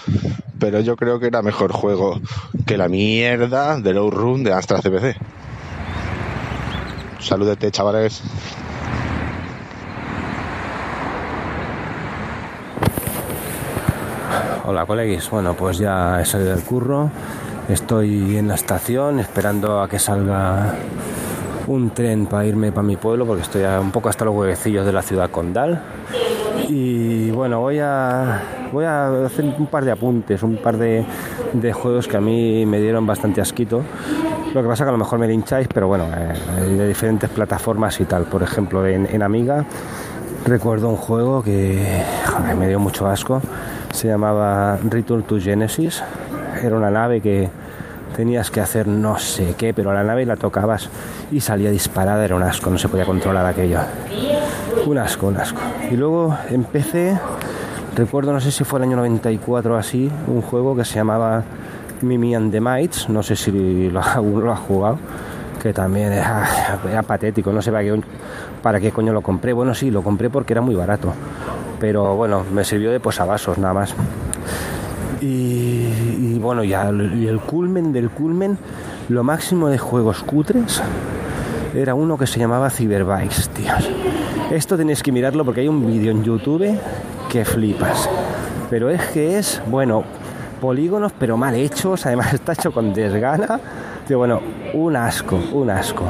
pero 0.60 0.80
yo 0.80 0.96
creo 0.96 1.20
que 1.20 1.28
era 1.28 1.42
mejor 1.42 1.72
juego 1.72 2.22
que 2.66 2.78
la 2.78 2.88
mierda 2.88 3.80
de 3.80 3.94
Low 3.94 4.12
Run 4.12 4.44
de 4.44 4.54
Astra 4.54 4.80
CPC. 4.82 5.18
Saludete, 7.20 7.72
chavales. 7.72 8.22
Hola 14.70 14.86
coleguis, 14.86 15.30
bueno 15.30 15.54
pues 15.54 15.78
ya 15.78 16.20
he 16.20 16.26
salido 16.26 16.54
del 16.54 16.62
curro, 16.62 17.10
estoy 17.70 18.36
en 18.36 18.50
la 18.50 18.56
estación 18.56 19.18
esperando 19.18 19.80
a 19.80 19.88
que 19.88 19.98
salga 19.98 20.76
un 21.68 21.92
tren 21.92 22.26
para 22.26 22.46
irme 22.46 22.74
para 22.74 22.86
mi 22.86 22.98
pueblo 22.98 23.26
porque 23.26 23.44
estoy 23.44 23.64
un 23.64 23.92
poco 23.92 24.10
hasta 24.10 24.26
los 24.26 24.36
huevecillos 24.36 24.86
de 24.86 24.92
la 24.92 25.02
ciudad 25.02 25.32
condal. 25.32 25.82
Y 26.68 27.32
bueno 27.32 27.62
voy 27.62 27.80
a 27.80 28.42
voy 28.74 28.84
a 28.84 29.28
hacer 29.28 29.46
un 29.46 29.68
par 29.68 29.86
de 29.86 29.92
apuntes, 29.92 30.44
un 30.44 30.58
par 30.58 30.76
de, 30.76 31.06
juegos 31.72 32.10
que 32.10 32.18
a 32.18 32.22
mí 32.22 32.66
me 32.66 32.82
dieron 32.82 33.08
bastante 33.08 33.40
asquito. 33.40 33.82
Lo 34.54 34.62
que 34.62 34.68
pasa 34.68 34.84
que 34.84 34.90
a 34.90 34.92
lo 34.92 34.98
mejor 34.98 35.18
me 35.18 35.34
hincháis, 35.34 35.70
pero 35.74 35.88
bueno, 35.88 36.08
eh, 36.14 36.62
de 36.62 36.88
diferentes 36.90 37.30
plataformas 37.30 38.02
y 38.02 38.04
tal. 38.04 38.26
Por 38.26 38.44
ejemplo, 38.44 38.86
en, 38.86 39.24
Amiga 39.24 39.64
recuerdo 40.46 40.90
un 40.90 40.98
juego 40.98 41.42
que 41.42 42.04
me 42.60 42.68
dio 42.68 42.82
mucho 42.82 43.08
asco 43.08 43.42
se 43.98 44.08
llamaba 44.08 44.78
Return 44.78 45.24
to 45.24 45.40
Genesis. 45.40 46.04
Era 46.62 46.76
una 46.76 46.92
nave 46.92 47.20
que 47.20 47.50
tenías 48.16 48.52
que 48.52 48.62
hacer 48.62 48.88
no 48.88 49.18
sé 49.18 49.56
qué, 49.58 49.74
pero 49.74 49.92
la 49.92 50.04
nave 50.04 50.24
la 50.24 50.36
tocabas 50.36 50.90
y 51.32 51.42
salía 51.42 51.72
disparada, 51.72 52.24
era 52.24 52.36
un 52.36 52.44
asco, 52.44 52.70
no 52.70 52.78
se 52.78 52.90
podía 52.90 53.06
controlar 53.06 53.46
aquello. 53.48 53.80
Un 54.86 55.00
asco, 55.00 55.28
un 55.28 55.38
asco. 55.38 55.60
Y 55.90 55.96
luego 55.96 56.38
empecé, 56.52 57.18
recuerdo, 57.96 58.34
no 58.34 58.40
sé 58.40 58.52
si 58.52 58.64
fue 58.64 58.78
el 58.78 58.84
año 58.84 58.98
94 58.98 59.74
o 59.74 59.78
así, 59.78 60.12
un 60.28 60.44
juego 60.44 60.76
que 60.76 60.86
se 60.86 60.96
llamaba 60.96 61.44
Mimi 62.02 62.36
and 62.36 62.52
the 62.52 62.62
Mites, 62.62 63.10
no 63.10 63.24
sé 63.24 63.36
si 63.36 63.90
lo, 63.90 64.02
lo 64.22 64.52
has 64.52 64.60
jugado, 64.60 65.00
que 65.60 65.74
también 65.74 66.14
era, 66.14 66.48
era 66.88 67.02
patético, 67.02 67.52
no 67.52 67.64
sé 67.64 67.72
para 67.72 67.84
qué, 67.84 68.00
para 68.62 68.80
qué 68.80 68.92
coño 68.92 69.12
lo 69.12 69.22
compré. 69.22 69.54
Bueno, 69.54 69.74
sí, 69.74 69.90
lo 69.90 70.04
compré 70.04 70.30
porque 70.30 70.54
era 70.54 70.62
muy 70.62 70.76
barato, 70.76 71.14
pero 71.80 72.16
bueno, 72.16 72.44
me 72.52 72.64
sirvió 72.64 72.92
de 72.92 73.00
posavasos 73.00 73.58
nada 73.58 73.74
más. 73.74 73.96
Y, 75.22 76.38
bueno, 76.40 76.64
ya 76.64 76.90
el, 76.90 77.28
el 77.28 77.40
culmen 77.40 77.92
del 77.92 78.10
culmen, 78.10 78.58
lo 79.10 79.24
máximo 79.24 79.68
de 79.70 79.78
juegos 79.78 80.24
cutres 80.24 80.82
era 81.76 81.94
uno 81.94 82.18
que 82.18 82.28
se 82.28 82.40
llamaba 82.40 82.70
Cyberbikes, 82.70 83.50
tíos. 83.50 83.90
Esto 84.52 84.78
tenéis 84.78 85.04
que 85.04 85.12
mirarlo 85.12 85.44
porque 85.44 85.62
hay 85.62 85.68
un 85.68 85.86
vídeo 85.86 86.12
en 86.12 86.24
YouTube 86.24 86.80
que 87.30 87.46
flipas. 87.46 88.10
Pero 88.70 88.90
es 88.90 89.02
que 89.08 89.38
es, 89.38 89.62
bueno, 89.68 90.04
polígonos 90.62 91.12
pero 91.18 91.38
mal 91.38 91.56
hechos, 91.56 92.06
además 92.06 92.34
está 92.34 92.54
hecho 92.54 92.72
con 92.72 92.94
desgana. 92.94 93.60
Tío, 94.08 94.18
bueno, 94.18 94.42
un 94.74 94.96
asco, 94.96 95.38
un 95.54 95.70
asco. 95.70 96.06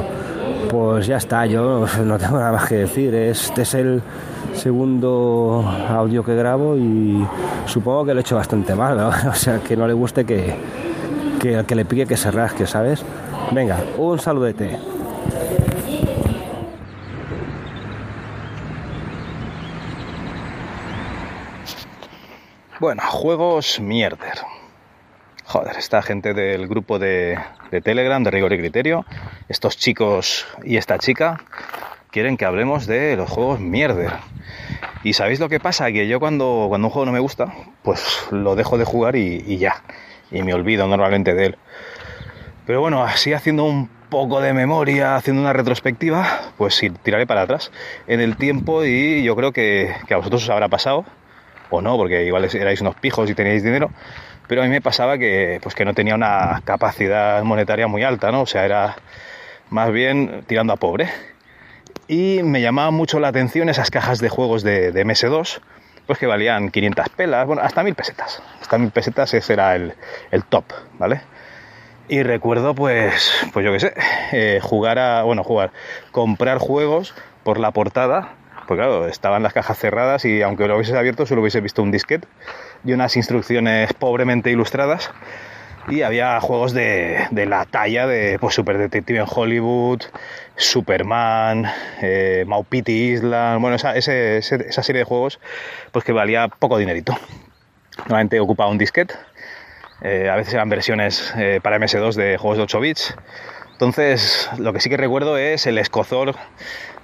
Pues 0.70 1.06
ya 1.06 1.16
está, 1.16 1.46
yo 1.46 1.86
no 2.04 2.18
tengo 2.18 2.38
nada 2.38 2.52
más 2.52 2.68
que 2.68 2.76
decir. 2.76 3.14
Este 3.14 3.62
es 3.62 3.74
el 3.74 4.02
segundo 4.54 5.64
audio 5.88 6.24
que 6.24 6.34
grabo 6.34 6.76
y 6.76 7.26
supongo 7.66 8.06
que 8.06 8.14
lo 8.14 8.20
he 8.20 8.22
hecho 8.22 8.36
bastante 8.36 8.74
mal. 8.74 8.98
O 9.28 9.34
sea, 9.34 9.60
que 9.60 9.76
no 9.76 9.86
le 9.86 9.94
guste 9.94 10.24
que, 10.24 10.54
que 11.40 11.64
que 11.66 11.74
le 11.74 11.84
pique 11.84 12.06
que 12.06 12.16
se 12.16 12.30
rasque, 12.30 12.66
¿sabes? 12.66 13.04
Venga, 13.52 13.78
un 13.96 14.18
saludete. 14.18 14.78
Bueno, 22.80 23.02
juegos 23.08 23.80
mierder. 23.80 24.38
Joder, 25.44 25.76
esta 25.78 26.00
gente 26.00 26.32
del 26.32 26.68
grupo 26.68 26.98
de, 26.98 27.38
de 27.72 27.80
Telegram, 27.80 28.22
de 28.22 28.30
Rigor 28.30 28.52
y 28.52 28.58
Criterio, 28.58 29.04
estos 29.48 29.76
chicos 29.76 30.46
y 30.62 30.76
esta 30.76 30.98
chica, 30.98 31.40
quieren 32.18 32.36
que 32.36 32.44
hablemos 32.44 32.88
de 32.88 33.14
los 33.14 33.30
juegos 33.30 33.60
mierder. 33.60 34.10
Y 35.04 35.12
sabéis 35.12 35.38
lo 35.38 35.48
que 35.48 35.60
pasa, 35.60 35.92
que 35.92 36.08
yo 36.08 36.18
cuando, 36.18 36.64
cuando 36.66 36.88
un 36.88 36.92
juego 36.92 37.06
no 37.06 37.12
me 37.12 37.20
gusta, 37.20 37.54
pues 37.84 38.26
lo 38.32 38.56
dejo 38.56 38.76
de 38.76 38.84
jugar 38.84 39.14
y, 39.14 39.56
ya. 39.56 39.84
Y 40.32 40.42
me 40.42 40.52
olvido 40.52 40.88
normalmente 40.88 41.32
de 41.32 41.46
él. 41.46 41.58
Pero 42.66 42.80
bueno, 42.80 43.04
así 43.04 43.32
haciendo 43.34 43.62
un 43.62 43.88
poco 44.08 44.40
de 44.40 44.52
memoria, 44.52 45.14
haciendo 45.14 45.40
una 45.40 45.52
retrospectiva, 45.52 46.26
pues 46.56 46.74
sí, 46.74 46.90
tiraré 46.90 47.24
para 47.24 47.42
atrás 47.42 47.70
en 48.08 48.20
el 48.20 48.36
tiempo 48.36 48.84
y 48.84 49.22
yo 49.22 49.36
creo 49.36 49.52
que, 49.52 49.94
que 50.08 50.14
a 50.14 50.16
vosotros 50.16 50.42
os 50.42 50.50
habrá 50.50 50.66
pasado, 50.66 51.04
o 51.70 51.80
no, 51.80 51.96
porque 51.96 52.24
igual 52.24 52.48
erais 52.52 52.80
unos 52.80 52.96
pijos 52.96 53.30
y 53.30 53.36
teníais 53.36 53.62
dinero, 53.62 53.92
pero 54.48 54.62
a 54.62 54.64
mí 54.64 54.70
me 54.70 54.80
pasaba 54.80 55.18
que, 55.18 55.60
pues 55.62 55.76
que 55.76 55.84
no 55.84 55.94
tenía 55.94 56.16
una 56.16 56.62
capacidad 56.64 57.40
monetaria 57.44 57.86
muy 57.86 58.02
alta, 58.02 58.32
¿no? 58.32 58.42
O 58.42 58.46
sea, 58.46 58.64
era 58.64 58.96
más 59.70 59.92
bien 59.92 60.42
tirando 60.48 60.72
a 60.72 60.76
pobre. 60.76 61.08
Y 62.08 62.42
me 62.42 62.62
llamaba 62.62 62.90
mucho 62.90 63.20
la 63.20 63.28
atención 63.28 63.68
esas 63.68 63.90
cajas 63.90 64.18
de 64.18 64.30
juegos 64.30 64.62
de, 64.62 64.92
de 64.92 65.04
MS2, 65.04 65.60
pues 66.06 66.18
que 66.18 66.26
valían 66.26 66.70
500 66.70 67.10
pelas, 67.10 67.46
bueno, 67.46 67.60
hasta 67.60 67.82
1000 67.82 67.94
pesetas. 67.94 68.42
Hasta 68.62 68.78
1000 68.78 68.90
pesetas 68.90 69.34
ese 69.34 69.52
era 69.52 69.76
el, 69.76 69.92
el 70.30 70.42
top, 70.44 70.64
¿vale? 70.98 71.20
Y 72.08 72.22
recuerdo, 72.22 72.74
pues, 72.74 73.30
pues 73.52 73.62
yo 73.66 73.72
qué 73.72 73.80
sé, 73.80 73.94
eh, 74.32 74.58
jugar 74.62 74.98
a, 74.98 75.22
bueno, 75.24 75.44
jugar, 75.44 75.70
comprar 76.10 76.56
juegos 76.56 77.14
por 77.44 77.60
la 77.60 77.72
portada, 77.72 78.36
pues 78.66 78.78
claro, 78.78 79.06
estaban 79.06 79.42
las 79.42 79.52
cajas 79.52 79.78
cerradas 79.78 80.24
y 80.24 80.40
aunque 80.40 80.66
lo 80.66 80.76
hubieses 80.76 80.94
abierto 80.94 81.26
solo 81.26 81.42
hubiese 81.42 81.60
visto 81.60 81.82
un 81.82 81.90
disquete 81.90 82.26
y 82.84 82.94
unas 82.94 83.14
instrucciones 83.16 83.92
pobremente 83.92 84.50
ilustradas. 84.50 85.10
Y 85.90 86.02
había 86.02 86.38
juegos 86.40 86.74
de, 86.74 87.26
de 87.30 87.46
la 87.46 87.64
talla 87.64 88.06
de 88.06 88.38
pues, 88.38 88.54
Super 88.54 88.76
Detective 88.76 89.20
en 89.20 89.26
Hollywood, 89.28 90.02
Superman, 90.56 91.64
eh, 92.02 92.44
Maupiti 92.46 93.12
Island, 93.12 93.60
bueno, 93.62 93.76
esa, 93.76 93.96
ese- 93.96 94.36
esa 94.38 94.82
serie 94.82 95.00
de 95.00 95.04
juegos 95.04 95.40
pues 95.92 96.04
que 96.04 96.12
valía 96.12 96.48
poco 96.48 96.76
dinerito. 96.78 97.16
Normalmente 98.00 98.38
ocupaba 98.38 98.70
un 98.70 98.76
disquete, 98.78 99.14
eh, 100.02 100.28
a 100.30 100.36
veces 100.36 100.52
eran 100.54 100.68
versiones 100.68 101.32
eh, 101.38 101.60
para 101.62 101.78
MS2 101.78 102.14
de 102.14 102.36
juegos 102.36 102.58
de 102.58 102.64
8 102.64 102.80
bits. 102.80 103.16
Entonces, 103.72 104.50
lo 104.58 104.72
que 104.72 104.80
sí 104.80 104.90
que 104.90 104.96
recuerdo 104.96 105.38
es 105.38 105.66
el 105.66 105.78
escozor 105.78 106.34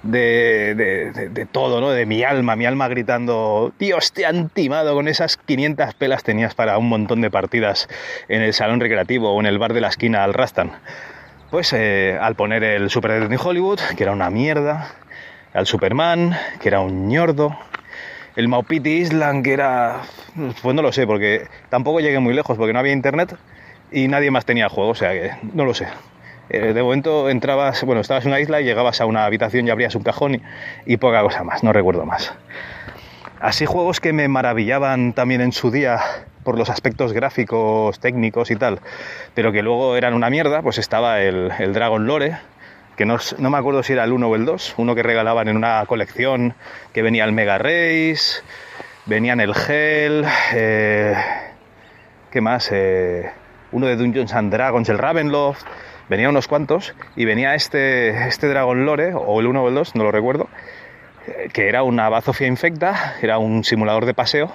de, 0.05 0.75
de- 0.75 1.11
de- 1.11 1.29
de 1.29 1.45
todo, 1.45 1.81
¿no? 1.81 1.89
De 1.91 2.05
mi 2.05 2.23
alma, 2.23 2.55
mi 2.55 2.65
alma 2.65 2.87
gritando, 2.87 3.73
Dios, 3.79 4.11
te 4.13 4.25
han 4.25 4.49
timado 4.49 4.93
con 4.93 5.07
esas 5.07 5.37
500 5.37 5.93
pelas 5.95 6.23
tenías 6.23 6.53
para 6.55 6.77
un 6.77 6.87
montón 6.89 7.21
de 7.21 7.29
partidas 7.31 7.87
en 8.29 8.41
el 8.41 8.53
salón 8.53 8.79
recreativo 8.79 9.31
o 9.33 9.39
en 9.39 9.45
el 9.45 9.57
bar 9.59 9.73
de 9.73 9.81
la 9.81 9.87
esquina 9.89 10.23
al 10.23 10.33
Rastan. 10.33 10.71
Pues 11.51 11.73
eh, 11.73 12.17
al 12.19 12.35
poner 12.35 12.63
el 12.63 12.89
Super 12.89 13.11
Detective 13.11 13.41
Hollywood, 13.49 13.79
que 13.95 14.03
era 14.03 14.11
una 14.11 14.29
mierda, 14.29 14.91
al 15.53 15.65
Superman, 15.67 16.35
que 16.59 16.67
era 16.69 16.81
un 16.81 17.07
ñordo, 17.07 17.57
el 18.35 18.47
Maupiti 18.47 18.89
Island, 18.97 19.43
que 19.43 19.53
era... 19.53 20.01
Pues 20.61 20.75
no 20.75 20.81
lo 20.81 20.91
sé, 20.91 21.07
porque 21.07 21.47
tampoco 21.69 22.01
llegué 22.01 22.19
muy 22.19 22.33
lejos, 22.33 22.57
porque 22.57 22.73
no 22.73 22.79
había 22.79 22.91
internet 22.91 23.35
y 23.91 24.07
nadie 24.09 24.31
más 24.31 24.43
tenía 24.45 24.67
juego, 24.67 24.89
o 24.89 24.95
sea 24.95 25.11
que 25.13 25.31
no 25.53 25.63
lo 25.63 25.73
sé. 25.73 25.87
Eh, 26.49 26.73
de 26.73 26.83
momento 26.83 27.29
entrabas, 27.29 27.83
bueno, 27.83 28.01
estabas 28.01 28.25
en 28.25 28.31
una 28.31 28.39
isla 28.39 28.61
y 28.61 28.65
llegabas 28.65 29.01
a 29.01 29.05
una 29.05 29.25
habitación 29.25 29.67
y 29.67 29.71
abrías 29.71 29.95
un 29.95 30.03
cajón 30.03 30.41
y, 30.85 30.97
poca 30.97 31.21
cosa 31.21 31.43
más, 31.43 31.63
no 31.63 31.73
recuerdo 31.73 32.05
más. 32.05 32.33
Así 33.39 33.65
juegos 33.65 33.99
que 33.99 34.13
me 34.13 34.27
maravillaban 34.27 35.13
también 35.13 35.41
en 35.41 35.51
su 35.51 35.71
día 35.71 35.99
por 36.43 36.57
los 36.57 36.69
aspectos 36.69 37.13
gráficos, 37.13 37.99
técnicos 37.99 38.51
y 38.51 38.55
tal, 38.55 38.79
pero 39.33 39.51
que 39.51 39.63
luego 39.63 39.97
eran 39.97 40.13
una 40.13 40.29
mierda, 40.29 40.61
pues 40.61 40.77
estaba 40.77 41.21
el, 41.21 41.51
Dragon 41.73 42.05
Lore, 42.05 42.37
que 42.95 43.05
no 43.05 43.17
me 43.37 43.57
acuerdo 43.57 43.83
si 43.83 43.93
era 43.93 44.03
el 44.03 44.13
1 44.13 44.27
o 44.27 44.35
el 44.35 44.45
2, 44.45 44.75
uno 44.77 44.95
que 44.95 45.03
regalaban 45.03 45.47
en 45.47 45.57
una 45.57 45.83
colección, 45.87 46.53
que 46.93 47.01
venía 47.01 47.25
el 47.25 47.31
Mega 47.33 47.57
Race, 47.57 48.41
venían 49.05 49.39
el 49.39 49.53
Hell, 49.55 50.25
eh, 50.53 51.15
¿qué 52.31 52.41
más? 52.41 52.69
Eh, 52.71 53.29
uno 53.71 53.87
de 53.87 53.95
Dungeons 53.95 54.33
and 54.33 54.51
Dragons, 54.51 54.89
el 54.89 54.97
Ravenloft, 54.97 55.65
venía 56.09 56.29
unos 56.29 56.47
cuantos, 56.47 56.93
y 57.15 57.25
venía 57.25 57.55
este, 57.55 58.27
este 58.27 58.47
Dragon 58.47 58.85
Lore, 58.85 59.13
o 59.13 59.39
el 59.39 59.47
1 59.47 59.63
o 59.63 59.67
el 59.69 59.75
2, 59.75 59.95
no 59.95 60.03
lo 60.03 60.11
recuerdo, 60.11 60.47
eh, 61.27 61.49
que 61.53 61.67
era 61.69 61.83
una 61.83 62.09
bazofia 62.09 62.47
infecta, 62.47 63.15
era 63.21 63.37
un 63.37 63.63
simulador 63.63 64.05
de 64.05 64.13
paseo, 64.13 64.51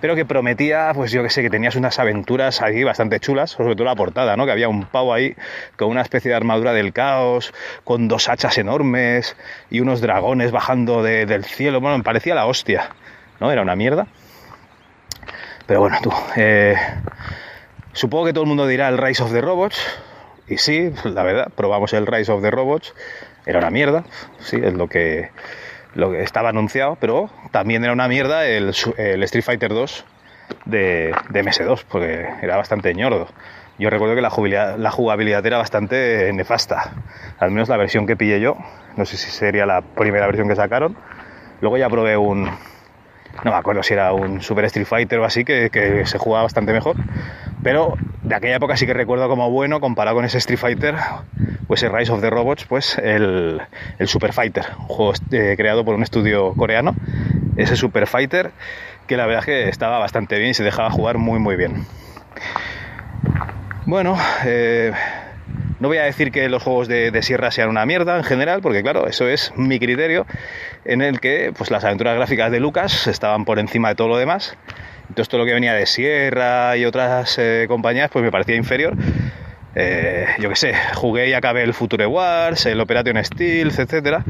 pero 0.00 0.14
que 0.14 0.26
prometía, 0.26 0.90
pues 0.94 1.10
yo 1.10 1.22
que 1.22 1.30
sé, 1.30 1.40
que 1.42 1.48
tenías 1.48 1.74
unas 1.74 1.98
aventuras 1.98 2.60
ahí 2.60 2.84
bastante 2.84 3.18
chulas, 3.18 3.50
sobre 3.52 3.74
todo 3.74 3.86
la 3.86 3.94
portada, 3.94 4.36
¿no? 4.36 4.44
Que 4.44 4.52
había 4.52 4.68
un 4.68 4.84
pavo 4.84 5.14
ahí 5.14 5.34
con 5.76 5.88
una 5.88 6.02
especie 6.02 6.28
de 6.30 6.34
armadura 6.36 6.74
del 6.74 6.92
caos, 6.92 7.54
con 7.82 8.06
dos 8.06 8.28
hachas 8.28 8.58
enormes 8.58 9.36
y 9.70 9.80
unos 9.80 10.02
dragones 10.02 10.52
bajando 10.52 11.02
de- 11.02 11.24
del 11.24 11.44
cielo. 11.46 11.80
Bueno, 11.80 11.96
me 11.96 12.04
parecía 12.04 12.34
la 12.34 12.44
hostia, 12.44 12.90
¿no? 13.40 13.50
Era 13.50 13.62
una 13.62 13.74
mierda. 13.74 14.06
Pero 15.66 15.80
bueno, 15.80 15.96
tú. 16.02 16.12
eh, 16.36 16.76
supongo 17.94 18.26
que 18.26 18.32
todo 18.34 18.44
el 18.44 18.48
mundo 18.48 18.66
dirá 18.66 18.88
el 18.88 18.98
Rise 18.98 19.22
of 19.22 19.32
the 19.32 19.40
Robots. 19.40 19.78
Y 20.48 20.58
sí, 20.58 20.92
la 21.04 21.22
verdad, 21.22 21.48
probamos 21.54 21.92
el 21.92 22.06
Rise 22.06 22.32
of 22.32 22.42
the 22.42 22.50
Robots. 22.50 22.94
Era 23.46 23.58
una 23.58 23.70
mierda, 23.70 24.04
sí, 24.40 24.58
es 24.62 24.74
lo 24.74 24.88
que, 24.88 25.30
lo 25.94 26.10
que 26.10 26.22
estaba 26.22 26.48
anunciado, 26.48 26.96
pero 27.00 27.30
también 27.52 27.84
era 27.84 27.92
una 27.92 28.08
mierda 28.08 28.46
el, 28.46 28.74
el 28.96 29.22
Street 29.22 29.44
Fighter 29.44 29.70
2 29.70 30.04
de, 30.64 31.14
de 31.30 31.44
MS2, 31.44 31.84
porque 31.88 32.28
era 32.42 32.56
bastante 32.56 32.92
ñordo. 32.94 33.28
Yo 33.78 33.90
recuerdo 33.90 34.14
que 34.14 34.22
la 34.22 34.30
jugabilidad, 34.30 34.78
la 34.78 34.90
jugabilidad 34.90 35.44
era 35.44 35.58
bastante 35.58 36.32
nefasta, 36.32 36.92
al 37.38 37.50
menos 37.50 37.68
la 37.68 37.76
versión 37.76 38.06
que 38.06 38.16
pillé 38.16 38.40
yo, 38.40 38.56
no 38.96 39.04
sé 39.04 39.16
si 39.16 39.30
sería 39.30 39.66
la 39.66 39.82
primera 39.82 40.26
versión 40.26 40.48
que 40.48 40.56
sacaron. 40.56 40.96
Luego 41.60 41.76
ya 41.76 41.88
probé 41.88 42.16
un, 42.16 42.44
no 42.44 43.50
me 43.50 43.54
acuerdo 43.54 43.82
si 43.82 43.92
era 43.92 44.12
un 44.12 44.40
Super 44.40 44.64
Street 44.66 44.86
Fighter 44.86 45.18
o 45.18 45.24
así, 45.24 45.44
que, 45.44 45.70
que 45.70 46.06
se 46.06 46.18
jugaba 46.18 46.44
bastante 46.44 46.72
mejor. 46.72 46.96
Pero 47.66 47.94
de 48.22 48.32
aquella 48.32 48.54
época 48.54 48.76
sí 48.76 48.86
que 48.86 48.94
recuerdo 48.94 49.28
como 49.28 49.50
bueno, 49.50 49.80
comparado 49.80 50.14
con 50.14 50.24
ese 50.24 50.38
Street 50.38 50.56
Fighter, 50.56 50.94
pues 51.66 51.82
el 51.82 51.92
Rise 51.92 52.12
of 52.12 52.20
the 52.20 52.30
Robots, 52.30 52.64
pues 52.64 52.96
el, 52.96 53.60
el 53.98 54.06
Super 54.06 54.32
Fighter, 54.32 54.66
un 54.78 54.86
juego 54.86 55.12
eh, 55.32 55.54
creado 55.56 55.84
por 55.84 55.96
un 55.96 56.04
estudio 56.04 56.52
coreano. 56.52 56.94
Ese 57.56 57.74
Super 57.74 58.06
Fighter, 58.06 58.52
que 59.08 59.16
la 59.16 59.26
verdad 59.26 59.40
es 59.40 59.46
que 59.46 59.68
estaba 59.68 59.98
bastante 59.98 60.38
bien 60.38 60.50
y 60.50 60.54
se 60.54 60.62
dejaba 60.62 60.90
jugar 60.90 61.18
muy 61.18 61.40
muy 61.40 61.56
bien. 61.56 61.84
Bueno, 63.84 64.16
eh, 64.44 64.92
no 65.80 65.88
voy 65.88 65.98
a 65.98 66.04
decir 66.04 66.30
que 66.30 66.48
los 66.48 66.62
juegos 66.62 66.86
de, 66.86 67.10
de 67.10 67.22
sierra 67.24 67.50
sean 67.50 67.68
una 67.68 67.84
mierda 67.84 68.16
en 68.16 68.22
general, 68.22 68.60
porque 68.62 68.84
claro, 68.84 69.08
eso 69.08 69.28
es 69.28 69.52
mi 69.56 69.80
criterio, 69.80 70.24
en 70.84 71.02
el 71.02 71.18
que 71.18 71.52
pues, 71.58 71.72
las 71.72 71.82
aventuras 71.82 72.14
gráficas 72.14 72.52
de 72.52 72.60
Lucas 72.60 73.08
estaban 73.08 73.44
por 73.44 73.58
encima 73.58 73.88
de 73.88 73.96
todo 73.96 74.06
lo 74.06 74.18
demás. 74.18 74.56
Entonces 75.08 75.28
todo 75.28 75.40
lo 75.40 75.46
que 75.46 75.54
venía 75.54 75.72
de 75.74 75.86
Sierra 75.86 76.76
y 76.76 76.84
otras 76.84 77.38
eh, 77.38 77.66
compañías 77.68 78.10
pues 78.10 78.24
me 78.24 78.30
parecía 78.30 78.56
inferior. 78.56 78.94
eh, 79.74 80.26
yo 80.38 80.48
qué 80.48 80.56
sé, 80.56 80.74
jugué 80.94 81.28
y 81.28 81.32
acabé 81.32 81.62
el 81.62 81.74
Future 81.74 82.06
Wars, 82.06 82.66
el 82.66 82.80
Operation 82.80 83.22
Steel, 83.24 83.68
etcétera, 83.68 84.24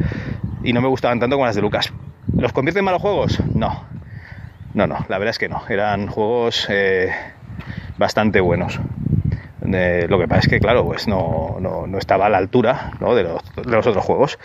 y 0.62 0.72
no 0.72 0.80
me 0.80 0.88
gustaban 0.88 1.20
tanto 1.20 1.36
como 1.36 1.46
las 1.46 1.54
de 1.54 1.62
Lucas. 1.62 1.92
¿Los 2.36 2.52
convierte 2.52 2.80
en 2.80 2.84
malos 2.84 3.00
juegos? 3.00 3.40
No. 3.54 3.86
No, 4.74 4.86
no, 4.86 5.06
la 5.08 5.18
verdad 5.18 5.30
es 5.30 5.38
que 5.38 5.48
no. 5.48 5.62
Eran 5.68 6.06
juegos 6.08 6.66
eh, 6.68 7.10
bastante 7.96 8.40
buenos. 8.40 8.78
Lo 9.62 10.18
que 10.18 10.28
pasa 10.28 10.40
es 10.40 10.48
que, 10.48 10.60
claro, 10.60 10.84
pues 10.84 11.08
no, 11.08 11.56
no, 11.60 11.86
no 11.86 11.98
estaba 11.98 12.26
a 12.26 12.28
la 12.28 12.38
altura 12.38 12.92
¿no? 13.00 13.14
de, 13.14 13.24
los, 13.24 13.86
otros 13.86 14.04
juegos. 14.04 14.38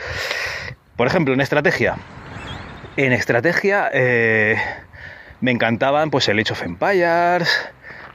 Por 0.95 1.05
ejemplo, 1.05 1.33
en 1.33 1.41
estrategia. 1.41 1.97
En 2.95 3.11
estrategia 3.11 3.91
me 5.41 5.51
encantaban 5.51 6.09
pues 6.09 6.29
el 6.29 6.39
Age 6.39 6.53
of 6.53 6.63
Empires, 6.63 7.49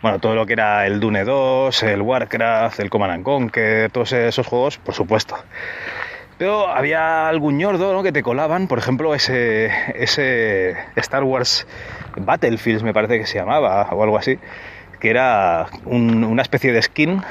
bueno, 0.00 0.20
todo 0.20 0.34
lo 0.34 0.46
que 0.46 0.54
era 0.54 0.86
el 0.86 1.00
Dune 1.00 1.24
2, 1.24 1.82
el 1.82 2.02
Warcraft, 2.02 2.80
el 2.80 2.90
Command 2.90 3.12
and 3.12 3.24
Conquer, 3.24 3.90
todos 3.90 4.12
esos 4.12 4.46
juegos, 4.46 4.78
por 4.78 4.94
supuesto. 4.94 5.36
Pero 6.38 6.68
había 6.68 7.28
algún 7.28 7.58
ñordo 7.58 7.92
¿no? 7.92 8.02
que 8.02 8.12
te 8.12 8.22
colaban, 8.22 8.68
por 8.68 8.78
ejemplo, 8.78 9.14
ese, 9.14 9.70
ese 9.94 10.76
Star 10.96 11.24
Wars 11.24 11.66
Battlefields, 12.16 12.82
me 12.82 12.92
parece 12.92 13.18
que 13.18 13.26
se 13.26 13.38
llamaba, 13.38 13.88
o 13.90 14.02
algo 14.02 14.18
así, 14.18 14.38
que 15.00 15.10
era 15.10 15.66
un, 15.84 16.24
una 16.24 16.42
especie 16.42 16.72
de 16.72 16.82
skin 16.82 17.22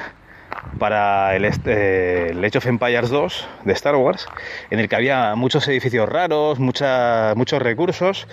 para 0.80 1.36
el, 1.36 1.46
este, 1.46 2.32
el 2.32 2.43
Age 2.43 2.58
of 2.58 2.66
Empires 2.66 3.10
2 3.10 3.48
de 3.64 3.74
Star 3.74 3.96
Wars, 3.96 4.28
en 4.72 4.80
el 4.80 4.89
que 4.89 4.96
había 4.96 5.36
muchos 5.36 5.68
edificios 5.68 6.10
raros, 6.10 6.60
mucha, 6.60 7.34
muchos 7.36 7.62
recursos, 7.62 8.28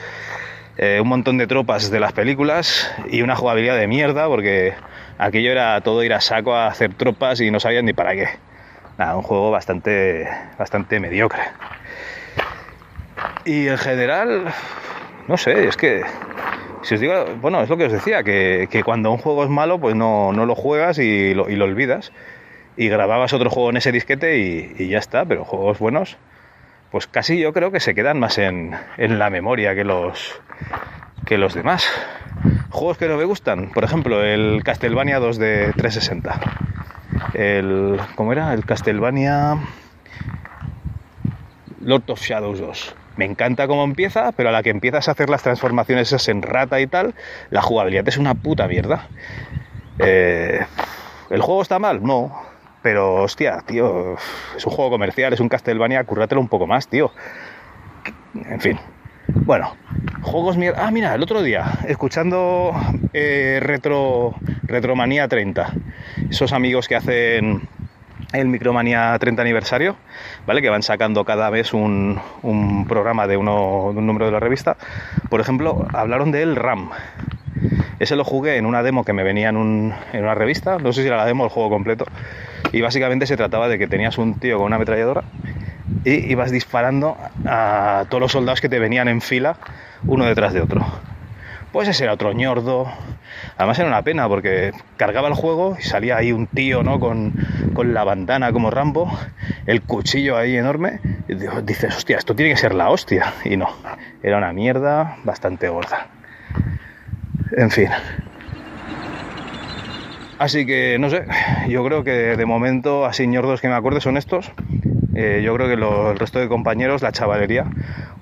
eh, 0.78 1.00
un 1.00 1.08
montón 1.08 1.38
de 1.38 1.46
tropas 1.46 1.90
de 1.90 2.00
las 2.00 2.12
películas 2.12 2.90
y 3.10 3.22
una 3.22 3.36
jugabilidad 3.36 3.76
de 3.76 3.86
mierda, 3.86 4.26
porque 4.26 4.74
aquello 5.18 5.50
era 5.50 5.80
todo 5.82 6.02
ir 6.02 6.14
a 6.14 6.20
saco 6.20 6.54
a 6.54 6.66
hacer 6.66 6.94
tropas 6.94 7.40
y 7.40 7.50
no 7.50 7.60
sabían 7.60 7.84
ni 7.84 7.92
para 7.92 8.14
qué. 8.14 8.28
Nada, 8.98 9.16
un 9.16 9.22
juego 9.22 9.50
bastante, 9.50 10.28
bastante 10.58 11.00
mediocre. 11.00 11.42
Y 13.44 13.68
en 13.68 13.78
general, 13.78 14.44
no 15.28 15.36
sé, 15.36 15.66
es 15.66 15.76
que 15.76 16.02
si 16.82 16.94
os 16.94 17.00
digo, 17.00 17.24
bueno, 17.40 17.62
es 17.62 17.68
lo 17.68 17.76
que 17.76 17.84
os 17.84 17.92
decía, 17.92 18.22
que, 18.22 18.68
que 18.70 18.82
cuando 18.82 19.10
un 19.10 19.18
juego 19.18 19.44
es 19.44 19.50
malo, 19.50 19.78
pues 19.78 19.94
no, 19.94 20.32
no 20.32 20.46
lo 20.46 20.54
juegas 20.54 20.98
y 20.98 21.34
lo, 21.34 21.48
y 21.48 21.56
lo, 21.56 21.64
olvidas. 21.64 22.12
Y 22.76 22.88
grababas 22.88 23.32
otro 23.32 23.50
juego 23.50 23.70
en 23.70 23.76
ese 23.76 23.92
disquete 23.92 24.38
y, 24.38 24.74
y, 24.78 24.88
ya 24.88 24.98
está, 24.98 25.24
pero 25.24 25.44
juegos 25.44 25.78
buenos, 25.78 26.16
pues 26.92 27.08
casi 27.08 27.40
yo 27.40 27.52
creo 27.52 27.72
que 27.72 27.80
se 27.80 27.94
quedan 27.94 28.20
más 28.20 28.38
en, 28.38 28.76
en 28.98 29.18
la 29.18 29.30
memoria 29.30 29.74
que 29.74 29.82
los, 29.82 30.40
que 31.26 31.38
los 31.38 31.54
demás. 31.54 31.84
Juegos 32.70 32.98
que 32.98 33.08
no 33.08 33.16
me 33.16 33.24
gustan, 33.24 33.70
por 33.70 33.82
ejemplo, 33.82 34.22
el 34.22 34.62
Castlevania 34.62 35.18
2 35.18 35.38
de 35.38 35.72
360. 35.72 36.40
El, 37.34 37.98
¿Cómo 38.14 38.32
era? 38.32 38.54
El 38.54 38.64
Castlevania 38.64 39.58
Lord 41.80 42.10
of 42.10 42.20
Shadows 42.20 42.60
2 42.60 42.96
me 43.16 43.24
encanta 43.24 43.66
cómo 43.66 43.84
empieza, 43.84 44.32
pero 44.32 44.48
a 44.48 44.52
la 44.52 44.62
que 44.62 44.70
empiezas 44.70 45.08
a 45.08 45.12
hacer 45.12 45.28
las 45.28 45.42
transformaciones 45.42 46.08
esas 46.08 46.28
en 46.28 46.42
rata 46.42 46.80
y 46.80 46.86
tal, 46.86 47.14
la 47.50 47.62
jugabilidad 47.62 48.08
es 48.08 48.16
una 48.16 48.34
puta 48.34 48.66
mierda. 48.68 49.08
Eh, 49.98 50.64
¿El 51.30 51.42
juego 51.42 51.62
está 51.62 51.78
mal? 51.78 52.02
No. 52.02 52.51
Pero, 52.82 53.22
hostia, 53.22 53.62
tío, 53.66 54.16
es 54.56 54.66
un 54.66 54.72
juego 54.72 54.90
comercial, 54.90 55.32
es 55.32 55.40
un 55.40 55.48
Castlevania, 55.48 56.02
currátelo 56.04 56.40
un 56.40 56.48
poco 56.48 56.66
más, 56.66 56.88
tío. 56.88 57.12
En 58.34 58.60
fin. 58.60 58.78
Bueno, 59.28 59.76
juegos 60.22 60.56
mierda. 60.56 60.86
Ah, 60.86 60.90
mira, 60.90 61.14
el 61.14 61.22
otro 61.22 61.42
día, 61.42 61.78
escuchando 61.86 62.74
eh, 63.12 63.60
Retro 63.62 64.34
Retromanía 64.64 65.28
30, 65.28 65.72
esos 66.28 66.52
amigos 66.52 66.88
que 66.88 66.96
hacen 66.96 67.68
el 68.32 68.48
Micromanía 68.48 69.16
30 69.18 69.42
aniversario, 69.42 69.96
¿vale? 70.46 70.62
Que 70.62 70.70
van 70.70 70.82
sacando 70.82 71.24
cada 71.24 71.50
vez 71.50 71.74
un, 71.74 72.20
un 72.42 72.86
programa 72.86 73.26
de, 73.26 73.36
uno, 73.36 73.86
un 73.86 74.06
número 74.06 74.26
de 74.26 74.32
la 74.32 74.40
revista. 74.40 74.76
Por 75.28 75.40
ejemplo, 75.40 75.86
hablaron 75.92 76.32
del 76.32 76.56
RAM. 76.56 76.90
Ese 77.98 78.16
lo 78.16 78.24
jugué 78.24 78.56
en 78.56 78.66
una 78.66 78.82
demo 78.82 79.04
que 79.04 79.12
me 79.12 79.22
venía 79.22 79.50
en, 79.50 79.94
en, 80.12 80.22
una 80.24 80.34
revista, 80.34 80.78
no 80.78 80.92
sé 80.92 81.02
si 81.02 81.08
era 81.08 81.18
la 81.18 81.26
demo 81.26 81.44
o 81.44 81.46
el 81.46 81.52
juego 81.52 81.70
completo. 81.70 82.06
Y 82.70 82.80
básicamente 82.80 83.26
se 83.26 83.36
trataba 83.36 83.68
de 83.68 83.78
que 83.78 83.86
tenías 83.86 84.18
un 84.18 84.38
tío 84.38 84.58
con 84.58 84.66
una 84.66 84.76
ametralladora 84.76 85.24
y 86.04 86.30
ibas 86.30 86.50
disparando 86.50 87.16
a 87.46 88.04
todos 88.08 88.20
los 88.20 88.32
soldados 88.32 88.60
que 88.60 88.68
te 88.68 88.78
venían 88.78 89.08
en 89.08 89.20
fila, 89.20 89.56
uno 90.06 90.24
detrás 90.24 90.52
de 90.52 90.60
otro. 90.60 90.84
Pues 91.72 91.88
ese 91.88 92.04
era 92.04 92.12
otro 92.12 92.32
ñordo. 92.32 92.86
Además 93.56 93.78
era 93.78 93.88
una 93.88 94.02
pena 94.02 94.28
porque 94.28 94.72
cargaba 94.96 95.28
el 95.28 95.34
juego 95.34 95.76
y 95.78 95.82
salía 95.82 96.16
ahí 96.16 96.32
un 96.32 96.46
tío, 96.46 96.82
¿no? 96.82 97.00
Con, 97.00 97.32
con 97.72 97.94
la 97.94 98.04
bandana 98.04 98.52
como 98.52 98.70
Rambo, 98.70 99.10
el 99.66 99.80
cuchillo 99.82 100.36
ahí 100.36 100.56
enorme. 100.56 101.00
Y 101.28 101.34
dices, 101.62 101.96
hostia, 101.96 102.18
esto 102.18 102.34
tiene 102.34 102.52
que 102.52 102.58
ser 102.58 102.74
la 102.74 102.90
hostia. 102.90 103.32
Y 103.44 103.56
no, 103.56 103.68
era 104.22 104.36
una 104.36 104.52
mierda 104.52 105.16
bastante 105.24 105.68
gorda. 105.68 106.08
En 107.56 107.70
fin. 107.70 107.88
Así 110.42 110.66
que, 110.66 110.98
no 110.98 111.08
sé, 111.08 111.24
yo 111.68 111.84
creo 111.84 112.02
que 112.02 112.10
de 112.10 112.46
momento, 112.46 113.04
así 113.04 113.28
ñordos 113.28 113.60
que 113.60 113.68
me 113.68 113.74
acuerdo 113.74 114.00
son 114.00 114.16
estos. 114.16 114.50
Eh, 115.14 115.40
yo 115.44 115.54
creo 115.54 115.68
que 115.68 115.74
el 115.74 116.18
resto 116.18 116.40
de 116.40 116.48
compañeros, 116.48 117.00
la 117.00 117.12
chavalería, 117.12 117.66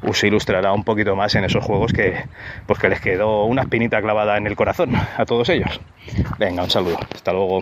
os 0.06 0.22
ilustrará 0.22 0.74
un 0.74 0.84
poquito 0.84 1.16
más 1.16 1.34
en 1.36 1.44
esos 1.44 1.64
juegos 1.64 1.94
que, 1.94 2.22
pues 2.66 2.78
que 2.78 2.90
les 2.90 3.00
quedó 3.00 3.46
una 3.46 3.62
espinita 3.62 4.02
clavada 4.02 4.36
en 4.36 4.46
el 4.46 4.54
corazón 4.54 4.90
a 5.16 5.24
todos 5.24 5.48
ellos. 5.48 5.80
Venga, 6.38 6.62
un 6.62 6.68
saludo. 6.68 6.98
Hasta 7.14 7.32
luego. 7.32 7.60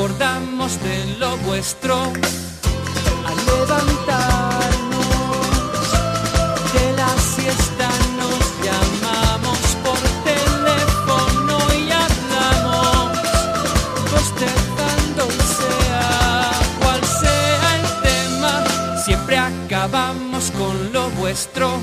Acordamos 0.00 0.82
de 0.82 1.16
lo 1.18 1.36
vuestro 1.44 1.94
al 1.94 3.36
levantarnos 3.44 4.96
de 6.72 6.92
la 6.96 7.08
siesta 7.18 7.88
nos 8.16 8.40
llamamos 8.64 9.58
por 9.84 10.00
teléfono 10.24 11.58
y 11.74 11.90
hablamos 11.92 13.18
bostezando 14.10 15.24
sea 15.58 16.50
cual 16.80 17.00
sea 17.04 17.68
el 17.76 17.86
tema, 18.02 18.52
siempre 19.04 19.36
acabamos 19.36 20.50
con 20.52 20.92
lo 20.94 21.10
vuestro. 21.10 21.78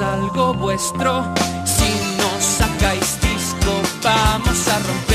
Algo 0.00 0.52
vuestro. 0.52 1.24
Si 1.64 1.90
no 2.18 2.40
sacáis 2.40 3.18
disco, 3.20 3.72
vamos 4.02 4.68
a 4.68 4.78
romper 4.80 5.05